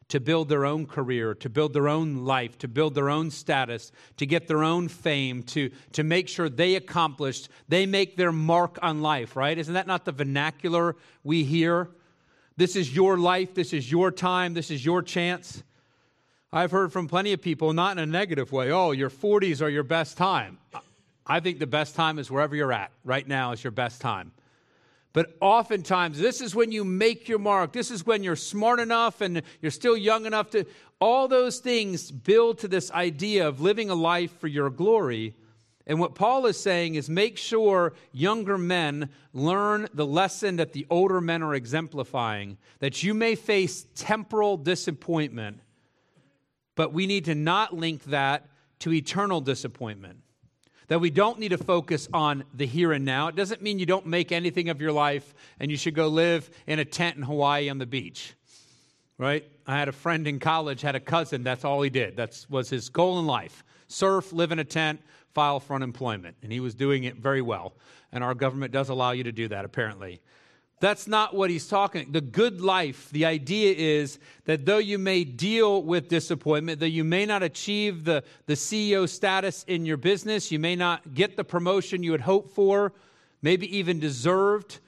to 0.07 0.19
build 0.19 0.47
their 0.47 0.65
own 0.65 0.85
career, 0.85 1.33
to 1.35 1.49
build 1.49 1.73
their 1.73 1.89
own 1.89 2.25
life, 2.25 2.57
to 2.59 2.67
build 2.67 2.95
their 2.95 3.09
own 3.09 3.31
status, 3.31 3.91
to 4.17 4.25
get 4.25 4.47
their 4.47 4.63
own 4.63 4.87
fame, 4.87 5.43
to, 5.43 5.71
to 5.91 6.03
make 6.03 6.29
sure 6.29 6.47
they 6.47 6.75
accomplished, 6.75 7.49
they 7.67 7.85
make 7.85 8.15
their 8.15 8.31
mark 8.31 8.79
on 8.81 9.01
life, 9.01 9.35
right? 9.35 9.57
Isn't 9.57 9.73
that 9.73 9.87
not 9.87 10.05
the 10.05 10.13
vernacular 10.13 10.95
we 11.23 11.43
hear? 11.43 11.89
This 12.55 12.77
is 12.77 12.95
your 12.95 13.17
life, 13.17 13.53
this 13.53 13.73
is 13.73 13.91
your 13.91 14.11
time, 14.11 14.53
this 14.53 14.71
is 14.71 14.85
your 14.85 15.01
chance. 15.01 15.63
I've 16.55 16.71
heard 16.71 16.93
from 16.93 17.09
plenty 17.09 17.33
of 17.33 17.41
people, 17.41 17.73
not 17.73 17.97
in 17.97 17.99
a 17.99 18.05
negative 18.05 18.53
way, 18.53 18.71
oh, 18.71 18.91
your 18.91 19.09
40s 19.09 19.61
are 19.61 19.67
your 19.67 19.83
best 19.83 20.15
time. 20.15 20.57
I 21.27 21.41
think 21.41 21.59
the 21.59 21.67
best 21.67 21.95
time 21.95 22.17
is 22.17 22.31
wherever 22.31 22.55
you're 22.55 22.71
at. 22.71 22.91
Right 23.03 23.27
now 23.27 23.51
is 23.51 23.61
your 23.61 23.71
best 23.71 23.99
time. 23.99 24.31
But 25.11 25.35
oftentimes, 25.41 26.17
this 26.17 26.39
is 26.39 26.55
when 26.55 26.71
you 26.71 26.85
make 26.85 27.27
your 27.27 27.39
mark. 27.39 27.73
This 27.73 27.91
is 27.91 28.05
when 28.05 28.23
you're 28.23 28.37
smart 28.37 28.79
enough 28.79 29.19
and 29.19 29.41
you're 29.61 29.69
still 29.69 29.97
young 29.97 30.25
enough 30.25 30.49
to. 30.51 30.65
All 31.01 31.27
those 31.27 31.59
things 31.59 32.09
build 32.09 32.59
to 32.59 32.69
this 32.69 32.89
idea 32.91 33.45
of 33.45 33.59
living 33.59 33.89
a 33.89 33.95
life 33.95 34.39
for 34.39 34.47
your 34.47 34.69
glory. 34.69 35.35
And 35.85 35.99
what 35.99 36.15
Paul 36.15 36.45
is 36.45 36.57
saying 36.57 36.95
is 36.95 37.09
make 37.09 37.37
sure 37.37 37.91
younger 38.13 38.57
men 38.57 39.09
learn 39.33 39.89
the 39.93 40.05
lesson 40.05 40.55
that 40.55 40.71
the 40.71 40.87
older 40.89 41.19
men 41.19 41.43
are 41.43 41.53
exemplifying, 41.53 42.57
that 42.79 43.03
you 43.03 43.13
may 43.13 43.35
face 43.35 43.87
temporal 43.93 44.55
disappointment 44.55 45.59
but 46.75 46.93
we 46.93 47.07
need 47.07 47.25
to 47.25 47.35
not 47.35 47.73
link 47.73 48.03
that 48.05 48.47
to 48.79 48.93
eternal 48.93 49.41
disappointment. 49.41 50.19
That 50.87 50.99
we 50.99 51.09
don't 51.09 51.39
need 51.39 51.49
to 51.49 51.57
focus 51.57 52.07
on 52.13 52.43
the 52.53 52.67
here 52.67 52.91
and 52.91 53.05
now. 53.05 53.29
It 53.29 53.35
doesn't 53.35 53.61
mean 53.61 53.79
you 53.79 53.87
don't 53.87 54.05
make 54.05 54.31
anything 54.31 54.69
of 54.69 54.79
your 54.79 54.91
life 54.91 55.33
and 55.59 55.71
you 55.71 55.77
should 55.77 55.95
go 55.95 56.07
live 56.07 56.49
in 56.67 56.77
a 56.77 56.85
tent 56.85 57.17
in 57.17 57.23
Hawaii 57.23 57.69
on 57.69 57.79
the 57.79 57.87
beach. 57.87 58.35
Right? 59.17 59.45
I 59.65 59.77
had 59.77 59.87
a 59.87 59.93
friend 59.93 60.27
in 60.27 60.39
college, 60.39 60.81
had 60.81 60.95
a 60.95 60.99
cousin, 60.99 61.43
that's 61.43 61.65
all 61.65 61.81
he 61.81 61.89
did. 61.89 62.17
That 62.17 62.45
was 62.49 62.69
his 62.69 62.89
goal 62.89 63.17
in 63.17 63.25
life. 63.25 63.63
Surf, 63.87 64.31
live 64.31 64.51
in 64.51 64.59
a 64.59 64.63
tent, 64.63 65.01
file 65.33 65.59
for 65.59 65.75
unemployment. 65.75 66.35
And 66.43 66.51
he 66.51 66.59
was 66.59 66.75
doing 66.75 67.05
it 67.05 67.15
very 67.15 67.41
well. 67.41 67.73
And 68.11 68.23
our 68.23 68.35
government 68.35 68.71
does 68.71 68.89
allow 68.89 69.11
you 69.11 69.23
to 69.23 69.31
do 69.31 69.47
that, 69.47 69.65
apparently. 69.65 70.21
That's 70.81 71.07
not 71.07 71.33
what 71.33 71.49
he's 71.49 71.67
talking. 71.67 72.11
The 72.11 72.21
good 72.21 72.59
life, 72.59 73.09
the 73.11 73.25
idea 73.25 73.73
is 73.73 74.19
that 74.43 74.65
though 74.65 74.77
you 74.77 74.97
may 74.97 75.23
deal 75.23 75.81
with 75.81 76.09
disappointment, 76.09 76.81
though 76.81 76.85
you 76.85 77.05
may 77.05 77.25
not 77.25 77.43
achieve 77.43 78.03
the, 78.03 78.23
the 78.45 78.55
CEO 78.55 79.07
status 79.07 79.63
in 79.67 79.85
your 79.85 79.97
business, 79.97 80.51
you 80.51 80.59
may 80.59 80.75
not 80.75 81.13
get 81.13 81.37
the 81.37 81.45
promotion 81.45 82.03
you 82.03 82.11
had 82.11 82.21
hoped 82.21 82.53
for, 82.53 82.91
maybe 83.41 83.77
even 83.77 83.99
deserved, 83.99 84.79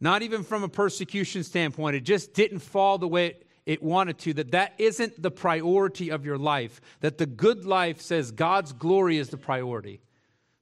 not 0.00 0.22
even 0.22 0.44
from 0.44 0.62
a 0.62 0.68
persecution 0.68 1.42
standpoint, 1.42 1.96
it 1.96 2.04
just 2.04 2.32
didn't 2.32 2.60
fall 2.60 2.98
the 2.98 3.08
way 3.08 3.26
it, 3.26 3.46
it 3.66 3.82
wanted 3.82 4.18
to, 4.18 4.34
that 4.34 4.52
that 4.52 4.74
isn't 4.78 5.20
the 5.20 5.32
priority 5.32 6.10
of 6.10 6.24
your 6.24 6.38
life, 6.38 6.80
that 7.00 7.18
the 7.18 7.26
good 7.26 7.64
life 7.64 8.00
says 8.00 8.30
God's 8.30 8.72
glory 8.72 9.18
is 9.18 9.30
the 9.30 9.36
priority 9.36 10.00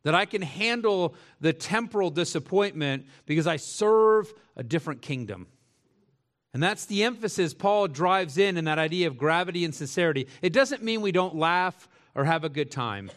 that 0.02 0.14
I 0.14 0.24
can 0.24 0.42
handle 0.42 1.14
the 1.40 1.52
temporal 1.52 2.10
disappointment 2.10 3.06
because 3.26 3.46
I 3.46 3.56
serve 3.56 4.32
a 4.56 4.62
different 4.62 5.02
kingdom. 5.02 5.46
And 6.54 6.62
that's 6.62 6.84
the 6.84 7.04
emphasis 7.04 7.54
Paul 7.54 7.88
drives 7.88 8.36
in 8.36 8.56
in 8.56 8.66
that 8.66 8.78
idea 8.78 9.06
of 9.06 9.16
gravity 9.16 9.64
and 9.64 9.74
sincerity. 9.74 10.28
It 10.42 10.52
doesn't 10.52 10.82
mean 10.82 11.00
we 11.00 11.12
don't 11.12 11.36
laugh 11.36 11.88
or 12.14 12.24
have 12.24 12.44
a 12.44 12.50
good 12.50 12.70
time, 12.70 13.10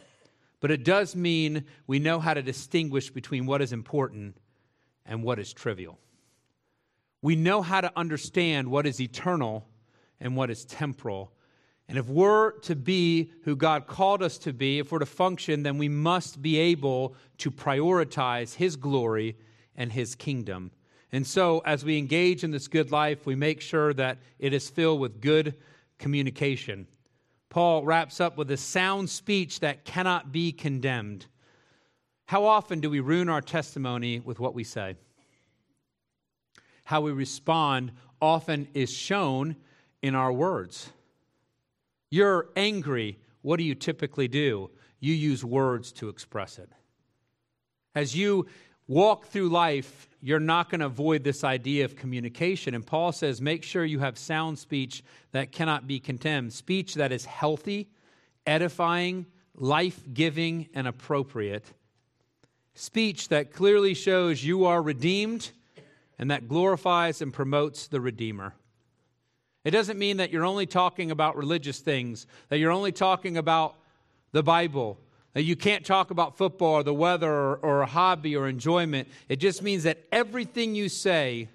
but 0.62 0.72
it 0.72 0.86
does 0.86 1.16
mean 1.16 1.66
we 1.86 2.00
know 2.00 2.20
how 2.20 2.34
to 2.34 2.42
distinguish 2.42 3.10
between 3.10 3.46
what 3.46 3.62
is 3.62 3.74
important 3.74 4.38
and 5.06 5.22
what 5.22 5.38
is 5.38 5.52
trivial. 5.52 6.00
We 7.22 7.36
know 7.36 7.62
how 7.62 7.82
to 7.82 7.92
understand 7.96 8.70
what 8.70 8.86
is 8.86 9.02
eternal 9.02 9.68
and 10.20 10.38
what 10.38 10.50
is 10.50 10.64
temporal 10.64 11.34
and 11.88 11.98
if 11.98 12.08
we're 12.08 12.52
to 12.62 12.76
be 12.76 13.32
who 13.44 13.56
God 13.56 13.86
called 13.86 14.24
us 14.24 14.38
to 14.40 14.54
be, 14.54 14.80
if 14.80 14.92
we're 14.92 15.00
to 15.00 15.06
function, 15.06 15.64
then 15.64 15.78
we 15.78 15.88
must 15.88 16.42
be 16.42 16.58
able 16.58 17.16
to 17.38 17.52
prioritize 17.52 18.56
His 18.56 18.76
glory 18.76 19.38
and 19.76 19.92
His 19.92 20.16
kingdom. 20.16 20.72
And 21.12 21.26
so, 21.26 21.60
as 21.60 21.86
we 21.86 21.98
engage 21.98 22.44
in 22.44 22.52
this 22.52 22.68
good 22.68 22.92
life, 22.92 23.26
we 23.26 23.36
make 23.36 23.62
sure 23.62 23.94
that 23.94 24.18
it 24.40 24.52
is 24.52 24.70
filled 24.70 25.00
with 25.00 25.22
good 25.22 25.56
communication. 26.00 26.88
Paul 27.50 27.86
wraps 27.86 28.20
up 28.20 28.36
with 28.36 28.50
a 28.52 28.58
sound 28.58 29.10
speech 29.10 29.60
that 29.60 29.86
cannot 29.86 30.32
be 30.32 30.52
condemned. 30.52 31.28
How 32.26 32.46
often 32.46 32.80
do 32.80 32.90
we 32.90 33.00
ruin 33.00 33.30
our 33.30 33.42
testimony 33.42 34.20
with 34.20 34.40
what 34.40 34.56
we 34.56 34.64
say? 34.64 34.96
How 36.86 37.02
we 37.02 37.12
respond 37.12 37.92
often 38.20 38.68
is 38.74 38.92
shown 38.92 39.56
in 40.02 40.16
our 40.16 40.34
words. 40.34 40.90
You're 42.10 42.50
angry. 42.56 43.20
What 43.42 43.58
do 43.58 43.64
you 43.64 43.76
typically 43.76 44.28
do? 44.28 44.72
You 45.00 45.14
use 45.14 45.44
words 45.44 45.92
to 45.94 46.10
express 46.10 46.58
it. 46.58 46.70
As 47.94 48.16
you 48.16 48.48
walk 48.88 49.28
through 49.28 49.50
life, 49.50 50.10
you're 50.22 50.40
not 50.40 50.70
going 50.70 50.80
to 50.80 50.88
avoid 50.88 51.24
this 51.24 51.44
idea 51.44 51.86
of 51.86 51.96
communication. 51.96 52.74
And 52.74 52.86
Paul 52.86 53.12
says, 53.12 53.42
make 53.42 53.64
sure 53.64 53.86
you 53.86 54.00
have 54.00 54.18
sound 54.18 54.60
speech 54.60 55.04
that 55.32 55.52
cannot 55.52 55.88
be 55.88 56.00
condemned, 56.00 56.54
speech 56.54 56.96
that 56.96 57.12
is 57.12 57.26
healthy, 57.26 57.90
edifying, 58.46 59.26
life 59.56 60.02
giving, 60.14 60.68
and 60.74 60.88
appropriate. 60.88 61.66
Speech 62.74 63.30
that 63.30 63.54
clearly 63.54 63.94
shows 63.94 64.44
you 64.44 64.66
are 64.66 64.82
redeemed 64.82 65.52
and 66.20 66.32
that 66.32 66.48
glorifies 66.48 67.22
and 67.22 67.34
promotes 67.34 67.88
the 67.88 68.02
Redeemer. 68.02 68.54
It 69.66 69.72
doesn't 69.72 69.98
mean 69.98 70.18
that 70.18 70.32
you're 70.32 70.46
only 70.46 70.68
talking 70.68 71.10
about 71.10 71.36
religious 71.36 71.80
things, 71.80 72.28
that 72.50 72.60
you're 72.60 72.72
only 72.72 72.92
talking 72.92 73.36
about 73.36 73.76
the 74.32 74.44
Bible, 74.44 75.00
that 75.34 75.42
you 75.42 75.56
can't 75.56 75.84
talk 75.84 76.12
about 76.12 76.38
football 76.38 76.76
or 76.76 76.84
the 76.84 76.94
weather 76.94 77.32
or, 77.32 77.56
or 77.58 77.82
a 77.82 77.88
hobby 77.88 78.36
or 78.36 78.48
enjoyment. 78.48 79.08
It 79.28 79.38
just 79.38 79.64
means 79.64 79.82
that 79.84 79.98
everything 80.12 80.76
you 80.76 80.88
say 80.88 81.50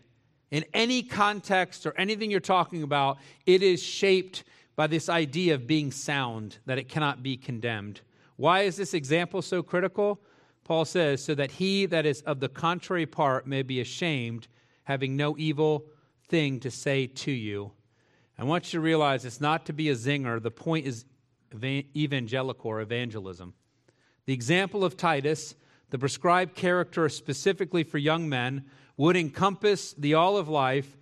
in 0.50 0.64
any 0.74 1.04
context 1.04 1.86
or 1.86 1.94
anything 1.96 2.32
you're 2.32 2.40
talking 2.40 2.82
about, 2.82 3.18
it 3.46 3.62
is 3.62 3.80
shaped 3.80 4.42
by 4.74 4.88
this 4.88 5.08
idea 5.08 5.54
of 5.54 5.68
being 5.68 5.92
sound, 5.92 6.58
that 6.66 6.78
it 6.78 6.88
cannot 6.88 7.22
be 7.22 7.36
condemned. 7.36 8.00
Why 8.36 8.62
is 8.62 8.76
this 8.76 8.92
example 8.92 9.40
so 9.40 9.62
critical? 9.62 10.20
Paul 10.64 10.84
says, 10.84 11.22
so 11.22 11.36
that 11.36 11.52
he 11.52 11.86
that 11.86 12.06
is 12.06 12.22
of 12.22 12.40
the 12.40 12.48
contrary 12.48 13.06
part 13.06 13.46
may 13.46 13.62
be 13.62 13.80
ashamed, 13.80 14.48
having 14.84 15.16
no 15.16 15.36
evil 15.38 15.84
thing 16.28 16.58
to 16.60 16.72
say 16.72 17.06
to 17.06 17.30
you. 17.30 17.70
I 18.40 18.44
want 18.44 18.72
you 18.72 18.78
to 18.78 18.82
realize 18.82 19.26
it's 19.26 19.38
not 19.38 19.66
to 19.66 19.74
be 19.74 19.90
a 19.90 19.94
zinger. 19.94 20.42
The 20.42 20.50
point 20.50 20.86
is 20.86 21.04
evangelical 21.54 22.70
or 22.70 22.80
evangelism. 22.80 23.52
The 24.24 24.32
example 24.32 24.82
of 24.82 24.96
Titus, 24.96 25.54
the 25.90 25.98
prescribed 25.98 26.54
character 26.54 27.06
specifically 27.10 27.82
for 27.82 27.98
young 27.98 28.30
men, 28.30 28.64
would 28.96 29.14
encompass 29.14 29.92
the 29.92 30.14
all 30.14 30.38
of 30.38 30.48
life, 30.48 30.96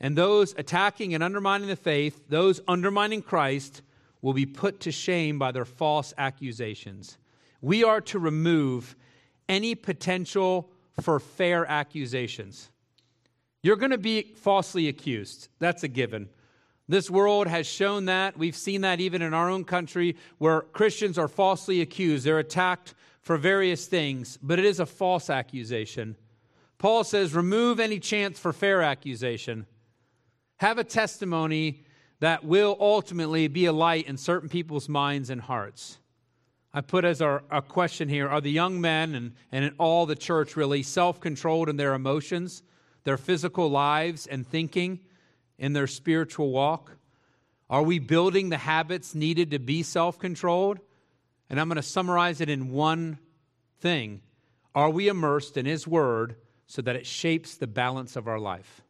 and 0.00 0.16
those 0.16 0.54
attacking 0.56 1.12
and 1.12 1.22
undermining 1.22 1.68
the 1.68 1.76
faith, 1.76 2.22
those 2.30 2.62
undermining 2.66 3.20
Christ, 3.20 3.82
will 4.22 4.32
be 4.32 4.46
put 4.46 4.80
to 4.80 4.90
shame 4.90 5.38
by 5.38 5.52
their 5.52 5.66
false 5.66 6.14
accusations. 6.16 7.18
We 7.60 7.84
are 7.84 8.00
to 8.02 8.18
remove 8.18 8.96
any 9.46 9.74
potential 9.74 10.70
for 11.02 11.20
fair 11.20 11.66
accusations. 11.66 12.70
You're 13.62 13.76
going 13.76 13.90
to 13.90 13.98
be 13.98 14.22
falsely 14.22 14.88
accused. 14.88 15.48
That's 15.58 15.82
a 15.82 15.88
given. 15.88 16.30
This 16.88 17.10
world 17.10 17.46
has 17.48 17.66
shown 17.66 18.06
that. 18.06 18.38
We've 18.38 18.56
seen 18.56 18.80
that 18.80 19.00
even 19.00 19.20
in 19.20 19.34
our 19.34 19.50
own 19.50 19.64
country 19.64 20.16
where 20.38 20.62
Christians 20.62 21.18
are 21.18 21.28
falsely 21.28 21.82
accused. 21.82 22.24
They're 22.24 22.38
attacked 22.38 22.94
for 23.20 23.36
various 23.36 23.86
things, 23.86 24.38
but 24.42 24.58
it 24.58 24.64
is 24.64 24.80
a 24.80 24.86
false 24.86 25.28
accusation. 25.28 26.16
Paul 26.78 27.04
says, 27.04 27.34
remove 27.34 27.78
any 27.78 27.98
chance 27.98 28.38
for 28.38 28.52
fair 28.52 28.82
accusation. 28.82 29.66
Have 30.56 30.78
a 30.78 30.84
testimony 30.84 31.84
that 32.20 32.44
will 32.44 32.76
ultimately 32.80 33.48
be 33.48 33.66
a 33.66 33.72
light 33.72 34.06
in 34.06 34.16
certain 34.16 34.48
people's 34.48 34.88
minds 34.88 35.28
and 35.28 35.40
hearts. 35.40 35.98
I 36.72 36.80
put 36.80 37.04
as 37.04 37.20
our, 37.20 37.42
our 37.50 37.62
question 37.62 38.08
here 38.08 38.28
are 38.28 38.40
the 38.40 38.50
young 38.50 38.80
men 38.80 39.14
and, 39.14 39.32
and 39.52 39.64
in 39.64 39.74
all 39.78 40.06
the 40.06 40.16
church 40.16 40.56
really 40.56 40.82
self 40.82 41.20
controlled 41.20 41.68
in 41.68 41.76
their 41.76 41.94
emotions, 41.94 42.62
their 43.04 43.16
physical 43.16 43.70
lives 43.70 44.26
and 44.26 44.46
thinking, 44.46 45.00
in 45.58 45.72
their 45.72 45.86
spiritual 45.86 46.50
walk? 46.50 46.96
Are 47.70 47.82
we 47.82 47.98
building 47.98 48.48
the 48.48 48.58
habits 48.58 49.14
needed 49.14 49.50
to 49.50 49.58
be 49.58 49.82
self 49.82 50.18
controlled? 50.18 50.78
And 51.50 51.60
I'm 51.60 51.68
going 51.68 51.76
to 51.76 51.82
summarize 51.82 52.40
it 52.40 52.48
in 52.48 52.70
one 52.70 53.18
thing 53.80 54.22
Are 54.74 54.90
we 54.90 55.08
immersed 55.08 55.56
in 55.56 55.66
His 55.66 55.86
Word 55.86 56.36
so 56.66 56.82
that 56.82 56.96
it 56.96 57.06
shapes 57.06 57.56
the 57.56 57.66
balance 57.66 58.16
of 58.16 58.28
our 58.28 58.38
life? 58.38 58.82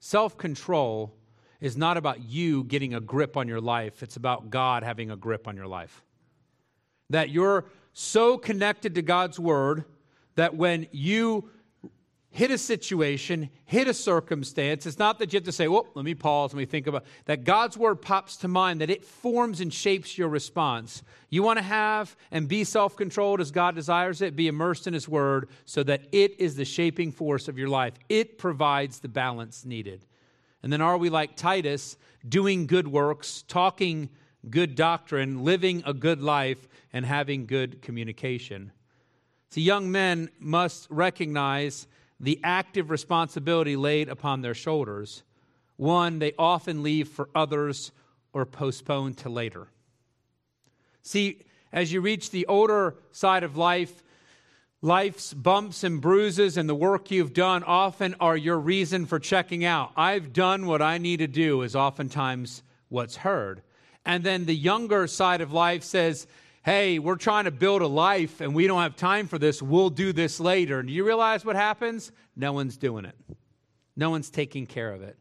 Self 0.00 0.38
control 0.38 1.14
is 1.60 1.76
not 1.76 1.96
about 1.96 2.22
you 2.22 2.64
getting 2.64 2.94
a 2.94 3.00
grip 3.00 3.36
on 3.36 3.48
your 3.48 3.60
life, 3.60 4.02
it's 4.02 4.16
about 4.16 4.50
God 4.50 4.82
having 4.82 5.10
a 5.10 5.16
grip 5.16 5.48
on 5.48 5.56
your 5.56 5.66
life 5.66 6.02
that 7.10 7.30
you're 7.30 7.64
so 7.92 8.38
connected 8.38 8.94
to 8.94 9.02
God's 9.02 9.38
word 9.38 9.84
that 10.36 10.54
when 10.54 10.86
you 10.92 11.50
hit 12.30 12.50
a 12.50 12.58
situation, 12.58 13.48
hit 13.64 13.88
a 13.88 13.94
circumstance, 13.94 14.86
it's 14.86 14.98
not 14.98 15.18
that 15.18 15.32
you 15.32 15.38
have 15.38 15.44
to 15.44 15.52
say, 15.52 15.66
well, 15.66 15.86
let 15.94 16.04
me 16.04 16.14
pause, 16.14 16.52
let 16.52 16.58
me 16.58 16.66
think 16.66 16.86
about 16.86 17.04
that 17.24 17.44
God's 17.44 17.76
word 17.76 17.96
pops 17.96 18.36
to 18.38 18.48
mind, 18.48 18.80
that 18.80 18.90
it 18.90 19.04
forms 19.04 19.60
and 19.60 19.72
shapes 19.72 20.18
your 20.18 20.28
response. 20.28 21.02
You 21.30 21.42
want 21.42 21.58
to 21.58 21.64
have 21.64 22.14
and 22.30 22.46
be 22.46 22.64
self-controlled 22.64 23.40
as 23.40 23.50
God 23.50 23.74
desires 23.74 24.20
it, 24.20 24.36
be 24.36 24.46
immersed 24.46 24.86
in 24.86 24.94
his 24.94 25.08
word 25.08 25.48
so 25.64 25.82
that 25.84 26.02
it 26.12 26.38
is 26.38 26.54
the 26.54 26.64
shaping 26.64 27.12
force 27.12 27.48
of 27.48 27.58
your 27.58 27.68
life. 27.68 27.94
It 28.08 28.36
provides 28.38 29.00
the 29.00 29.08
balance 29.08 29.64
needed. 29.64 30.04
And 30.62 30.72
then 30.72 30.80
are 30.80 30.98
we 30.98 31.08
like 31.08 31.34
Titus, 31.34 31.96
doing 32.28 32.66
good 32.66 32.88
works, 32.88 33.42
talking 33.48 34.10
good 34.50 34.74
doctrine, 34.74 35.44
living 35.44 35.82
a 35.86 35.94
good 35.94 36.20
life, 36.20 36.68
and 36.92 37.04
having 37.04 37.46
good 37.46 37.82
communication. 37.82 38.72
See, 39.50 39.62
young 39.62 39.90
men 39.90 40.30
must 40.38 40.86
recognize 40.90 41.86
the 42.20 42.40
active 42.42 42.90
responsibility 42.90 43.76
laid 43.76 44.08
upon 44.08 44.42
their 44.42 44.54
shoulders. 44.54 45.22
One, 45.76 46.18
they 46.18 46.32
often 46.38 46.82
leave 46.82 47.08
for 47.08 47.28
others 47.34 47.92
or 48.32 48.44
postpone 48.44 49.14
to 49.14 49.28
later. 49.28 49.68
See, 51.02 51.42
as 51.72 51.92
you 51.92 52.00
reach 52.00 52.30
the 52.30 52.46
older 52.46 52.96
side 53.12 53.44
of 53.44 53.56
life, 53.56 54.02
life's 54.82 55.32
bumps 55.32 55.84
and 55.84 56.00
bruises 56.00 56.56
and 56.56 56.68
the 56.68 56.74
work 56.74 57.10
you've 57.10 57.32
done 57.32 57.62
often 57.62 58.14
are 58.20 58.36
your 58.36 58.58
reason 58.58 59.06
for 59.06 59.18
checking 59.18 59.64
out. 59.64 59.92
I've 59.96 60.32
done 60.32 60.66
what 60.66 60.82
I 60.82 60.98
need 60.98 61.18
to 61.18 61.26
do, 61.26 61.62
is 61.62 61.76
oftentimes 61.76 62.62
what's 62.88 63.16
heard. 63.16 63.62
And 64.04 64.24
then 64.24 64.46
the 64.46 64.56
younger 64.56 65.06
side 65.06 65.40
of 65.40 65.52
life 65.52 65.82
says, 65.82 66.26
hey, 66.64 66.98
we're 66.98 67.16
trying 67.16 67.44
to 67.44 67.50
build 67.50 67.82
a 67.82 67.86
life 67.86 68.40
and 68.40 68.54
we 68.54 68.66
don't 68.66 68.82
have 68.82 68.96
time 68.96 69.26
for 69.26 69.38
this. 69.38 69.62
We'll 69.62 69.90
do 69.90 70.12
this 70.12 70.40
later. 70.40 70.80
And 70.80 70.88
do 70.88 70.94
you 70.94 71.04
realize 71.04 71.44
what 71.44 71.56
happens? 71.56 72.12
No 72.36 72.52
one's 72.52 72.76
doing 72.76 73.04
it, 73.04 73.16
no 73.96 74.10
one's 74.10 74.30
taking 74.30 74.66
care 74.66 74.92
of 74.92 75.02
it. 75.02 75.16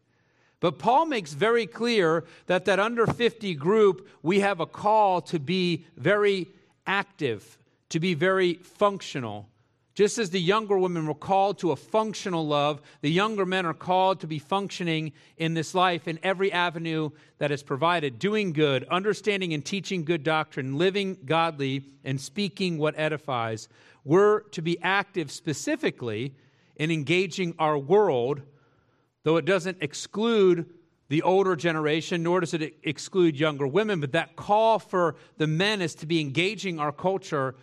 But 0.59 0.79
Paul 0.79 1.05
makes 1.05 1.33
very 1.33 1.67
clear 1.67 2.25
that 2.47 2.65
that 2.65 2.79
under 2.79 3.05
50 3.05 3.53
group, 3.55 4.09
we 4.23 4.39
have 4.39 4.59
a 4.59 4.65
call 4.65 5.21
to 5.21 5.39
be 5.39 5.85
very 5.95 6.47
active, 6.87 7.59
to 7.89 7.99
be 7.99 8.15
very 8.15 8.55
functional. 8.55 9.49
Just 9.97 10.19
as 10.19 10.29
the 10.29 10.39
younger 10.39 10.77
women 10.77 11.07
were 11.07 11.15
called 11.15 11.57
to 11.57 11.71
a 11.71 11.75
functional 11.75 12.45
love, 12.45 12.83
the 13.01 13.09
younger 13.09 13.47
men 13.47 13.65
are 13.65 13.73
called 13.73 14.19
to 14.19 14.27
be 14.27 14.37
functioning 14.37 15.11
in 15.37 15.55
this 15.55 15.73
life 15.73 16.07
in 16.07 16.19
every 16.21 16.51
avenue 16.51 17.09
that 17.39 17.49
is 17.49 17.63
provided, 17.63 18.19
doing 18.19 18.53
good, 18.53 18.83
understanding 18.91 19.55
and 19.55 19.65
teaching 19.65 20.05
good 20.05 20.23
doctrine, 20.23 20.77
living 20.77 21.17
godly, 21.25 21.83
and 22.03 22.21
speaking 22.21 22.77
what 22.77 22.93
edifies. 22.95 23.69
We're 24.03 24.41
to 24.51 24.61
be 24.61 24.79
active 24.83 25.31
specifically 25.31 26.35
in 26.75 26.91
engaging 26.91 27.55
our 27.57 27.79
world, 27.79 28.43
though 29.23 29.37
it 29.37 29.45
doesn't 29.45 29.79
exclude 29.81 30.69
the 31.09 31.23
older 31.23 31.55
generation, 31.55 32.21
nor 32.21 32.41
does 32.41 32.53
it 32.53 32.75
exclude 32.83 33.39
younger 33.39 33.65
women, 33.65 33.99
but 33.99 34.11
that 34.11 34.35
call 34.35 34.77
for 34.77 35.15
the 35.37 35.47
men 35.47 35.81
is 35.81 35.95
to 35.95 36.05
be 36.05 36.21
engaging 36.21 36.79
our 36.79 36.91
culture. 36.91 37.55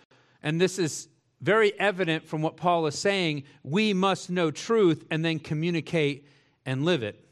And 0.43 0.61
this 0.61 0.81
is 0.81 1.07
very 1.45 1.79
evident 1.79 2.27
from 2.27 2.41
what 2.41 2.57
Paul 2.57 2.87
is 2.87 2.99
saying. 2.99 3.45
We 3.63 3.93
must 3.93 4.31
know 4.31 4.51
truth 4.51 5.05
and 5.11 5.23
then 5.23 5.39
communicate 5.39 6.27
and 6.65 6.85
live 6.85 7.03
it. 7.03 7.23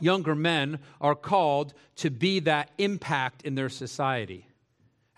Younger 0.00 0.34
men 0.34 0.78
are 1.00 1.16
called 1.16 1.74
to 1.96 2.10
be 2.10 2.38
that 2.40 2.70
impact 2.78 3.42
in 3.42 3.56
their 3.56 3.68
society. 3.68 4.46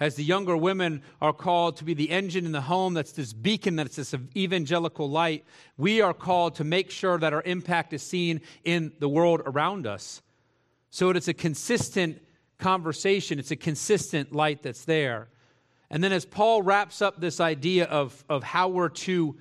As 0.01 0.15
the 0.15 0.25
younger 0.25 0.57
women 0.57 1.03
are 1.21 1.33
called 1.33 1.77
to 1.77 1.85
be 1.85 1.95
the 1.95 2.11
engine 2.11 2.47
in 2.47 2.53
the 2.53 2.63
home 2.63 2.95
that's 2.95 3.13
this 3.13 3.33
beacon, 3.33 3.77
that's 3.77 3.97
this 3.97 4.15
evangelical 4.35 5.09
light, 5.09 5.45
we 5.77 6.01
are 6.01 6.15
called 6.15 6.55
to 6.57 6.65
make 6.65 6.91
sure 6.91 7.19
that 7.19 7.33
our 7.33 7.43
impact 7.43 7.93
is 7.93 8.03
seen 8.03 8.41
in 8.65 8.93
the 9.01 9.09
world 9.09 9.43
around 9.45 9.87
us. 9.87 10.23
So 10.91 11.11
it's 11.11 11.29
a 11.29 11.35
consistent 11.35 12.23
conversation, 12.59 13.39
it's 13.39 13.51
a 13.51 13.57
consistent 13.57 14.33
light 14.35 14.63
that's 14.63 14.85
there. 14.85 15.29
And 15.91 16.03
then, 16.03 16.13
as 16.13 16.25
Paul 16.25 16.63
wraps 16.63 17.01
up 17.01 17.21
this 17.21 17.41
idea 17.41 17.85
of, 17.85 18.25
of 18.29 18.43
how 18.43 18.69
we're 18.69 18.89
to 18.89 19.37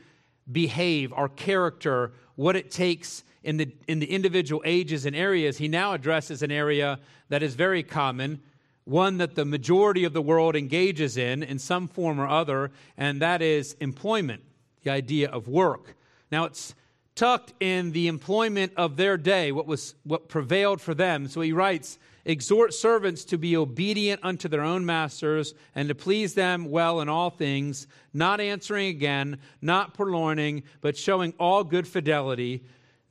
behave, 0.52 1.12
our 1.14 1.30
character, 1.30 2.14
what 2.36 2.56
it 2.56 2.70
takes 2.70 3.24
in 3.44 3.58
the, 3.58 3.72
in 3.88 4.00
the 4.00 4.12
individual 4.12 4.62
ages 4.66 5.06
and 5.06 5.16
areas, 5.16 5.58
he 5.58 5.68
now 5.68 5.94
addresses 5.94 6.42
an 6.42 6.52
area 6.52 7.00
that 7.30 7.42
is 7.42 7.56
very 7.56 7.84
common, 7.84 8.42
one 8.84 9.18
that 9.18 9.36
the 9.36 9.46
majority 9.46 10.04
of 10.04 10.14
the 10.14 10.22
world 10.22 10.56
engages 10.56 11.18
in 11.18 11.42
in 11.42 11.58
some 11.58 11.88
form 11.88 12.20
or 12.20 12.28
other, 12.28 12.72
and 12.98 13.22
that 13.22 13.42
is 13.42 13.76
employment, 13.80 14.44
the 14.84 14.92
idea 14.92 15.30
of 15.30 15.48
work. 15.48 15.96
Now, 16.32 16.46
it's 16.46 16.76
tucked 17.16 17.54
in 17.62 17.92
the 17.94 18.08
employment 18.08 18.74
of 18.76 18.98
their 18.98 19.18
day, 19.18 19.52
what 19.52 19.66
was 19.66 19.96
what 20.04 20.28
prevailed 20.30 20.82
for 20.82 20.94
them. 20.94 21.28
So 21.28 21.42
he 21.42 21.54
writes, 21.54 21.98
exhort 22.26 22.74
servants 22.74 23.24
to 23.26 23.38
be 23.38 23.56
obedient 23.56 24.20
unto 24.24 24.48
their 24.48 24.62
own 24.62 24.86
masters 24.86 25.54
and 25.76 25.88
to 25.88 25.96
please 25.96 26.34
them 26.34 26.70
well 26.70 27.00
in 27.00 27.08
all 27.08 27.30
things, 27.30 27.88
not 28.14 28.42
answering 28.42 28.88
again, 28.88 29.38
not 29.62 29.94
purloining, 29.94 30.64
but 30.82 30.98
showing 30.98 31.34
all 31.40 31.64
good 31.64 31.88
fidelity, 31.88 32.64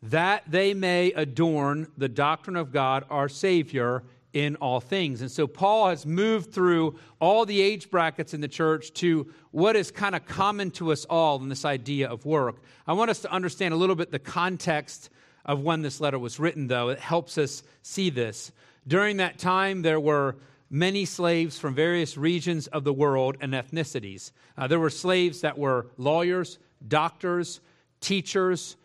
that 0.02 0.42
they 0.46 0.74
may 0.74 1.12
adorn 1.12 1.86
the 1.96 2.08
doctrine 2.08 2.56
of 2.56 2.72
God 2.72 3.04
our 3.08 3.28
Savior 3.28 4.02
in 4.34 4.56
all 4.56 4.80
things. 4.80 5.22
And 5.22 5.30
so 5.30 5.46
Paul 5.46 5.88
has 5.88 6.04
moved 6.04 6.52
through 6.52 6.98
all 7.20 7.46
the 7.46 7.62
age 7.62 7.88
brackets 7.88 8.34
in 8.34 8.40
the 8.40 8.48
church 8.48 8.92
to 8.94 9.32
what 9.52 9.76
is 9.76 9.90
kind 9.90 10.14
of 10.14 10.26
common 10.26 10.72
to 10.72 10.92
us 10.92 11.04
all 11.06 11.40
in 11.40 11.48
this 11.48 11.64
idea 11.64 12.08
of 12.08 12.26
work. 12.26 12.56
I 12.86 12.92
want 12.92 13.10
us 13.10 13.20
to 13.20 13.32
understand 13.32 13.72
a 13.72 13.76
little 13.76 13.94
bit 13.94 14.10
the 14.10 14.18
context 14.18 15.08
of 15.44 15.60
when 15.60 15.82
this 15.82 16.00
letter 16.00 16.18
was 16.18 16.40
written, 16.40 16.66
though. 16.66 16.88
It 16.88 16.98
helps 16.98 17.38
us 17.38 17.62
see 17.82 18.10
this. 18.10 18.50
During 18.86 19.18
that 19.18 19.38
time, 19.38 19.82
there 19.82 20.00
were 20.00 20.36
many 20.68 21.04
slaves 21.04 21.56
from 21.56 21.74
various 21.74 22.16
regions 22.16 22.66
of 22.66 22.82
the 22.82 22.92
world 22.92 23.36
and 23.40 23.52
ethnicities. 23.52 24.32
Uh, 24.58 24.66
there 24.66 24.80
were 24.80 24.90
slaves 24.90 25.42
that 25.42 25.56
were 25.56 25.86
lawyers, 25.96 26.58
doctors, 26.86 27.60
teachers, 28.00 28.76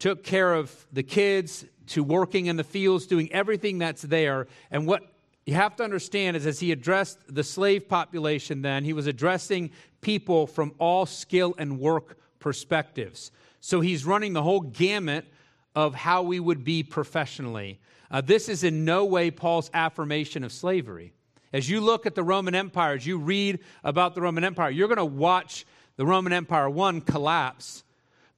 took 0.00 0.24
care 0.24 0.54
of 0.54 0.86
the 0.92 1.02
kids, 1.02 1.64
to 1.90 2.04
working 2.04 2.46
in 2.46 2.56
the 2.56 2.64
fields, 2.64 3.06
doing 3.06 3.30
everything 3.32 3.78
that's 3.78 4.02
there. 4.02 4.46
And 4.70 4.86
what 4.86 5.02
you 5.44 5.54
have 5.54 5.76
to 5.76 5.84
understand 5.84 6.36
is 6.36 6.46
as 6.46 6.60
he 6.60 6.70
addressed 6.72 7.18
the 7.28 7.42
slave 7.42 7.88
population 7.88 8.62
then, 8.62 8.84
he 8.84 8.92
was 8.92 9.06
addressing 9.06 9.70
people 10.00 10.46
from 10.46 10.72
all 10.78 11.04
skill 11.06 11.54
and 11.58 11.80
work 11.80 12.18
perspectives. 12.38 13.32
So 13.60 13.80
he's 13.80 14.04
running 14.06 14.32
the 14.32 14.42
whole 14.42 14.60
gamut 14.60 15.26
of 15.74 15.94
how 15.94 16.22
we 16.22 16.40
would 16.40 16.64
be 16.64 16.82
professionally. 16.82 17.80
Uh, 18.10 18.20
this 18.20 18.48
is 18.48 18.64
in 18.64 18.84
no 18.84 19.04
way 19.04 19.30
Paul's 19.30 19.70
affirmation 19.74 20.44
of 20.44 20.52
slavery. 20.52 21.12
As 21.52 21.68
you 21.68 21.80
look 21.80 22.06
at 22.06 22.14
the 22.14 22.22
Roman 22.22 22.54
Empire, 22.54 22.94
as 22.94 23.06
you 23.06 23.18
read 23.18 23.58
about 23.82 24.14
the 24.14 24.20
Roman 24.20 24.44
Empire, 24.44 24.70
you're 24.70 24.88
going 24.88 24.98
to 24.98 25.04
watch 25.04 25.66
the 25.96 26.06
Roman 26.06 26.32
Empire, 26.32 26.70
one, 26.70 27.00
collapse. 27.00 27.82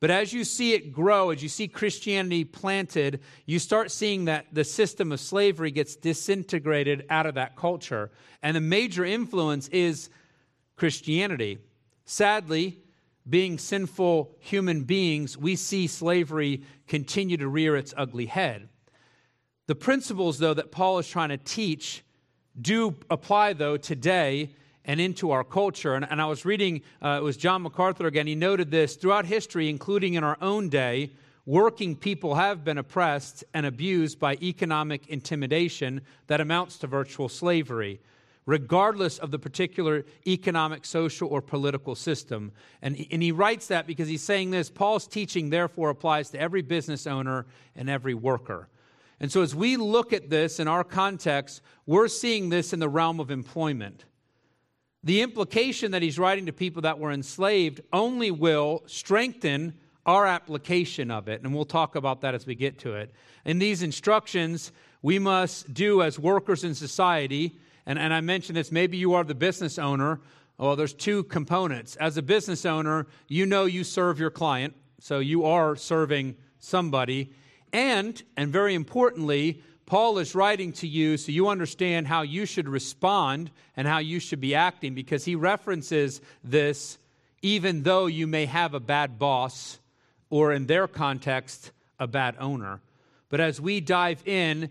But 0.03 0.11
as 0.11 0.33
you 0.33 0.43
see 0.43 0.73
it 0.73 0.91
grow, 0.91 1.31
as 1.31 1.45
you 1.45 1.49
see 1.49 1.69
Christianity 1.69 2.43
planted, 2.43 3.21
you 3.47 3.61
start 3.61 3.93
seeing 3.93 4.25
that 4.25 4.47
the 4.53 4.65
system 4.65 5.13
of 5.13 5.21
slavery 5.21 5.71
gets 5.71 5.95
disintegrated 5.95 7.07
out 7.09 7.25
of 7.25 7.37
that 7.37 7.55
culture. 7.55 8.11
And 8.43 8.57
the 8.57 8.61
major 8.61 9.05
influence 9.05 9.69
is 9.69 10.11
Christianity. 10.75 11.59
Sadly, 12.05 12.81
being 13.31 13.59
sinful 13.59 14.35
human 14.41 14.83
beings, 14.83 15.39
we 15.39 15.55
see 15.55 15.87
slavery 15.87 16.65
continue 16.89 17.37
to 17.37 17.47
rear 17.47 17.77
its 17.77 17.95
ugly 17.97 18.27
head. 18.27 18.71
The 19.69 19.77
principles, 19.77 20.41
though, 20.41 20.55
that 20.55 20.73
Paul 20.73 20.99
is 20.99 21.07
trying 21.07 21.29
to 21.29 21.37
teach 21.37 22.03
do 22.61 22.97
apply, 23.09 23.53
though, 23.53 23.77
today 23.77 24.51
and 24.85 25.01
into 25.01 25.31
our 25.31 25.45
culture. 25.45 25.95
And, 25.95 26.07
and 26.11 26.21
I 26.21 26.27
was 26.27 26.45
reading, 26.45 26.83
uh, 27.01 27.19
it 27.21 27.23
was 27.23 27.37
John 27.37 27.63
MacArthur 27.63 28.07
again. 28.07 28.27
He 28.27 28.35
noted 28.35 28.71
this 28.71 28.97
throughout 28.97 29.27
history, 29.27 29.69
including 29.69 30.15
in 30.15 30.25
our 30.25 30.39
own 30.41 30.69
day, 30.69 31.13
working 31.47 31.97
people 31.97 32.35
have 32.35 32.65
been 32.65 32.79
oppressed 32.79 33.45
and 33.55 33.67
abused 33.67 34.19
by 34.19 34.35
economic 34.43 35.09
intimidation 35.09 36.01
that 36.29 36.41
amounts 36.41 36.79
to 36.79 36.87
virtual 36.87 37.29
slavery, 37.29 38.01
regardless 38.47 39.19
of 39.19 39.31
the 39.31 39.39
particular 39.39 40.05
economic, 40.27 40.85
social, 40.85 41.29
or 41.29 41.41
political 41.41 41.95
system. 41.95 42.53
And, 42.81 43.07
and 43.11 43.23
he 43.23 43.33
writes 43.33 43.69
that 43.69 43.87
because 43.87 44.09
he's 44.09 44.23
saying 44.23 44.51
this 44.51 44.71
Paul's 44.71 45.07
teaching, 45.07 45.51
therefore, 45.51 45.91
applies 45.91 46.31
to 46.31 46.41
every 46.41 46.63
business 46.63 47.07
owner 47.07 47.47
and 47.77 47.89
every 47.89 48.15
worker. 48.15 48.69
And 49.21 49.31
so, 49.31 49.43
as 49.43 49.55
we 49.55 49.77
look 49.77 50.13
at 50.13 50.31
this 50.31 50.59
in 50.59 50.67
our 50.67 50.83
context, 50.83 51.63
we're 51.87 52.09
seeing 52.09 52.49
this 52.49 52.73
in 52.73 52.81
the 52.81 52.89
realm 52.89 53.21
of 53.21 53.31
employment. 53.31 54.05
The 55.05 55.21
implication 55.21 55.91
that 55.93 56.03
he's 56.03 56.19
writing 56.19 56.47
to 56.47 56.53
people 56.53 56.83
that 56.83 56.99
were 56.99 57.11
enslaved 57.11 57.81
only 57.93 58.31
will 58.31 58.83
strengthen 58.87 59.75
our 60.07 60.27
application 60.27 61.11
of 61.11 61.29
it. 61.29 61.43
And 61.43 61.55
we'll 61.55 61.65
talk 61.65 61.97
about 61.97 62.21
that 62.21 62.35
as 62.35 62.47
we 62.47 62.55
get 62.55 62.79
to 62.81 62.95
it. 62.95 63.13
In 63.45 63.59
these 63.59 63.83
instructions, 63.83 64.73
we 65.01 65.19
must 65.19 65.75
do 65.75 66.03
as 66.03 66.19
workers 66.19 66.65
in 66.65 66.75
society. 66.75 67.59
And, 67.87 67.99
and 67.99 68.15
I 68.15 68.21
mentioned 68.21 68.57
this 68.57 68.71
maybe 68.71 68.97
you 68.97 69.15
are 69.15 69.25
the 69.25 69.35
business 69.35 69.79
owner. 69.79 70.21
Well, 70.59 70.77
there's 70.77 70.95
two 70.95 71.25
components. 71.25 71.97
As 71.97 72.17
a 72.17 72.23
business 72.23 72.65
owner, 72.65 73.07
you 73.27 73.47
know 73.47 73.65
you 73.65 73.83
serve 73.83 74.21
your 74.21 74.31
client, 74.31 74.75
so 75.01 75.19
you 75.19 75.45
are 75.45 75.75
serving 75.75 76.37
somebody. 76.61 77.33
And, 77.73 78.23
and 78.37 78.53
very 78.53 78.75
importantly, 78.75 79.63
Paul 79.93 80.17
is 80.17 80.35
writing 80.35 80.73
to 80.73 80.89
you 80.89 81.19
so 81.19 81.33
you 81.33 81.49
understand 81.49 82.07
how 82.07 82.23
you 82.23 82.47
should 82.47 82.67
respond 82.67 83.51
and 83.77 83.87
how 83.87 83.99
you 83.99 84.21
should 84.21 84.41
be 84.41 84.55
acting 84.55 84.95
because 84.95 85.27
he 85.27 85.35
references 85.35 86.23
this 86.43 86.97
even 87.43 87.83
though 87.83 88.07
you 88.07 88.27
may 88.27 88.47
have 88.47 88.73
a 88.73 88.81
bad 88.81 89.19
boss 89.19 89.79
or, 90.31 90.55
in 90.55 90.65
their 90.65 90.89
context, 90.89 91.73
a 92.01 92.07
bad 92.07 92.37
owner. 92.39 92.81
But 93.29 93.41
as 93.41 93.61
we 93.61 93.83
dive 93.83 94.27
in, 94.27 94.71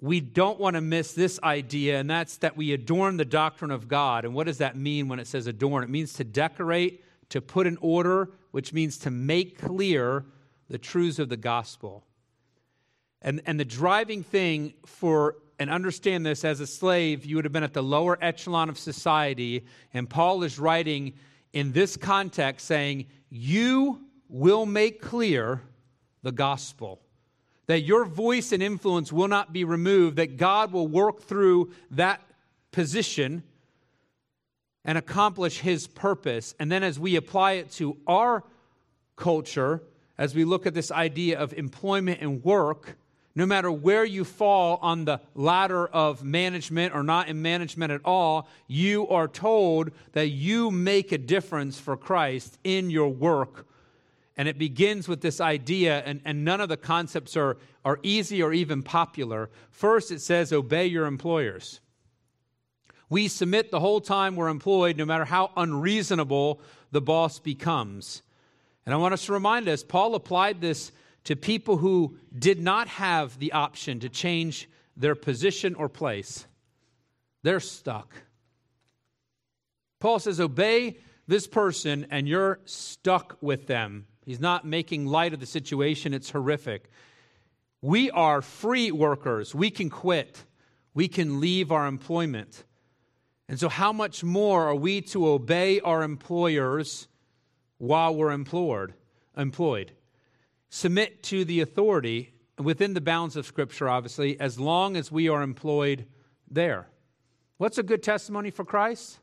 we 0.00 0.20
don't 0.20 0.58
want 0.58 0.76
to 0.76 0.80
miss 0.80 1.12
this 1.12 1.38
idea, 1.42 2.00
and 2.00 2.08
that's 2.08 2.38
that 2.38 2.56
we 2.56 2.72
adorn 2.72 3.18
the 3.18 3.26
doctrine 3.26 3.70
of 3.70 3.86
God. 3.86 4.24
And 4.24 4.32
what 4.32 4.46
does 4.46 4.58
that 4.58 4.78
mean 4.78 5.08
when 5.08 5.18
it 5.18 5.26
says 5.26 5.46
adorn? 5.46 5.84
It 5.84 5.90
means 5.90 6.14
to 6.14 6.24
decorate, 6.24 7.04
to 7.28 7.42
put 7.42 7.66
in 7.66 7.76
order, 7.82 8.30
which 8.52 8.72
means 8.72 8.96
to 9.00 9.10
make 9.10 9.58
clear 9.60 10.24
the 10.70 10.78
truths 10.78 11.18
of 11.18 11.28
the 11.28 11.36
gospel. 11.36 12.02
And, 13.24 13.40
and 13.46 13.58
the 13.58 13.64
driving 13.64 14.22
thing 14.22 14.74
for, 14.84 15.36
and 15.58 15.70
understand 15.70 16.26
this, 16.26 16.44
as 16.44 16.60
a 16.60 16.66
slave, 16.66 17.24
you 17.24 17.36
would 17.36 17.46
have 17.46 17.52
been 17.52 17.62
at 17.62 17.72
the 17.72 17.82
lower 17.82 18.18
echelon 18.20 18.68
of 18.68 18.78
society. 18.78 19.64
And 19.94 20.08
Paul 20.08 20.42
is 20.42 20.58
writing 20.58 21.14
in 21.54 21.72
this 21.72 21.96
context 21.96 22.66
saying, 22.66 23.06
You 23.30 24.02
will 24.28 24.66
make 24.66 25.00
clear 25.00 25.62
the 26.22 26.32
gospel. 26.32 27.00
That 27.66 27.80
your 27.80 28.04
voice 28.04 28.52
and 28.52 28.62
influence 28.62 29.10
will 29.10 29.28
not 29.28 29.54
be 29.54 29.64
removed, 29.64 30.16
that 30.16 30.36
God 30.36 30.70
will 30.70 30.86
work 30.86 31.22
through 31.22 31.72
that 31.92 32.20
position 32.72 33.42
and 34.84 34.98
accomplish 34.98 35.60
his 35.60 35.86
purpose. 35.86 36.54
And 36.60 36.70
then 36.70 36.82
as 36.82 36.98
we 36.98 37.16
apply 37.16 37.52
it 37.52 37.70
to 37.72 37.96
our 38.06 38.44
culture, 39.16 39.82
as 40.18 40.34
we 40.34 40.44
look 40.44 40.66
at 40.66 40.74
this 40.74 40.92
idea 40.92 41.38
of 41.38 41.54
employment 41.54 42.20
and 42.20 42.44
work, 42.44 42.98
no 43.34 43.46
matter 43.46 43.70
where 43.70 44.04
you 44.04 44.24
fall 44.24 44.78
on 44.80 45.04
the 45.04 45.20
ladder 45.34 45.86
of 45.88 46.22
management 46.22 46.94
or 46.94 47.02
not 47.02 47.28
in 47.28 47.42
management 47.42 47.90
at 47.90 48.00
all, 48.04 48.48
you 48.68 49.08
are 49.08 49.26
told 49.26 49.90
that 50.12 50.28
you 50.28 50.70
make 50.70 51.10
a 51.10 51.18
difference 51.18 51.78
for 51.78 51.96
Christ 51.96 52.58
in 52.62 52.90
your 52.90 53.08
work. 53.08 53.66
And 54.36 54.48
it 54.48 54.58
begins 54.58 55.08
with 55.08 55.20
this 55.20 55.40
idea, 55.40 56.02
and, 56.04 56.20
and 56.24 56.44
none 56.44 56.60
of 56.60 56.68
the 56.68 56.76
concepts 56.76 57.36
are, 57.36 57.56
are 57.84 57.98
easy 58.02 58.42
or 58.42 58.52
even 58.52 58.82
popular. 58.82 59.50
First, 59.70 60.10
it 60.10 60.20
says, 60.20 60.52
obey 60.52 60.86
your 60.86 61.06
employers. 61.06 61.80
We 63.08 63.28
submit 63.28 63.70
the 63.70 63.80
whole 63.80 64.00
time 64.00 64.34
we're 64.34 64.48
employed, 64.48 64.96
no 64.96 65.04
matter 65.04 65.24
how 65.24 65.50
unreasonable 65.56 66.60
the 66.90 67.00
boss 67.00 67.38
becomes. 67.38 68.22
And 68.86 68.94
I 68.94 68.96
want 68.96 69.14
us 69.14 69.26
to 69.26 69.32
remind 69.32 69.68
us, 69.68 69.82
Paul 69.84 70.14
applied 70.14 70.60
this 70.60 70.90
to 71.24 71.36
people 71.36 71.78
who 71.78 72.16
did 72.38 72.60
not 72.60 72.88
have 72.88 73.38
the 73.38 73.52
option 73.52 74.00
to 74.00 74.08
change 74.08 74.68
their 74.96 75.14
position 75.14 75.74
or 75.74 75.88
place. 75.88 76.46
They're 77.42 77.60
stuck. 77.60 78.14
Paul 80.00 80.18
says, 80.18 80.40
Obey 80.40 80.98
this 81.26 81.46
person, 81.46 82.06
and 82.10 82.28
you're 82.28 82.60
stuck 82.64 83.38
with 83.40 83.66
them. 83.66 84.06
He's 84.24 84.40
not 84.40 84.66
making 84.66 85.06
light 85.06 85.34
of 85.34 85.40
the 85.40 85.46
situation, 85.46 86.14
it's 86.14 86.30
horrific. 86.30 86.90
We 87.80 88.10
are 88.10 88.40
free 88.40 88.90
workers. 88.90 89.54
We 89.54 89.70
can 89.70 89.90
quit, 89.90 90.42
we 90.94 91.08
can 91.08 91.40
leave 91.40 91.70
our 91.72 91.86
employment. 91.86 92.64
And 93.48 93.60
so, 93.60 93.68
how 93.68 93.92
much 93.92 94.24
more 94.24 94.64
are 94.68 94.74
we 94.74 95.02
to 95.02 95.28
obey 95.28 95.80
our 95.80 96.02
employers 96.02 97.08
while 97.78 98.14
we're 98.14 98.32
employed? 98.32 98.94
employed? 99.36 99.92
Submit 100.74 101.22
to 101.22 101.44
the 101.44 101.60
authority 101.60 102.34
within 102.58 102.94
the 102.94 103.00
bounds 103.00 103.36
of 103.36 103.46
Scripture, 103.46 103.88
obviously, 103.88 104.38
as 104.40 104.58
long 104.58 104.96
as 104.96 105.12
we 105.12 105.28
are 105.28 105.40
employed 105.40 106.04
there. 106.50 106.88
What's 107.58 107.78
a 107.78 107.82
good 107.84 108.02
testimony 108.02 108.50
for 108.50 108.64
Christ? 108.64 109.20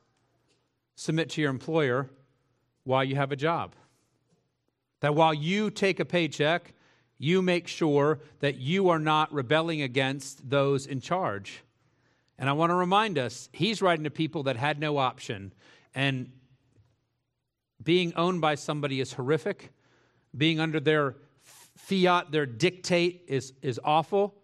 Submit 0.96 1.30
to 1.32 1.42
your 1.42 1.50
employer 1.50 2.10
while 2.86 3.04
you 3.04 3.18
have 3.18 3.34
a 3.34 3.36
job. 3.36 3.76
That 5.02 5.14
while 5.14 5.34
you 5.34 5.70
take 5.70 6.00
a 6.00 6.06
paycheck, 6.06 6.74
you 7.18 7.42
make 7.42 7.68
sure 7.68 8.22
that 8.40 8.56
you 8.56 8.88
are 8.88 9.00
not 9.00 9.34
rebelling 9.34 9.82
against 9.82 10.50
those 10.50 10.88
in 10.88 11.02
charge. 11.02 11.64
And 12.40 12.48
I 12.48 12.54
want 12.54 12.70
to 12.70 12.76
remind 12.76 13.18
us, 13.18 13.50
he's 13.52 13.82
writing 13.82 14.06
to 14.06 14.10
people 14.10 14.44
that 14.44 14.56
had 14.56 14.80
no 14.80 14.98
option. 14.98 15.52
And 15.94 16.32
being 17.84 18.14
owned 18.16 18.40
by 18.40 18.56
somebody 18.56 19.02
is 19.02 19.12
horrific. 19.12 19.74
Being 20.36 20.62
under 20.62 20.80
their 20.80 21.16
fiat, 21.82 22.32
their 22.32 22.46
dictate 22.46 23.24
is, 23.28 23.54
is 23.62 23.80
awful. 23.84 24.36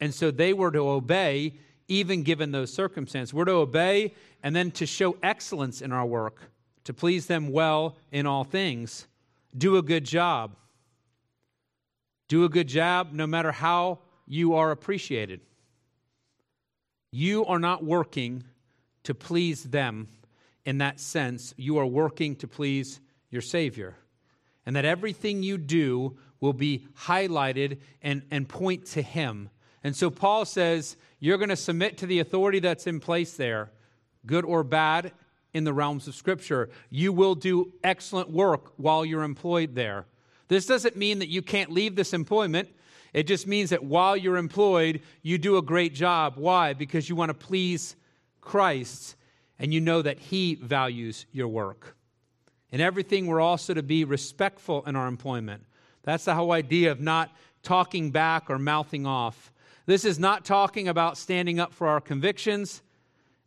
And 0.00 0.14
so 0.14 0.30
they 0.30 0.52
were 0.52 0.70
to 0.70 0.88
obey, 0.88 1.54
even 1.88 2.22
given 2.22 2.52
those 2.52 2.72
circumstances. 2.72 3.32
We're 3.32 3.44
to 3.46 3.52
obey 3.52 4.14
and 4.42 4.54
then 4.54 4.70
to 4.72 4.86
show 4.86 5.16
excellence 5.22 5.82
in 5.82 5.92
our 5.92 6.06
work, 6.06 6.50
to 6.84 6.94
please 6.94 7.26
them 7.26 7.52
well 7.52 7.96
in 8.10 8.26
all 8.26 8.44
things. 8.44 9.06
Do 9.56 9.76
a 9.76 9.82
good 9.82 10.04
job. 10.04 10.56
Do 12.28 12.44
a 12.44 12.48
good 12.48 12.68
job 12.68 13.12
no 13.12 13.26
matter 13.26 13.52
how 13.52 14.00
you 14.26 14.54
are 14.54 14.70
appreciated. 14.70 15.40
You 17.12 17.44
are 17.46 17.58
not 17.58 17.84
working 17.84 18.44
to 19.04 19.14
please 19.14 19.64
them 19.64 20.08
in 20.64 20.78
that 20.78 21.00
sense. 21.00 21.54
You 21.56 21.78
are 21.78 21.86
working 21.86 22.36
to 22.36 22.48
please 22.48 23.00
your 23.30 23.42
Savior. 23.42 23.96
And 24.64 24.76
that 24.76 24.84
everything 24.84 25.42
you 25.42 25.58
do 25.58 26.16
will 26.40 26.52
be 26.52 26.86
highlighted 27.04 27.78
and, 28.02 28.22
and 28.30 28.48
point 28.48 28.86
to 28.86 29.02
Him. 29.02 29.50
And 29.84 29.94
so 29.94 30.10
Paul 30.10 30.44
says, 30.44 30.96
You're 31.18 31.38
going 31.38 31.50
to 31.50 31.56
submit 31.56 31.98
to 31.98 32.06
the 32.06 32.20
authority 32.20 32.58
that's 32.58 32.86
in 32.86 33.00
place 33.00 33.34
there, 33.36 33.70
good 34.26 34.44
or 34.44 34.64
bad, 34.64 35.12
in 35.52 35.64
the 35.64 35.72
realms 35.72 36.08
of 36.08 36.14
Scripture. 36.14 36.70
You 36.90 37.12
will 37.12 37.34
do 37.34 37.72
excellent 37.82 38.30
work 38.30 38.72
while 38.76 39.04
you're 39.04 39.22
employed 39.22 39.74
there. 39.74 40.06
This 40.48 40.66
doesn't 40.66 40.96
mean 40.96 41.20
that 41.20 41.28
you 41.28 41.42
can't 41.42 41.70
leave 41.70 41.96
this 41.96 42.12
employment. 42.12 42.68
It 43.12 43.24
just 43.24 43.46
means 43.46 43.70
that 43.70 43.84
while 43.84 44.16
you're 44.16 44.36
employed, 44.36 45.02
you 45.22 45.38
do 45.38 45.56
a 45.56 45.62
great 45.62 45.94
job. 45.94 46.34
Why? 46.36 46.74
Because 46.74 47.08
you 47.08 47.16
want 47.16 47.30
to 47.30 47.34
please 47.34 47.96
Christ 48.40 49.16
and 49.58 49.74
you 49.74 49.80
know 49.80 50.02
that 50.02 50.18
He 50.18 50.54
values 50.54 51.26
your 51.32 51.48
work. 51.48 51.96
In 52.70 52.80
everything, 52.80 53.26
we're 53.26 53.40
also 53.40 53.74
to 53.74 53.82
be 53.82 54.04
respectful 54.04 54.84
in 54.86 54.94
our 54.94 55.08
employment. 55.08 55.64
That's 56.02 56.24
the 56.24 56.34
whole 56.34 56.52
idea 56.52 56.92
of 56.92 57.00
not 57.00 57.30
talking 57.62 58.10
back 58.10 58.50
or 58.50 58.58
mouthing 58.58 59.06
off. 59.06 59.52
This 59.86 60.04
is 60.04 60.18
not 60.18 60.44
talking 60.44 60.88
about 60.88 61.18
standing 61.18 61.60
up 61.60 61.72
for 61.72 61.88
our 61.88 62.00
convictions. 62.00 62.82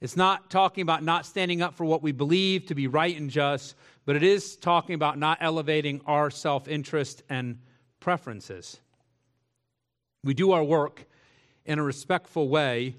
It's 0.02 0.18
not 0.18 0.50
talking 0.50 0.82
about 0.82 1.04
not 1.04 1.26
standing 1.26 1.62
up 1.62 1.74
for 1.74 1.86
what 1.86 2.04
we 2.04 2.12
believe 2.12 2.66
to 2.66 2.76
be 2.76 2.88
right 2.88 3.18
and 3.18 3.30
just, 3.30 3.76
but 4.06 4.16
it 4.16 4.24
is 4.24 4.58
talking 4.58 4.96
about 4.96 5.18
not 5.18 5.38
elevating 5.40 6.02
our 6.06 6.30
self 6.30 6.68
interest 6.68 7.24
and 7.30 7.60
preferences. 8.00 8.82
We 10.24 10.34
do 10.34 10.52
our 10.52 10.64
work 10.64 11.06
in 11.66 11.80
a 11.80 11.84
respectful 11.84 12.50
way, 12.50 12.96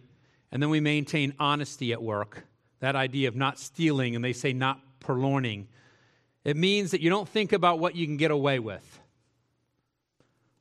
and 0.50 0.62
then 0.62 0.70
we 0.70 0.80
maintain 0.80 1.34
honesty 1.38 1.92
at 1.92 2.02
work. 2.02 2.44
That 2.80 2.96
idea 2.96 3.28
of 3.28 3.36
not 3.36 3.58
stealing, 3.58 4.16
and 4.16 4.24
they 4.24 4.32
say 4.32 4.52
not 4.52 4.80
purloining. 5.00 5.66
It 6.44 6.56
means 6.56 6.90
that 6.90 7.00
you 7.00 7.10
don't 7.10 7.28
think 7.28 7.52
about 7.52 7.78
what 7.78 7.94
you 7.94 8.06
can 8.06 8.16
get 8.16 8.30
away 8.30 8.58
with. 8.58 9.00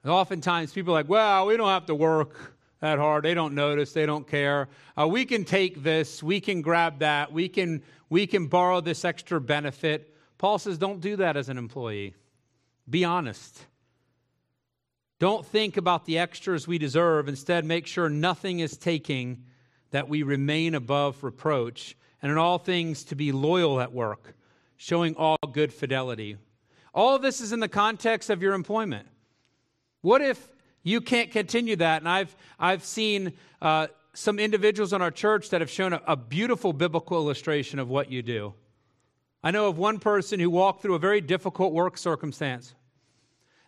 And 0.03 0.11
oftentimes 0.11 0.73
people 0.73 0.93
are 0.93 0.99
like, 0.99 1.09
well, 1.09 1.47
we 1.47 1.57
don't 1.57 1.69
have 1.69 1.85
to 1.87 1.95
work 1.95 2.55
that 2.81 2.99
hard. 2.99 3.23
They 3.23 3.33
don't 3.33 3.55
notice. 3.55 3.93
They 3.93 4.05
don't 4.05 4.27
care. 4.27 4.67
Uh, 4.99 5.07
we 5.07 5.25
can 5.25 5.45
take 5.45 5.81
this. 5.81 6.21
We 6.21 6.41
can 6.41 6.61
grab 6.61 6.99
that. 6.99 7.31
We 7.31 7.47
can, 7.47 7.81
we 8.09 8.27
can 8.27 8.47
borrow 8.47 8.81
this 8.81 9.05
extra 9.05 9.39
benefit. 9.39 10.13
Paul 10.37 10.59
says, 10.59 10.77
don't 10.77 10.99
do 10.99 11.15
that 11.15 11.37
as 11.37 11.47
an 11.47 11.57
employee. 11.57 12.15
Be 12.89 13.05
honest. 13.05 13.65
Don't 15.19 15.45
think 15.45 15.77
about 15.77 16.05
the 16.05 16.17
extras 16.17 16.67
we 16.67 16.77
deserve. 16.77 17.29
Instead, 17.29 17.63
make 17.63 17.87
sure 17.87 18.09
nothing 18.09 18.59
is 18.59 18.75
taking, 18.75 19.45
that 19.91 20.09
we 20.09 20.23
remain 20.23 20.75
above 20.75 21.23
reproach, 21.23 21.95
and 22.21 22.29
in 22.29 22.37
all 22.37 22.57
things 22.57 23.05
to 23.05 23.15
be 23.15 23.31
loyal 23.31 23.79
at 23.79 23.93
work, 23.93 24.35
showing 24.75 25.15
all 25.15 25.37
good 25.53 25.71
fidelity. 25.71 26.35
All 26.93 27.19
this 27.19 27.39
is 27.39 27.53
in 27.53 27.61
the 27.61 27.69
context 27.69 28.29
of 28.29 28.41
your 28.41 28.53
employment. 28.53 29.07
What 30.03 30.21
if 30.21 30.49
you 30.83 30.99
can't 30.99 31.31
continue 31.31 31.77
that? 31.77 32.01
And 32.01 32.09
I've, 32.09 32.35
I've 32.59 32.83
seen 32.83 33.31
uh, 33.61 33.87
some 34.13 34.37
individuals 34.37 34.91
in 34.91 35.01
our 35.01 35.11
church 35.11 35.49
that 35.49 35.61
have 35.61 35.69
shown 35.69 35.93
a, 35.93 36.01
a 36.05 36.17
beautiful 36.17 36.73
biblical 36.73 37.17
illustration 37.17 37.79
of 37.79 37.89
what 37.89 38.11
you 38.11 38.21
do. 38.21 38.53
I 39.41 39.51
know 39.51 39.67
of 39.67 39.77
one 39.77 39.99
person 39.99 40.41
who 40.41 40.49
walked 40.49 40.81
through 40.81 40.95
a 40.95 40.99
very 40.99 41.21
difficult 41.21 41.71
work 41.71 41.97
circumstance. 41.97 42.75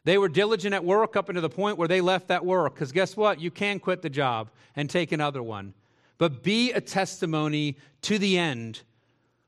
They 0.04 0.18
were 0.18 0.28
diligent 0.28 0.76
at 0.76 0.84
work 0.84 1.16
up 1.16 1.30
until 1.30 1.42
the 1.42 1.50
point 1.50 1.78
where 1.78 1.88
they 1.88 2.02
left 2.02 2.28
that 2.28 2.46
work. 2.46 2.76
Because 2.76 2.92
guess 2.92 3.16
what? 3.16 3.40
You 3.40 3.50
can 3.50 3.80
quit 3.80 4.02
the 4.02 4.10
job 4.10 4.52
and 4.76 4.90
take 4.90 5.14
another 5.14 5.42
one. 5.42 5.74
But 6.18 6.44
be 6.44 6.74
a 6.74 6.82
testimony 6.82 7.78
to 8.02 8.20
the 8.20 8.38
end 8.38 8.82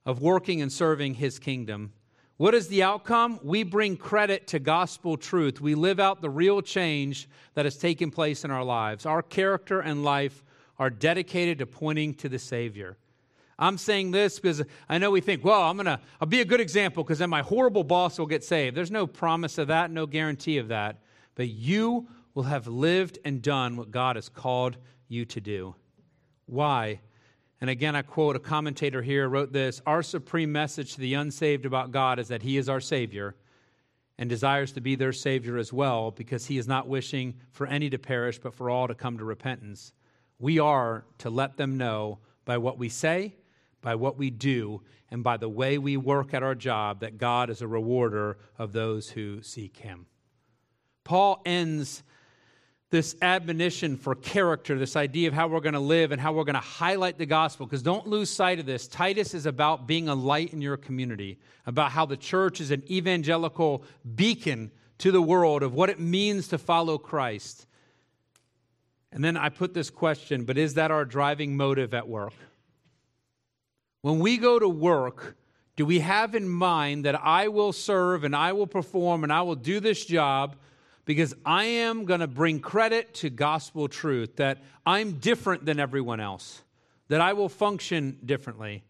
of 0.05 0.21
working 0.21 0.61
and 0.61 0.71
serving 0.71 1.15
his 1.15 1.37
kingdom. 1.37 1.91
What 2.37 2.53
is 2.53 2.67
the 2.67 2.83
outcome? 2.83 3.39
We 3.41 3.63
bring 3.63 3.97
credit 3.97 4.45
to 4.47 4.59
gospel 4.59 5.17
truth. 5.17 5.59
We 5.59 5.73
live 5.73 5.99
out 5.99 6.21
the 6.21 6.29
real 6.29 6.61
change 6.61 7.27
that 7.55 7.65
has 7.65 7.77
taken 7.77 8.11
place 8.11 8.45
in 8.45 8.51
our 8.51 8.63
lives. 8.63 9.07
Our 9.07 9.23
character 9.23 9.79
and 9.79 10.03
life 10.03 10.43
are 10.77 10.91
dedicated 10.91 11.57
to 11.57 11.65
pointing 11.65 12.13
to 12.15 12.29
the 12.29 12.37
Savior. 12.37 12.95
I'm 13.57 13.79
saying 13.79 14.11
this 14.11 14.39
because 14.39 14.61
I 14.87 14.99
know 14.99 15.09
we 15.09 15.19
think, 15.19 15.43
well, 15.43 15.63
I'm 15.63 15.77
going 15.77 15.87
to 15.87 15.99
I'll 16.21 16.27
be 16.27 16.41
a 16.41 16.45
good 16.45 16.61
example 16.61 17.03
because 17.03 17.17
then 17.17 17.31
my 17.31 17.41
horrible 17.41 17.83
boss 17.83 18.19
will 18.19 18.27
get 18.27 18.43
saved. 18.43 18.77
There's 18.77 18.91
no 18.91 19.07
promise 19.07 19.57
of 19.57 19.69
that, 19.69 19.89
no 19.89 20.05
guarantee 20.05 20.59
of 20.59 20.67
that. 20.67 20.97
But 21.33 21.49
you 21.49 22.07
will 22.35 22.43
have 22.43 22.67
lived 22.67 23.17
and 23.25 23.41
done 23.41 23.77
what 23.77 23.89
God 23.89 24.15
has 24.15 24.29
called 24.29 24.77
you 25.07 25.25
to 25.25 25.41
do. 25.41 25.73
Why? 26.45 26.99
And 27.59 27.69
again, 27.69 27.95
I 27.95 28.03
quote 28.03 28.35
a 28.35 28.39
commentator 28.39 29.01
here 29.01 29.27
wrote 29.27 29.51
this 29.51 29.81
Our 29.85 30.03
supreme 30.03 30.51
message 30.51 30.93
to 30.93 31.01
the 31.01 31.15
unsaved 31.15 31.65
about 31.65 31.91
God 31.91 32.19
is 32.19 32.27
that 32.27 32.43
He 32.43 32.57
is 32.57 32.69
our 32.69 32.81
Savior 32.81 33.35
and 34.17 34.29
desires 34.29 34.71
to 34.73 34.81
be 34.81 34.95
their 34.95 35.13
Savior 35.13 35.57
as 35.57 35.71
well 35.71 36.11
because 36.11 36.45
He 36.45 36.57
is 36.57 36.67
not 36.67 36.87
wishing 36.87 37.35
for 37.51 37.67
any 37.67 37.89
to 37.89 37.97
perish, 37.97 38.39
but 38.39 38.53
for 38.53 38.69
all 38.69 38.87
to 38.87 38.95
come 38.95 39.17
to 39.17 39.25
repentance. 39.25 39.93
We 40.39 40.59
are 40.59 41.05
to 41.19 41.29
let 41.29 41.57
them 41.57 41.77
know 41.77 42.19
by 42.45 42.57
what 42.57 42.77
we 42.77 42.89
say 42.89 43.35
by 43.81 43.95
what 43.95 44.17
we 44.17 44.29
do, 44.29 44.81
and 45.11 45.23
by 45.23 45.37
the 45.37 45.49
way 45.49 45.77
we 45.77 45.97
work 45.97 46.33
at 46.33 46.43
our 46.43 46.55
job 46.55 46.99
that 46.99 47.17
God 47.17 47.49
is 47.49 47.61
a 47.61 47.67
rewarder 47.67 48.37
of 48.57 48.73
those 48.73 49.09
who 49.09 49.41
seek 49.41 49.77
Him. 49.77 50.07
Paul 51.03 51.41
ends 51.45 52.03
this 52.89 53.15
admonition 53.21 53.97
for 53.97 54.15
character, 54.15 54.79
this 54.79 54.95
idea 54.95 55.27
of 55.27 55.33
how 55.33 55.47
we're 55.47 55.59
going 55.59 55.73
to 55.73 55.79
live 55.79 56.11
and 56.11 56.21
how 56.21 56.31
we're 56.31 56.45
going 56.45 56.55
to 56.55 56.59
highlight 56.59 57.17
the 57.17 57.25
gospel. 57.25 57.65
Because 57.65 57.81
don't 57.81 58.07
lose 58.07 58.29
sight 58.29 58.59
of 58.59 58.65
this. 58.65 58.87
Titus 58.87 59.33
is 59.33 59.45
about 59.45 59.87
being 59.87 60.07
a 60.07 60.15
light 60.15 60.53
in 60.53 60.61
your 60.61 60.77
community, 60.77 61.37
about 61.65 61.91
how 61.91 62.05
the 62.05 62.15
church 62.15 62.61
is 62.61 62.71
an 62.71 62.83
evangelical 62.89 63.83
beacon 64.15 64.71
to 64.99 65.11
the 65.11 65.21
world 65.21 65.63
of 65.63 65.73
what 65.73 65.89
it 65.89 65.99
means 65.99 66.47
to 66.47 66.57
follow 66.57 66.97
Christ. 66.97 67.67
And 69.11 69.23
then 69.23 69.35
I 69.35 69.49
put 69.49 69.73
this 69.73 69.89
question, 69.89 70.45
but 70.45 70.57
is 70.57 70.75
that 70.75 70.91
our 70.91 71.03
driving 71.03 71.57
motive 71.57 71.93
at 71.93 72.07
work? 72.07 72.33
When 74.01 74.19
we 74.19 74.37
go 74.37 74.59
to 74.59 74.69
work, 74.69 75.35
do 75.75 75.85
we 75.85 75.99
have 75.99 76.35
in 76.35 76.47
mind 76.47 77.05
that 77.05 77.19
I 77.21 77.49
will 77.49 77.73
serve 77.73 78.23
and 78.23 78.35
I 78.35 78.53
will 78.53 78.67
perform 78.67 79.23
and 79.23 79.33
I 79.33 79.41
will 79.41 79.55
do 79.55 79.79
this 79.79 80.05
job 80.05 80.55
because 81.07 81.33
I 81.45 81.63
am 81.63 82.03
going 82.03 82.19
to 82.19 82.27
bring 82.27 82.59
credit 82.59 83.13
to 83.15 83.29
gospel 83.29 83.87
truth, 83.87 84.35
that 84.35 84.59
I'm 84.85 85.13
different 85.13 85.65
than 85.65 85.79
everyone 85.79 86.19
else, 86.19 86.61
that 87.07 87.21
I 87.21 87.31
will 87.31 87.47
function 87.49 88.19
differently? 88.25 88.83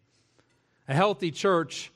A 0.87 0.95
healthy 0.95 1.29
church 1.29 1.91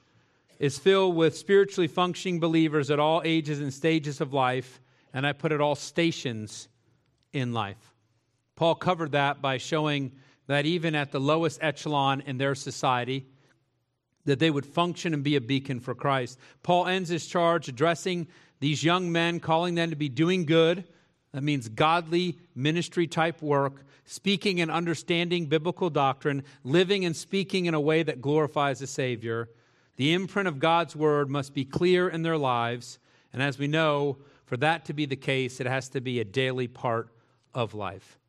is 0.59 0.77
filled 0.77 1.15
with 1.15 1.35
spiritually 1.35 1.87
functioning 1.87 2.39
believers 2.39 2.91
at 2.91 2.99
all 2.99 3.23
ages 3.25 3.59
and 3.59 3.73
stages 3.73 4.21
of 4.21 4.31
life, 4.31 4.79
and 5.11 5.25
I 5.25 5.33
put 5.33 5.51
it 5.51 5.59
all 5.59 5.73
stations 5.73 6.69
in 7.33 7.51
life. 7.51 7.95
Paul 8.55 8.75
covered 8.75 9.13
that 9.13 9.41
by 9.41 9.57
showing 9.57 10.11
that 10.45 10.67
even 10.67 10.93
at 10.93 11.11
the 11.11 11.19
lowest 11.19 11.57
echelon 11.63 12.21
in 12.21 12.37
their 12.37 12.53
society, 12.53 13.25
that 14.25 14.37
they 14.37 14.51
would 14.51 14.67
function 14.67 15.15
and 15.15 15.23
be 15.23 15.35
a 15.35 15.41
beacon 15.41 15.79
for 15.79 15.95
Christ. 15.95 16.37
Paul 16.61 16.85
ends 16.85 17.09
his 17.09 17.25
charge 17.25 17.67
addressing 17.67 18.27
these 18.61 18.83
young 18.83 19.11
men, 19.11 19.41
calling 19.41 19.75
them 19.75 19.89
to 19.89 19.95
be 19.97 20.07
doing 20.07 20.45
good. 20.45 20.85
That 21.33 21.43
means 21.43 21.67
godly 21.67 22.37
ministry 22.55 23.07
type 23.07 23.41
work, 23.41 23.85
speaking 24.05 24.61
and 24.61 24.69
understanding 24.69 25.47
biblical 25.47 25.89
doctrine, 25.89 26.43
living 26.63 27.03
and 27.03 27.15
speaking 27.15 27.65
in 27.65 27.73
a 27.73 27.79
way 27.81 28.03
that 28.03 28.21
glorifies 28.21 28.79
the 28.79 28.87
Savior. 28.87 29.49
The 29.97 30.13
imprint 30.13 30.47
of 30.47 30.59
God's 30.59 30.95
word 30.95 31.29
must 31.29 31.53
be 31.53 31.65
clear 31.65 32.07
in 32.07 32.21
their 32.21 32.37
lives. 32.37 32.99
And 33.33 33.41
as 33.41 33.57
we 33.57 33.67
know, 33.67 34.19
for 34.45 34.57
that 34.57 34.85
to 34.85 34.93
be 34.93 35.05
the 35.05 35.15
case, 35.15 35.59
it 35.59 35.67
has 35.67 35.89
to 35.89 36.01
be 36.01 36.19
a 36.19 36.25
daily 36.25 36.67
part 36.67 37.09
of 37.55 37.73
life. 37.73 38.19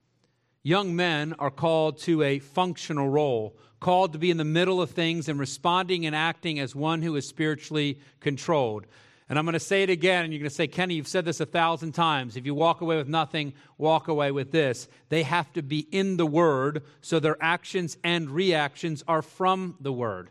Young 0.62 0.96
men 0.96 1.34
are 1.40 1.50
called 1.50 1.98
to 1.98 2.22
a 2.22 2.38
functional 2.38 3.08
role, 3.08 3.56
called 3.80 4.12
to 4.12 4.18
be 4.18 4.30
in 4.30 4.36
the 4.36 4.44
middle 4.44 4.80
of 4.80 4.92
things 4.92 5.28
and 5.28 5.38
responding 5.38 6.06
and 6.06 6.16
acting 6.16 6.58
as 6.58 6.74
one 6.74 7.02
who 7.02 7.16
is 7.16 7.28
spiritually 7.28 7.98
controlled. 8.20 8.86
And 9.28 9.38
I'm 9.38 9.44
going 9.44 9.54
to 9.54 9.60
say 9.60 9.82
it 9.82 9.90
again, 9.90 10.24
and 10.24 10.32
you're 10.32 10.40
going 10.40 10.50
to 10.50 10.54
say, 10.54 10.66
Kenny, 10.66 10.94
you've 10.94 11.08
said 11.08 11.24
this 11.24 11.40
a 11.40 11.46
thousand 11.46 11.92
times. 11.92 12.36
If 12.36 12.44
you 12.44 12.54
walk 12.54 12.80
away 12.80 12.96
with 12.96 13.08
nothing, 13.08 13.54
walk 13.78 14.08
away 14.08 14.30
with 14.30 14.52
this. 14.52 14.88
They 15.08 15.22
have 15.22 15.52
to 15.54 15.62
be 15.62 15.80
in 15.90 16.16
the 16.16 16.26
Word, 16.26 16.82
so 17.00 17.18
their 17.18 17.36
actions 17.40 17.96
and 18.04 18.30
reactions 18.30 19.02
are 19.08 19.22
from 19.22 19.76
the 19.80 19.92
Word. 19.92 20.30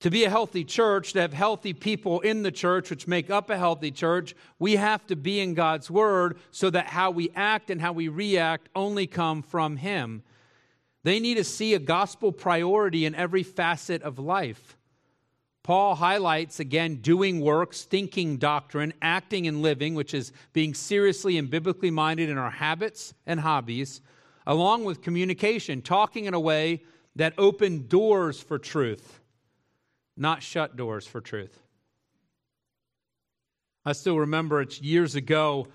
To 0.00 0.10
be 0.10 0.24
a 0.24 0.30
healthy 0.30 0.64
church, 0.64 1.14
to 1.14 1.20
have 1.20 1.32
healthy 1.32 1.72
people 1.72 2.20
in 2.20 2.44
the 2.44 2.52
church, 2.52 2.88
which 2.90 3.08
make 3.08 3.30
up 3.30 3.50
a 3.50 3.58
healthy 3.58 3.90
church, 3.90 4.34
we 4.58 4.76
have 4.76 5.04
to 5.08 5.16
be 5.16 5.40
in 5.40 5.54
God's 5.54 5.90
Word 5.90 6.38
so 6.52 6.70
that 6.70 6.86
how 6.86 7.10
we 7.10 7.30
act 7.34 7.68
and 7.68 7.80
how 7.80 7.92
we 7.92 8.06
react 8.06 8.68
only 8.76 9.08
come 9.08 9.42
from 9.42 9.76
Him. 9.76 10.22
They 11.02 11.18
need 11.18 11.36
to 11.36 11.44
see 11.44 11.74
a 11.74 11.80
gospel 11.80 12.30
priority 12.30 13.06
in 13.06 13.14
every 13.14 13.42
facet 13.42 14.02
of 14.02 14.18
life. 14.18 14.77
Paul 15.68 15.96
highlights 15.96 16.60
again 16.60 16.96
doing 17.02 17.42
works, 17.42 17.82
thinking 17.82 18.38
doctrine, 18.38 18.94
acting 19.02 19.46
and 19.46 19.60
living, 19.60 19.94
which 19.94 20.14
is 20.14 20.32
being 20.54 20.72
seriously 20.72 21.36
and 21.36 21.50
biblically 21.50 21.90
minded 21.90 22.30
in 22.30 22.38
our 22.38 22.48
habits 22.48 23.12
and 23.26 23.38
hobbies, 23.38 24.00
along 24.46 24.84
with 24.84 25.02
communication, 25.02 25.82
talking 25.82 26.24
in 26.24 26.32
a 26.32 26.40
way 26.40 26.84
that 27.16 27.34
open 27.36 27.86
doors 27.86 28.40
for 28.40 28.58
truth 28.58 29.20
not 30.16 30.42
shut 30.42 30.74
doors 30.74 31.06
for 31.06 31.20
truth. 31.20 31.60
I 33.84 33.92
still 33.92 34.16
remember 34.20 34.62
it's 34.62 34.80
years 34.80 35.16
ago, 35.16 35.68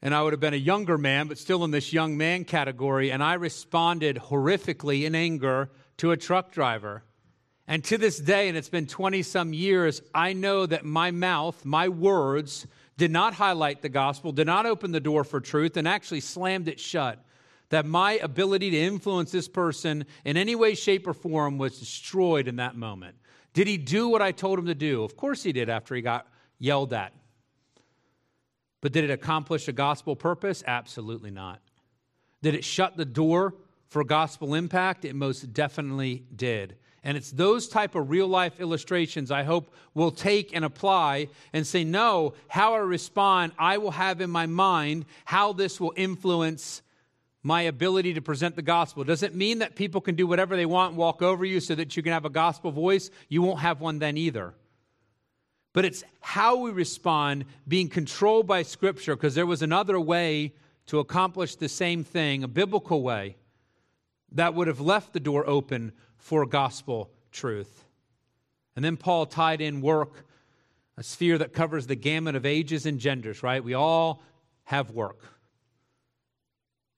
and 0.00 0.14
I 0.14 0.22
would 0.22 0.32
have 0.32 0.40
been 0.40 0.54
a 0.54 0.56
younger 0.56 0.96
man, 0.96 1.28
but 1.28 1.36
still 1.36 1.62
in 1.64 1.72
this 1.72 1.92
young 1.92 2.16
man 2.16 2.44
category, 2.44 3.12
and 3.12 3.22
I 3.22 3.34
responded 3.34 4.16
horrifically 4.16 5.04
in 5.04 5.14
anger 5.14 5.68
to 5.98 6.10
a 6.10 6.16
truck 6.16 6.52
driver. 6.52 7.04
And 7.66 7.84
to 7.84 7.98
this 7.98 8.18
day, 8.18 8.48
and 8.48 8.56
it's 8.56 8.68
been 8.68 8.86
20 8.86 9.22
some 9.22 9.52
years, 9.52 10.02
I 10.14 10.32
know 10.32 10.66
that 10.66 10.84
my 10.84 11.10
mouth, 11.10 11.64
my 11.64 11.88
words, 11.88 12.66
did 12.96 13.10
not 13.10 13.34
highlight 13.34 13.80
the 13.80 13.88
gospel, 13.88 14.32
did 14.32 14.46
not 14.46 14.66
open 14.66 14.92
the 14.92 15.00
door 15.00 15.24
for 15.24 15.40
truth, 15.40 15.76
and 15.76 15.86
actually 15.86 16.20
slammed 16.20 16.68
it 16.68 16.80
shut. 16.80 17.24
That 17.70 17.86
my 17.86 18.14
ability 18.14 18.70
to 18.70 18.76
influence 18.76 19.30
this 19.30 19.46
person 19.46 20.04
in 20.24 20.36
any 20.36 20.56
way, 20.56 20.74
shape, 20.74 21.06
or 21.06 21.14
form 21.14 21.56
was 21.56 21.78
destroyed 21.78 22.48
in 22.48 22.56
that 22.56 22.76
moment. 22.76 23.14
Did 23.52 23.68
he 23.68 23.76
do 23.76 24.08
what 24.08 24.22
I 24.22 24.32
told 24.32 24.58
him 24.58 24.66
to 24.66 24.74
do? 24.74 25.04
Of 25.04 25.16
course 25.16 25.42
he 25.42 25.52
did 25.52 25.68
after 25.68 25.94
he 25.94 26.02
got 26.02 26.26
yelled 26.58 26.92
at. 26.92 27.12
But 28.80 28.92
did 28.92 29.04
it 29.04 29.10
accomplish 29.10 29.68
a 29.68 29.72
gospel 29.72 30.16
purpose? 30.16 30.64
Absolutely 30.66 31.30
not. 31.30 31.60
Did 32.42 32.54
it 32.54 32.64
shut 32.64 32.96
the 32.96 33.04
door 33.04 33.54
for 33.88 34.04
gospel 34.04 34.54
impact? 34.54 35.04
It 35.04 35.14
most 35.14 35.52
definitely 35.52 36.24
did. 36.34 36.76
And 37.02 37.16
it's 37.16 37.30
those 37.30 37.66
type 37.66 37.94
of 37.94 38.10
real 38.10 38.28
life 38.28 38.60
illustrations 38.60 39.30
I 39.30 39.42
hope 39.42 39.72
will 39.94 40.10
take 40.10 40.54
and 40.54 40.64
apply 40.64 41.28
and 41.52 41.66
say, 41.66 41.82
no, 41.82 42.34
how 42.48 42.74
I 42.74 42.78
respond, 42.78 43.52
I 43.58 43.78
will 43.78 43.92
have 43.92 44.20
in 44.20 44.30
my 44.30 44.46
mind 44.46 45.06
how 45.24 45.52
this 45.52 45.80
will 45.80 45.94
influence 45.96 46.82
my 47.42 47.62
ability 47.62 48.12
to 48.14 48.20
present 48.20 48.54
the 48.54 48.62
gospel. 48.62 49.02
Does 49.02 49.22
it 49.22 49.34
mean 49.34 49.60
that 49.60 49.76
people 49.76 50.02
can 50.02 50.14
do 50.14 50.26
whatever 50.26 50.56
they 50.56 50.66
want 50.66 50.90
and 50.90 50.98
walk 50.98 51.22
over 51.22 51.44
you 51.44 51.58
so 51.60 51.74
that 51.74 51.96
you 51.96 52.02
can 52.02 52.12
have 52.12 52.26
a 52.26 52.30
gospel 52.30 52.70
voice? 52.70 53.10
You 53.28 53.40
won't 53.40 53.60
have 53.60 53.80
one 53.80 53.98
then 53.98 54.18
either. 54.18 54.52
But 55.72 55.86
it's 55.86 56.04
how 56.20 56.56
we 56.56 56.70
respond, 56.70 57.46
being 57.66 57.88
controlled 57.88 58.46
by 58.46 58.62
Scripture, 58.62 59.16
because 59.16 59.34
there 59.34 59.46
was 59.46 59.62
another 59.62 59.98
way 59.98 60.52
to 60.86 60.98
accomplish 60.98 61.54
the 61.54 61.68
same 61.68 62.04
thing, 62.04 62.42
a 62.42 62.48
biblical 62.48 63.02
way, 63.02 63.36
that 64.32 64.54
would 64.54 64.66
have 64.66 64.80
left 64.80 65.12
the 65.12 65.20
door 65.20 65.48
open 65.48 65.92
for 66.20 66.46
gospel 66.46 67.10
truth. 67.32 67.84
And 68.76 68.84
then 68.84 68.96
Paul 68.96 69.26
tied 69.26 69.60
in 69.60 69.80
work, 69.80 70.26
a 70.96 71.02
sphere 71.02 71.38
that 71.38 71.52
covers 71.52 71.86
the 71.86 71.96
gamut 71.96 72.36
of 72.36 72.46
ages 72.46 72.86
and 72.86 72.98
genders, 72.98 73.42
right? 73.42 73.62
We 73.62 73.74
all 73.74 74.22
have 74.64 74.90
work. 74.90 75.24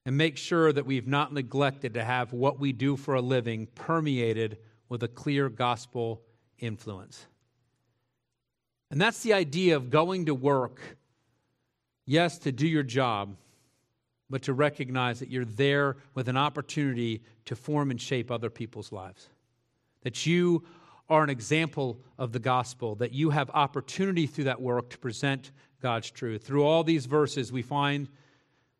And 0.04 0.16
make 0.16 0.36
sure 0.36 0.72
that 0.72 0.84
we've 0.84 1.06
not 1.06 1.32
neglected 1.32 1.94
to 1.94 2.04
have 2.04 2.32
what 2.32 2.58
we 2.58 2.72
do 2.72 2.96
for 2.96 3.14
a 3.14 3.20
living 3.20 3.68
permeated 3.74 4.58
with 4.88 5.02
a 5.02 5.08
clear 5.08 5.48
gospel 5.48 6.22
influence. 6.58 7.26
And 8.90 9.00
that's 9.00 9.22
the 9.22 9.32
idea 9.32 9.76
of 9.76 9.88
going 9.88 10.26
to 10.26 10.34
work, 10.34 10.80
yes, 12.04 12.38
to 12.38 12.52
do 12.52 12.66
your 12.66 12.82
job, 12.82 13.36
but 14.32 14.40
to 14.40 14.54
recognize 14.54 15.20
that 15.20 15.28
you're 15.28 15.44
there 15.44 15.94
with 16.14 16.26
an 16.26 16.38
opportunity 16.38 17.20
to 17.44 17.54
form 17.54 17.90
and 17.90 18.00
shape 18.00 18.30
other 18.30 18.48
people's 18.48 18.90
lives. 18.90 19.28
That 20.04 20.24
you 20.24 20.64
are 21.10 21.22
an 21.22 21.28
example 21.28 22.00
of 22.16 22.32
the 22.32 22.38
gospel, 22.38 22.94
that 22.94 23.12
you 23.12 23.28
have 23.28 23.50
opportunity 23.50 24.26
through 24.26 24.44
that 24.44 24.62
work 24.62 24.88
to 24.88 24.98
present 24.98 25.52
God's 25.82 26.10
truth. 26.10 26.44
Through 26.44 26.64
all 26.64 26.82
these 26.82 27.04
verses, 27.04 27.52
we 27.52 27.60
find 27.60 28.08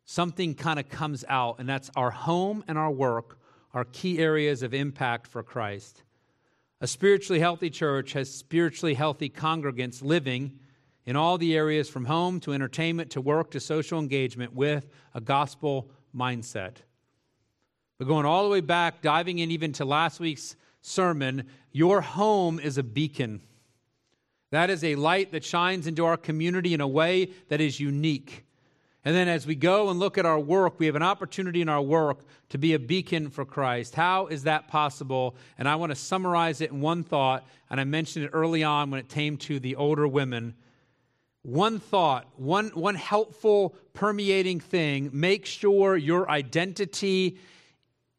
something 0.05 0.55
kind 0.55 0.79
of 0.79 0.89
comes 0.89 1.23
out, 1.29 1.59
and 1.59 1.69
that's 1.69 1.91
our 1.95 2.09
home 2.09 2.63
and 2.67 2.75
our 2.75 2.91
work 2.91 3.37
are 3.75 3.85
key 3.85 4.17
areas 4.17 4.63
of 4.63 4.73
impact 4.73 5.27
for 5.27 5.43
Christ. 5.43 6.01
A 6.81 6.87
spiritually 6.87 7.39
healthy 7.39 7.69
church 7.69 8.13
has 8.13 8.33
spiritually 8.33 8.95
healthy 8.95 9.29
congregants 9.29 10.03
living 10.03 10.57
in 11.05 11.15
all 11.15 11.37
the 11.37 11.55
areas 11.55 11.89
from 11.89 12.05
home 12.05 12.39
to 12.41 12.53
entertainment 12.53 13.11
to 13.11 13.21
work 13.21 13.51
to 13.51 13.59
social 13.59 13.99
engagement 13.99 14.53
with 14.53 14.87
a 15.13 15.21
gospel 15.21 15.89
mindset. 16.15 16.75
But 17.97 18.07
going 18.07 18.25
all 18.25 18.43
the 18.43 18.49
way 18.49 18.61
back, 18.61 19.01
diving 19.01 19.39
in 19.39 19.51
even 19.51 19.73
to 19.73 19.85
last 19.85 20.19
week's 20.19 20.55
sermon, 20.81 21.47
your 21.71 22.01
home 22.01 22.59
is 22.59 22.77
a 22.77 22.83
beacon. 22.83 23.41
That 24.51 24.69
is 24.69 24.83
a 24.83 24.95
light 24.95 25.31
that 25.31 25.43
shines 25.43 25.87
into 25.87 26.05
our 26.05 26.17
community 26.17 26.73
in 26.73 26.81
a 26.81 26.87
way 26.87 27.31
that 27.49 27.59
is 27.59 27.79
unique. 27.79 28.45
And 29.05 29.15
then 29.15 29.27
as 29.27 29.45
we 29.45 29.55
go 29.55 29.89
and 29.89 29.99
look 29.99 30.17
at 30.17 30.25
our 30.25 30.39
work, 30.39 30.79
we 30.79 30.85
have 30.85 30.95
an 30.95 31.03
opportunity 31.03 31.61
in 31.61 31.67
our 31.67 31.81
work 31.81 32.19
to 32.49 32.57
be 32.57 32.73
a 32.73 32.79
beacon 32.79 33.29
for 33.29 33.43
Christ. 33.43 33.95
How 33.95 34.27
is 34.27 34.43
that 34.43 34.67
possible? 34.69 35.35
And 35.57 35.67
I 35.67 35.75
want 35.75 35.91
to 35.91 35.95
summarize 35.95 36.61
it 36.61 36.71
in 36.71 36.79
one 36.79 37.03
thought, 37.03 37.45
and 37.69 37.81
I 37.81 37.83
mentioned 37.83 38.25
it 38.25 38.31
early 38.31 38.63
on 38.63 38.91
when 38.91 39.01
it 39.01 39.09
came 39.09 39.35
to 39.37 39.59
the 39.59 39.75
older 39.75 40.07
women 40.07 40.55
one 41.43 41.79
thought, 41.79 42.27
one, 42.37 42.69
one 42.69 42.95
helpful 42.95 43.75
permeating 43.93 44.59
thing 44.59 45.09
make 45.13 45.45
sure 45.45 45.95
your 45.95 46.29
identity 46.29 47.37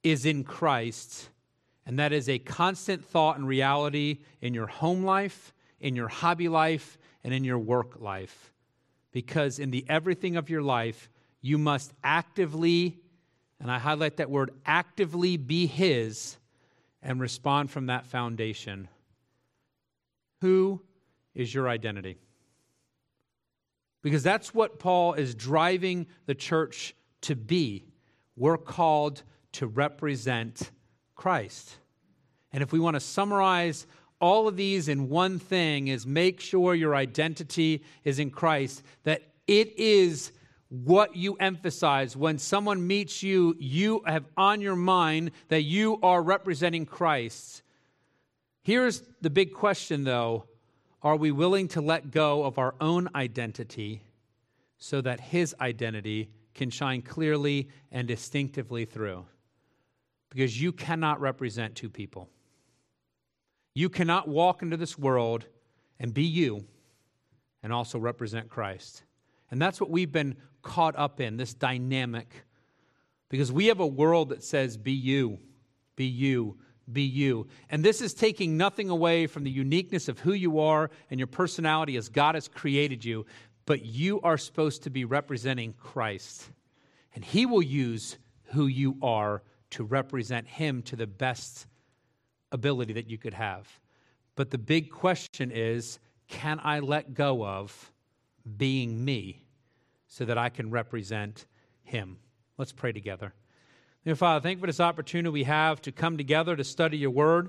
is 0.02 0.26
in 0.26 0.44
Christ. 0.44 1.30
And 1.86 1.98
that 1.98 2.12
is 2.12 2.28
a 2.28 2.38
constant 2.38 3.04
thought 3.04 3.36
and 3.36 3.48
reality 3.48 4.18
in 4.40 4.54
your 4.54 4.66
home 4.66 5.04
life, 5.04 5.52
in 5.80 5.96
your 5.96 6.08
hobby 6.08 6.48
life, 6.48 6.98
and 7.24 7.34
in 7.34 7.44
your 7.44 7.58
work 7.58 8.00
life. 8.00 8.52
Because 9.12 9.58
in 9.58 9.70
the 9.70 9.84
everything 9.88 10.36
of 10.36 10.50
your 10.50 10.62
life, 10.62 11.08
you 11.40 11.58
must 11.58 11.92
actively, 12.02 12.98
and 13.60 13.70
I 13.70 13.78
highlight 13.78 14.18
that 14.18 14.30
word, 14.30 14.50
actively 14.66 15.36
be 15.36 15.66
His 15.66 16.36
and 17.02 17.20
respond 17.20 17.70
from 17.70 17.86
that 17.86 18.06
foundation. 18.06 18.88
Who 20.40 20.82
is 21.34 21.54
your 21.54 21.68
identity? 21.68 22.18
Because 24.04 24.22
that's 24.22 24.52
what 24.52 24.78
Paul 24.78 25.14
is 25.14 25.34
driving 25.34 26.06
the 26.26 26.34
church 26.34 26.94
to 27.22 27.34
be. 27.34 27.86
We're 28.36 28.58
called 28.58 29.22
to 29.52 29.66
represent 29.66 30.70
Christ. 31.14 31.78
And 32.52 32.62
if 32.62 32.70
we 32.70 32.78
want 32.78 32.96
to 32.96 33.00
summarize 33.00 33.86
all 34.20 34.46
of 34.46 34.56
these 34.56 34.88
in 34.88 35.08
one 35.08 35.38
thing 35.38 35.88
is 35.88 36.06
make 36.06 36.40
sure 36.40 36.74
your 36.74 36.94
identity 36.94 37.82
is 38.04 38.18
in 38.18 38.30
Christ, 38.30 38.82
that 39.04 39.22
it 39.46 39.78
is 39.78 40.32
what 40.68 41.16
you 41.16 41.36
emphasize 41.36 42.14
when 42.14 42.36
someone 42.36 42.86
meets 42.86 43.22
you, 43.22 43.56
you 43.58 44.02
have 44.06 44.26
on 44.36 44.60
your 44.60 44.76
mind 44.76 45.30
that 45.48 45.62
you 45.62 45.98
are 46.02 46.22
representing 46.22 46.84
Christ. 46.84 47.62
Here's 48.62 49.02
the 49.22 49.30
big 49.30 49.54
question 49.54 50.04
though 50.04 50.44
are 51.04 51.16
we 51.16 51.30
willing 51.30 51.68
to 51.68 51.82
let 51.82 52.10
go 52.10 52.44
of 52.44 52.58
our 52.58 52.74
own 52.80 53.10
identity 53.14 54.02
so 54.78 55.02
that 55.02 55.20
his 55.20 55.54
identity 55.60 56.30
can 56.54 56.70
shine 56.70 57.02
clearly 57.02 57.68
and 57.92 58.08
distinctively 58.08 58.86
through? 58.86 59.26
Because 60.30 60.60
you 60.60 60.72
cannot 60.72 61.20
represent 61.20 61.74
two 61.74 61.90
people. 61.90 62.30
You 63.74 63.90
cannot 63.90 64.28
walk 64.28 64.62
into 64.62 64.78
this 64.78 64.98
world 64.98 65.44
and 66.00 66.14
be 66.14 66.24
you 66.24 66.64
and 67.62 67.72
also 67.72 67.98
represent 67.98 68.48
Christ. 68.48 69.02
And 69.50 69.60
that's 69.60 69.80
what 69.80 69.90
we've 69.90 70.10
been 70.10 70.36
caught 70.62 70.96
up 70.96 71.20
in 71.20 71.36
this 71.36 71.52
dynamic. 71.52 72.32
Because 73.28 73.52
we 73.52 73.66
have 73.66 73.80
a 73.80 73.86
world 73.86 74.30
that 74.30 74.42
says, 74.42 74.76
be 74.76 74.92
you, 74.92 75.38
be 75.96 76.06
you, 76.06 76.56
be 76.92 77.02
you. 77.02 77.46
And 77.70 77.84
this 77.84 78.00
is 78.00 78.14
taking 78.14 78.56
nothing 78.56 78.90
away 78.90 79.26
from 79.26 79.44
the 79.44 79.50
uniqueness 79.50 80.08
of 80.08 80.18
who 80.18 80.32
you 80.32 80.60
are 80.60 80.90
and 81.10 81.18
your 81.18 81.26
personality 81.26 81.96
as 81.96 82.08
God 82.08 82.34
has 82.34 82.48
created 82.48 83.04
you, 83.04 83.26
but 83.66 83.84
you 83.84 84.20
are 84.20 84.38
supposed 84.38 84.82
to 84.84 84.90
be 84.90 85.04
representing 85.04 85.72
Christ. 85.74 86.50
And 87.14 87.24
He 87.24 87.46
will 87.46 87.62
use 87.62 88.18
who 88.44 88.66
you 88.66 88.96
are 89.02 89.42
to 89.70 89.84
represent 89.84 90.46
Him 90.46 90.82
to 90.82 90.96
the 90.96 91.06
best 91.06 91.66
ability 92.52 92.92
that 92.94 93.08
you 93.08 93.18
could 93.18 93.34
have. 93.34 93.68
But 94.36 94.50
the 94.50 94.58
big 94.58 94.90
question 94.90 95.50
is 95.50 95.98
can 96.28 96.60
I 96.62 96.80
let 96.80 97.14
go 97.14 97.44
of 97.44 97.92
being 98.56 99.04
me 99.04 99.44
so 100.08 100.24
that 100.24 100.38
I 100.38 100.48
can 100.48 100.70
represent 100.70 101.46
Him? 101.82 102.18
Let's 102.56 102.72
pray 102.72 102.92
together. 102.92 103.34
Dear 104.04 104.16
Father, 104.16 104.42
thank 104.42 104.58
you 104.58 104.60
for 104.60 104.66
this 104.66 104.80
opportunity 104.80 105.30
we 105.30 105.44
have 105.44 105.80
to 105.80 105.90
come 105.90 106.18
together 106.18 106.54
to 106.54 106.62
study 106.62 106.98
your 106.98 107.08
word. 107.08 107.48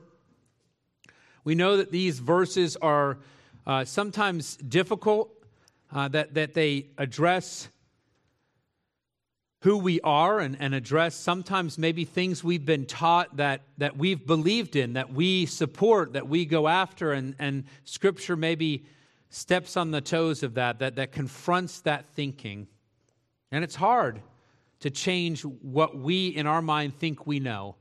We 1.43 1.53
know 1.53 1.75
that 1.75 1.91
these 1.91 2.19
verses 2.19 2.77
are 2.77 3.17
uh, 3.67 3.83
sometimes 3.83 4.55
difficult, 4.55 5.33
uh, 5.91 6.07
that, 6.07 6.33
that 6.35 6.53
they 6.53 6.85
address 6.97 7.67
who 9.63 9.77
we 9.77 9.99
are 9.99 10.39
and, 10.39 10.55
and 10.61 10.73
address 10.73 11.15
sometimes 11.15 11.77
maybe 11.77 12.05
things 12.05 12.41
we've 12.41 12.65
been 12.65 12.85
taught 12.85 13.35
that, 13.35 13.63
that 13.77 13.97
we've 13.97 14.25
believed 14.25 14.77
in, 14.77 14.93
that 14.93 15.11
we 15.11 15.45
support, 15.45 16.13
that 16.13 16.29
we 16.29 16.45
go 16.45 16.69
after, 16.69 17.11
and, 17.11 17.35
and 17.37 17.65
Scripture 17.83 18.37
maybe 18.37 18.85
steps 19.29 19.75
on 19.75 19.91
the 19.91 19.99
toes 19.99 20.41
of 20.41 20.53
that, 20.53 20.79
that, 20.79 20.95
that 20.95 21.11
confronts 21.11 21.81
that 21.81 22.05
thinking. 22.13 22.65
And 23.51 23.61
it's 23.61 23.75
hard 23.75 24.21
to 24.79 24.89
change 24.89 25.41
what 25.43 25.97
we 25.97 26.27
in 26.27 26.47
our 26.47 26.61
mind 26.61 26.95
think 26.95 27.25
we 27.25 27.39
know. 27.39 27.75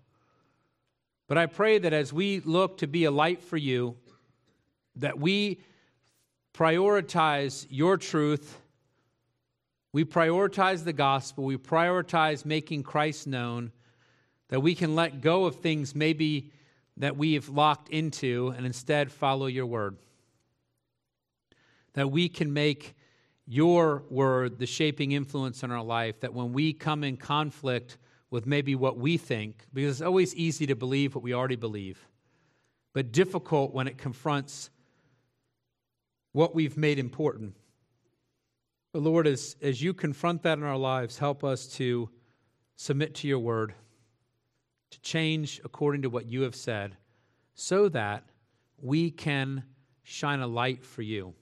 But 1.27 1.39
I 1.39 1.47
pray 1.47 1.79
that 1.79 1.93
as 1.93 2.13
we 2.13 2.41
look 2.41 2.79
to 2.79 2.87
be 2.87 3.05
a 3.05 3.11
light 3.11 3.43
for 3.43 3.57
you, 3.57 3.97
that 4.97 5.19
we 5.19 5.61
prioritize 6.53 7.67
your 7.69 7.97
truth. 7.97 8.61
We 9.93 10.05
prioritize 10.05 10.85
the 10.85 10.93
gospel. 10.93 11.45
We 11.45 11.57
prioritize 11.57 12.45
making 12.45 12.83
Christ 12.85 13.27
known, 13.27 13.73
that 14.49 14.61
we 14.61 14.75
can 14.75 14.95
let 14.95 15.21
go 15.21 15.47
of 15.47 15.57
things 15.57 15.95
maybe 15.95 16.53
that 16.97 17.17
we've 17.17 17.49
locked 17.49 17.89
into 17.89 18.55
and 18.57 18.65
instead 18.65 19.11
follow 19.11 19.47
your 19.47 19.67
word. 19.67 19.97
That 21.95 22.11
we 22.11 22.29
can 22.29 22.53
make 22.53 22.95
your 23.47 24.05
word 24.09 24.59
the 24.59 24.67
shaping 24.67 25.13
influence 25.13 25.63
in 25.63 25.71
our 25.71 25.83
life, 25.83 26.21
that 26.21 26.35
when 26.35 26.53
we 26.53 26.73
come 26.73 27.05
in 27.05 27.17
conflict 27.17 27.99
with 28.31 28.47
maybe 28.47 28.75
what 28.75 28.99
we 28.99 29.17
think, 29.17 29.67
because 29.73 30.01
it's 30.01 30.07
always 30.07 30.35
easy 30.35 30.67
to 30.67 30.75
believe 30.75 31.15
what 31.15 31.23
we 31.23 31.35
already 31.35 31.57
believe, 31.57 32.07
but 32.93 33.13
difficult 33.13 33.73
when 33.75 33.87
it 33.87 33.99
confronts 33.99 34.71
what 36.33 36.55
we've 36.55 36.77
made 36.77 36.99
important. 36.99 37.55
But 38.93 39.03
Lord, 39.03 39.27
as, 39.27 39.57
as 39.61 39.83
you 39.83 39.93
confront 39.93 40.43
that 40.43 40.59
in 40.59 40.65
our 40.65 40.77
lives, 40.77 41.19
help 41.19 41.45
us 41.45 41.67
to 41.77 42.09
submit 42.77 43.15
to 43.17 43.29
your 43.29 43.39
word, 43.39 43.75
to 44.91 45.01
change 45.01 45.61
according 45.65 46.03
to 46.03 46.11
what 46.11 46.27
you 46.27 46.43
have 46.43 46.55
said, 46.55 46.97
so 47.55 47.89
that 47.91 48.25
we 48.81 49.11
can 49.11 49.65
shine 50.03 50.41
a 50.41 50.47
light 50.47 50.85
for 50.85 51.03
you, 51.03 51.35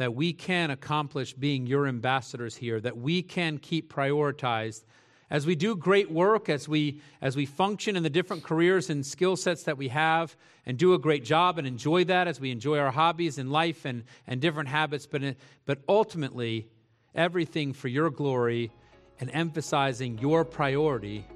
that 0.00 0.14
we 0.14 0.32
can 0.32 0.70
accomplish 0.70 1.34
being 1.34 1.66
your 1.66 1.86
ambassadors 1.86 2.56
here, 2.56 2.80
that 2.80 2.96
we 2.96 3.20
can 3.20 3.58
keep 3.58 3.92
prioritized 3.92 4.82
as 5.28 5.44
we 5.44 5.54
do 5.54 5.76
great 5.76 6.10
work, 6.10 6.48
as 6.48 6.66
we, 6.66 7.02
as 7.20 7.36
we 7.36 7.44
function 7.44 7.96
in 7.96 8.02
the 8.02 8.08
different 8.08 8.42
careers 8.42 8.88
and 8.88 9.04
skill 9.04 9.36
sets 9.36 9.64
that 9.64 9.76
we 9.76 9.88
have, 9.88 10.34
and 10.64 10.78
do 10.78 10.94
a 10.94 10.98
great 10.98 11.22
job 11.22 11.58
and 11.58 11.66
enjoy 11.66 12.02
that 12.04 12.28
as 12.28 12.40
we 12.40 12.50
enjoy 12.50 12.78
our 12.78 12.90
hobbies 12.90 13.36
and 13.36 13.52
life 13.52 13.84
and, 13.84 14.04
and 14.26 14.40
different 14.40 14.70
habits, 14.70 15.06
but, 15.06 15.20
but 15.66 15.76
ultimately, 15.86 16.66
everything 17.14 17.74
for 17.74 17.88
your 17.88 18.08
glory 18.08 18.72
and 19.20 19.30
emphasizing 19.34 20.16
your 20.16 20.46
priority, 20.46 21.26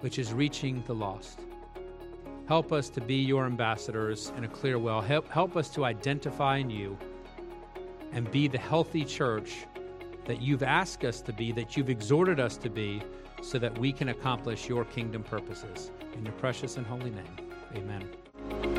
which 0.00 0.18
is 0.18 0.32
reaching 0.32 0.82
the 0.86 0.94
lost. 0.94 1.40
Help 2.46 2.72
us 2.72 2.88
to 2.88 3.02
be 3.02 3.16
your 3.16 3.44
ambassadors 3.44 4.32
in 4.38 4.44
a 4.44 4.48
clear 4.48 4.78
way. 4.78 4.98
Help, 5.06 5.28
help 5.28 5.58
us 5.58 5.68
to 5.68 5.84
identify 5.84 6.56
in 6.56 6.70
you 6.70 6.96
and 8.12 8.30
be 8.30 8.48
the 8.48 8.58
healthy 8.58 9.04
church 9.04 9.66
that 10.26 10.42
you've 10.42 10.62
asked 10.62 11.04
us 11.04 11.20
to 11.22 11.32
be, 11.32 11.52
that 11.52 11.76
you've 11.76 11.90
exhorted 11.90 12.38
us 12.38 12.56
to 12.58 12.68
be, 12.68 13.02
so 13.42 13.58
that 13.58 13.76
we 13.78 13.92
can 13.92 14.08
accomplish 14.08 14.68
your 14.68 14.84
kingdom 14.84 15.22
purposes. 15.22 15.90
In 16.14 16.24
your 16.24 16.34
precious 16.34 16.76
and 16.76 16.86
holy 16.86 17.10
name, 17.10 17.36
amen. 17.74 18.77